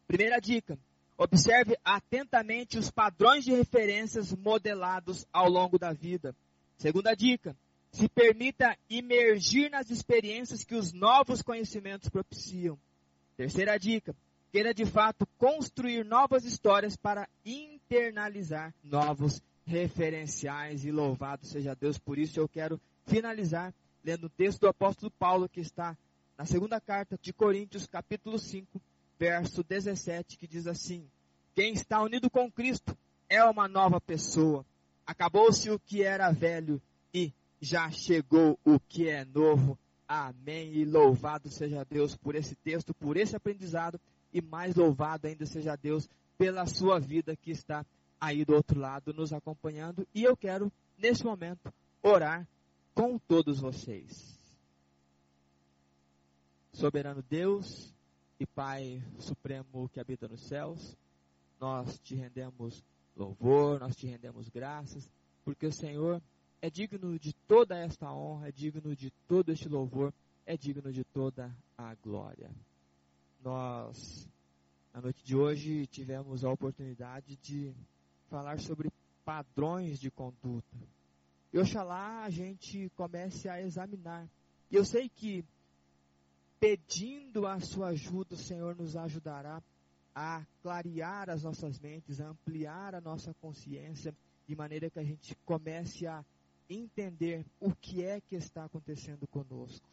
Primeira 0.07 0.38
dica: 0.38 0.78
observe 1.17 1.77
atentamente 1.85 2.79
os 2.79 2.91
padrões 2.91 3.45
de 3.45 3.53
referências 3.53 4.35
modelados 4.35 5.27
ao 5.33 5.49
longo 5.49 5.79
da 5.79 5.93
vida. 5.93 6.35
Segunda 6.77 7.14
dica: 7.14 7.57
se 7.91 8.09
permita 8.09 8.77
imergir 8.91 9.71
nas 9.71 9.91
experiências 9.91 10.64
que 10.64 10.75
os 10.75 10.93
novos 10.93 11.43
conhecimentos 11.43 12.09
propiciam. 12.09 12.79
Terceira 13.37 13.79
dica: 13.79 14.14
queira 14.53 14.75
de 14.75 14.85
fato 14.85 15.27
construir 15.39 16.05
novas 16.05 16.45
histórias 16.45 16.97
para 16.97 17.29
internalizar 17.45 18.75
novos 18.85 19.43
referenciais 19.67 20.85
e 20.85 20.93
louvado 20.93 21.45
seja 21.45 21.75
Deus 21.75 21.99
por 21.99 22.19
isso. 22.19 22.39
Eu 22.39 22.49
quero 22.49 22.81
finalizar 23.07 23.75
lendo 24.05 24.25
o 24.25 24.31
texto 24.31 24.61
do 24.61 24.69
apóstolo 24.69 25.11
Paulo 25.19 25.49
que 25.49 25.61
está 25.61 25.97
na 26.39 26.45
segunda 26.45 26.81
carta 26.81 27.19
de 27.21 27.33
Coríntios, 27.33 27.87
capítulo 27.87 28.39
5, 28.39 28.81
verso 29.19 29.62
17, 29.62 30.37
que 30.37 30.47
diz 30.47 30.67
assim: 30.67 31.09
Quem 31.55 31.73
está 31.73 32.03
unido 32.03 32.31
com 32.31 32.51
Cristo 32.51 32.97
é 33.29 33.43
uma 33.45 33.69
nova 33.69 34.01
pessoa. 34.01 34.64
Acabou-se 35.07 35.71
o 35.71 35.79
que 35.79 36.03
era 36.03 36.31
velho 36.31 36.81
e 37.12 37.33
já 37.61 37.91
chegou 37.91 38.59
o 38.64 38.79
que 38.79 39.09
é 39.09 39.25
novo. 39.25 39.79
Amém. 40.09 40.73
E 40.75 40.85
louvado 40.85 41.49
seja 41.49 41.85
Deus 41.85 42.17
por 42.17 42.35
esse 42.35 42.55
texto, 42.57 42.95
por 42.95 43.17
esse 43.17 43.35
aprendizado 43.35 44.01
e 44.33 44.41
mais 44.41 44.75
louvado 44.75 45.27
ainda 45.27 45.47
seja 45.47 45.77
Deus 45.77 46.09
pela 46.37 46.67
sua 46.67 47.01
vida 47.01 47.37
que 47.37 47.51
está 47.51 47.85
aí 48.21 48.45
do 48.45 48.55
outro 48.55 48.79
lado 48.79 49.12
nos 49.12 49.33
acompanhando. 49.33 50.07
E 50.14 50.23
eu 50.23 50.37
quero, 50.37 50.71
nesse 50.99 51.25
momento, 51.25 51.73
orar 52.03 52.47
com 52.95 53.19
todos 53.19 53.61
vocês. 53.61 54.37
Soberano 56.73 57.23
Deus 57.23 57.95
e 58.39 58.47
Pai 58.47 59.03
Supremo 59.18 59.89
que 59.89 60.01
habita 60.01 60.28
nos 60.28 60.47
céus, 60.47 60.97
nós 61.61 61.99
te 62.01 62.14
rendemos 62.14 62.84
louvor, 63.16 63.80
nós 63.80 63.97
te 63.97 64.07
rendemos 64.07 64.49
graças, 64.49 65.11
porque 65.45 65.66
o 65.66 65.72
Senhor 65.72 66.20
é 66.61 66.68
digno 66.68 67.18
de 67.18 67.32
toda 67.47 67.76
esta 67.78 68.12
honra, 68.12 68.49
é 68.49 68.53
digno 68.53 68.95
de 68.95 69.11
todo 69.26 69.51
este 69.51 69.68
louvor, 69.68 70.12
é 70.45 70.57
digno 70.57 70.93
de 70.93 71.05
toda 71.05 71.55
a 71.76 71.95
glória. 71.95 72.51
Nós, 73.43 74.28
na 74.93 75.01
noite 75.01 75.24
de 75.24 75.37
hoje, 75.37 75.87
tivemos 75.87 76.45
a 76.45 76.51
oportunidade 76.51 77.37
de 77.37 77.72
falar 78.28 78.61
sobre 78.61 78.91
padrões 79.24 79.99
de 79.99 80.11
conduta. 80.11 80.76
E 81.53 81.59
oxalá 81.59 82.24
a 82.24 82.30
gente 82.30 82.91
comece 82.97 83.49
a 83.49 83.61
examinar. 83.61 84.28
E 84.70 84.76
eu 84.76 84.84
sei 84.84 85.09
que 85.09 85.45
pedindo 86.59 87.46
a 87.46 87.61
sua 87.61 87.88
ajuda, 87.88 88.34
o 88.34 88.38
Senhor 88.38 88.76
nos 88.76 88.96
ajudará 88.96 89.62
a 90.14 90.44
clarear 90.62 91.28
as 91.28 91.42
nossas 91.42 91.78
mentes, 91.78 92.20
a 92.20 92.28
ampliar 92.28 92.94
a 92.94 93.00
nossa 93.00 93.34
consciência, 93.34 94.16
de 94.46 94.57
maneira 94.57 94.88
que 94.88 94.98
a 94.98 95.04
gente 95.04 95.36
comece 95.44 96.07
a 96.07 96.24
entender 96.68 97.44
o 97.61 97.74
que 97.74 98.04
é 98.04 98.20
que 98.20 98.36
está 98.36 98.64
acontecendo 98.64 99.26
conosco. 99.26 99.88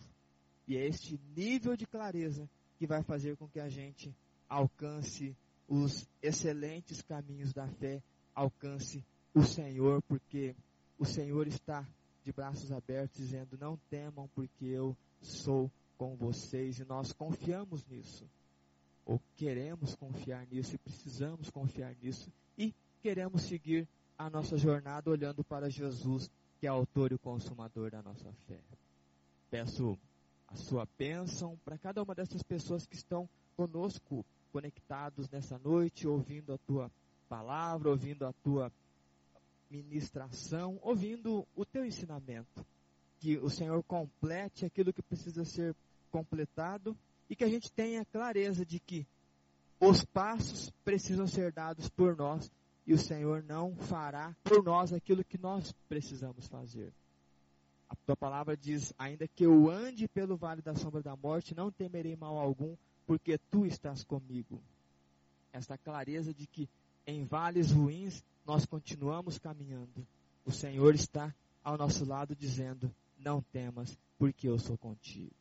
E 0.68 0.78
é 0.78 0.88
este 0.88 1.20
nível 1.36 1.76
de 1.76 1.86
clareza 1.86 2.50
que 2.78 2.88
vai 2.88 3.04
fazer 3.04 3.36
com 3.36 3.48
que 3.48 3.60
a 3.60 3.68
gente 3.68 4.16
alcance 4.48 5.36
os 5.68 6.08
excelentes 6.22 7.02
caminhos 7.02 7.52
da 7.52 7.68
fé, 7.68 8.02
alcance 8.34 9.04
o 9.34 9.44
Senhor, 9.44 10.02
porque 10.04 10.56
o 10.98 11.06
Senhor 11.06 11.48
está 11.48 11.86
de 12.24 12.32
braços 12.32 12.72
abertos, 12.72 13.18
dizendo: 13.18 13.58
Não 13.60 13.78
temam, 13.90 14.30
porque 14.34 14.66
eu 14.66 14.96
sou 15.22 15.70
com 16.04 16.18
vocês. 16.18 16.80
E 16.80 16.86
nós 16.86 17.14
confiamos 17.14 17.86
nisso, 17.86 18.26
ou 19.06 19.22
queremos 19.38 19.96
confiar 19.96 20.46
nisso, 20.52 20.76
e 20.76 20.78
precisamos 20.78 21.50
confiar 21.50 21.96
nisso, 22.02 22.30
e 22.58 22.74
queremos 23.02 23.44
seguir 23.44 23.88
a 24.18 24.30
nossa 24.30 24.58
jornada 24.58 25.10
olhando 25.10 25.46
para 25.46 25.70
Jesus, 25.70 26.30
que 26.60 26.68
é 26.68 26.70
autor 26.70 27.14
e 27.14 27.18
consumador 27.18 27.90
da 27.90 28.02
nossa 28.02 28.30
fé. 28.48 28.60
Peço 29.50 29.98
a 30.50 30.58
sua 30.58 30.86
bênção 30.98 31.58
para 31.64 31.78
cada 31.78 32.04
uma 32.04 32.14
dessas 32.14 32.44
pessoas 32.44 32.86
que 32.86 32.96
estão 32.96 33.30
conosco, 33.56 34.26
conectados 34.52 35.30
nessa 35.30 35.58
noite, 35.60 36.06
ouvindo 36.06 36.54
a 36.54 36.58
tua 36.58 36.92
palavra, 37.30 37.90
ouvindo 37.90 38.26
a 38.26 38.34
tua 38.44 38.70
ministração, 39.70 40.78
ouvindo 40.82 41.48
o 41.56 41.66
teu 41.66 41.86
ensinamento. 41.86 42.66
Que 43.20 43.38
o 43.38 43.50
Senhor 43.50 43.82
complete 43.84 44.66
aquilo 44.66 44.92
que 44.92 45.02
precisa 45.02 45.46
ser 45.46 45.74
completado 46.14 46.96
e 47.28 47.36
que 47.36 47.44
a 47.44 47.50
gente 47.50 47.72
tenha 47.72 48.06
clareza 48.06 48.64
de 48.64 48.80
que 48.80 49.08
os 49.80 50.06
passos 50.06 50.72
precisam 50.86 51.26
ser 51.26 51.52
dados 51.52 51.90
por 51.90 52.16
nós 52.16 52.52
e 52.86 52.94
o 52.94 53.00
Senhor 53.00 53.44
não 53.44 53.76
fará 53.76 54.36
por 54.44 54.64
nós 54.64 54.94
aquilo 54.94 55.24
que 55.24 55.40
nós 55.40 55.74
precisamos 55.90 56.48
fazer. 56.48 56.94
A 57.90 57.96
tua 58.06 58.16
palavra 58.16 58.56
diz: 58.56 58.94
ainda 58.98 59.28
que 59.28 59.44
eu 59.44 59.72
ande 59.72 60.08
pelo 60.08 60.38
vale 60.38 60.62
da 60.62 60.76
sombra 60.76 61.02
da 61.02 61.16
morte, 61.16 61.56
não 61.56 61.72
temerei 61.72 62.16
mal 62.16 62.38
algum, 62.38 62.76
porque 63.08 63.40
tu 63.50 63.66
estás 63.66 64.04
comigo. 64.04 64.62
Esta 65.52 65.78
clareza 65.78 66.32
de 66.34 66.46
que 66.46 66.70
em 67.08 67.26
vales 67.26 67.72
ruins 67.72 68.24
nós 68.46 68.66
continuamos 68.66 69.40
caminhando. 69.40 70.06
O 70.46 70.52
Senhor 70.52 70.94
está 70.94 71.34
ao 71.64 71.78
nosso 71.78 72.06
lado 72.06 72.36
dizendo: 72.36 72.94
Não 73.18 73.42
temas, 73.42 73.98
porque 74.20 74.48
eu 74.48 74.60
sou 74.60 74.78
contigo. 74.78 75.34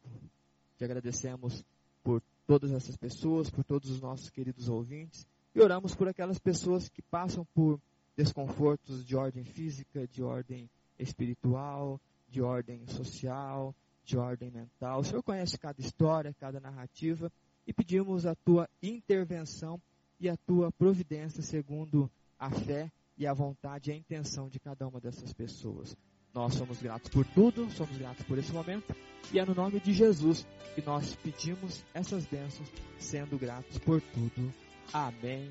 Te 0.76 0.84
agradecemos 0.84 1.64
por 2.02 2.22
todas 2.46 2.72
essas 2.72 2.96
pessoas, 2.96 3.50
por 3.50 3.64
todos 3.64 3.90
os 3.90 4.00
nossos 4.00 4.30
queridos 4.30 4.68
ouvintes 4.68 5.26
e 5.54 5.60
oramos 5.60 5.94
por 5.94 6.08
aquelas 6.08 6.38
pessoas 6.38 6.88
que 6.88 7.02
passam 7.02 7.46
por 7.54 7.80
desconfortos 8.16 9.04
de 9.04 9.16
ordem 9.16 9.44
física, 9.44 10.06
de 10.06 10.22
ordem 10.22 10.68
espiritual, 10.98 12.00
de 12.28 12.40
ordem 12.40 12.86
social, 12.86 13.74
de 14.04 14.16
ordem 14.16 14.50
mental. 14.50 15.00
O 15.00 15.04
Senhor 15.04 15.22
conhece 15.22 15.58
cada 15.58 15.80
história, 15.80 16.34
cada 16.38 16.58
narrativa 16.58 17.30
e 17.66 17.72
pedimos 17.72 18.26
a 18.26 18.34
tua 18.34 18.68
intervenção 18.82 19.80
e 20.18 20.28
a 20.28 20.36
tua 20.36 20.72
providência 20.72 21.42
segundo 21.42 22.10
a 22.38 22.50
fé 22.50 22.90
e 23.16 23.26
a 23.26 23.34
vontade 23.34 23.90
e 23.90 23.92
a 23.92 23.96
intenção 23.96 24.48
de 24.48 24.58
cada 24.58 24.86
uma 24.88 25.00
dessas 25.00 25.32
pessoas. 25.32 25.96
Nós 26.34 26.54
somos 26.54 26.80
gratos 26.80 27.10
por 27.10 27.26
tudo, 27.26 27.70
somos 27.72 27.96
gratos 27.98 28.24
por 28.24 28.38
esse 28.38 28.52
momento, 28.52 28.94
e 29.32 29.38
é 29.38 29.44
no 29.44 29.54
nome 29.54 29.80
de 29.80 29.92
Jesus 29.92 30.46
que 30.74 30.84
nós 30.84 31.14
pedimos 31.16 31.84
essas 31.92 32.24
bênçãos, 32.24 32.68
sendo 32.98 33.38
gratos 33.38 33.78
por 33.78 34.00
tudo. 34.00 34.52
Amém. 34.92 35.50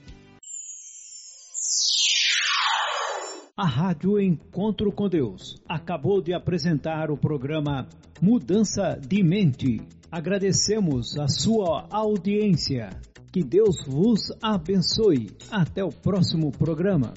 A 3.56 3.68
Rádio 3.68 4.20
Encontro 4.20 4.92
com 4.92 5.08
Deus 5.08 5.62
acabou 5.70 6.20
de 6.22 6.34
apresentar 6.34 7.12
o 7.12 7.18
programa 7.18 7.88
Mudança 8.20 9.00
de 9.00 9.22
Mente. 9.22 9.82
Agradecemos 10.12 11.18
a 11.20 11.28
sua 11.28 11.86
audiência. 11.92 12.90
Que 13.32 13.44
Deus 13.44 13.86
vos 13.86 14.32
abençoe. 14.42 15.30
Até 15.52 15.84
o 15.84 15.90
próximo 15.90 16.52
programa. 16.52 17.14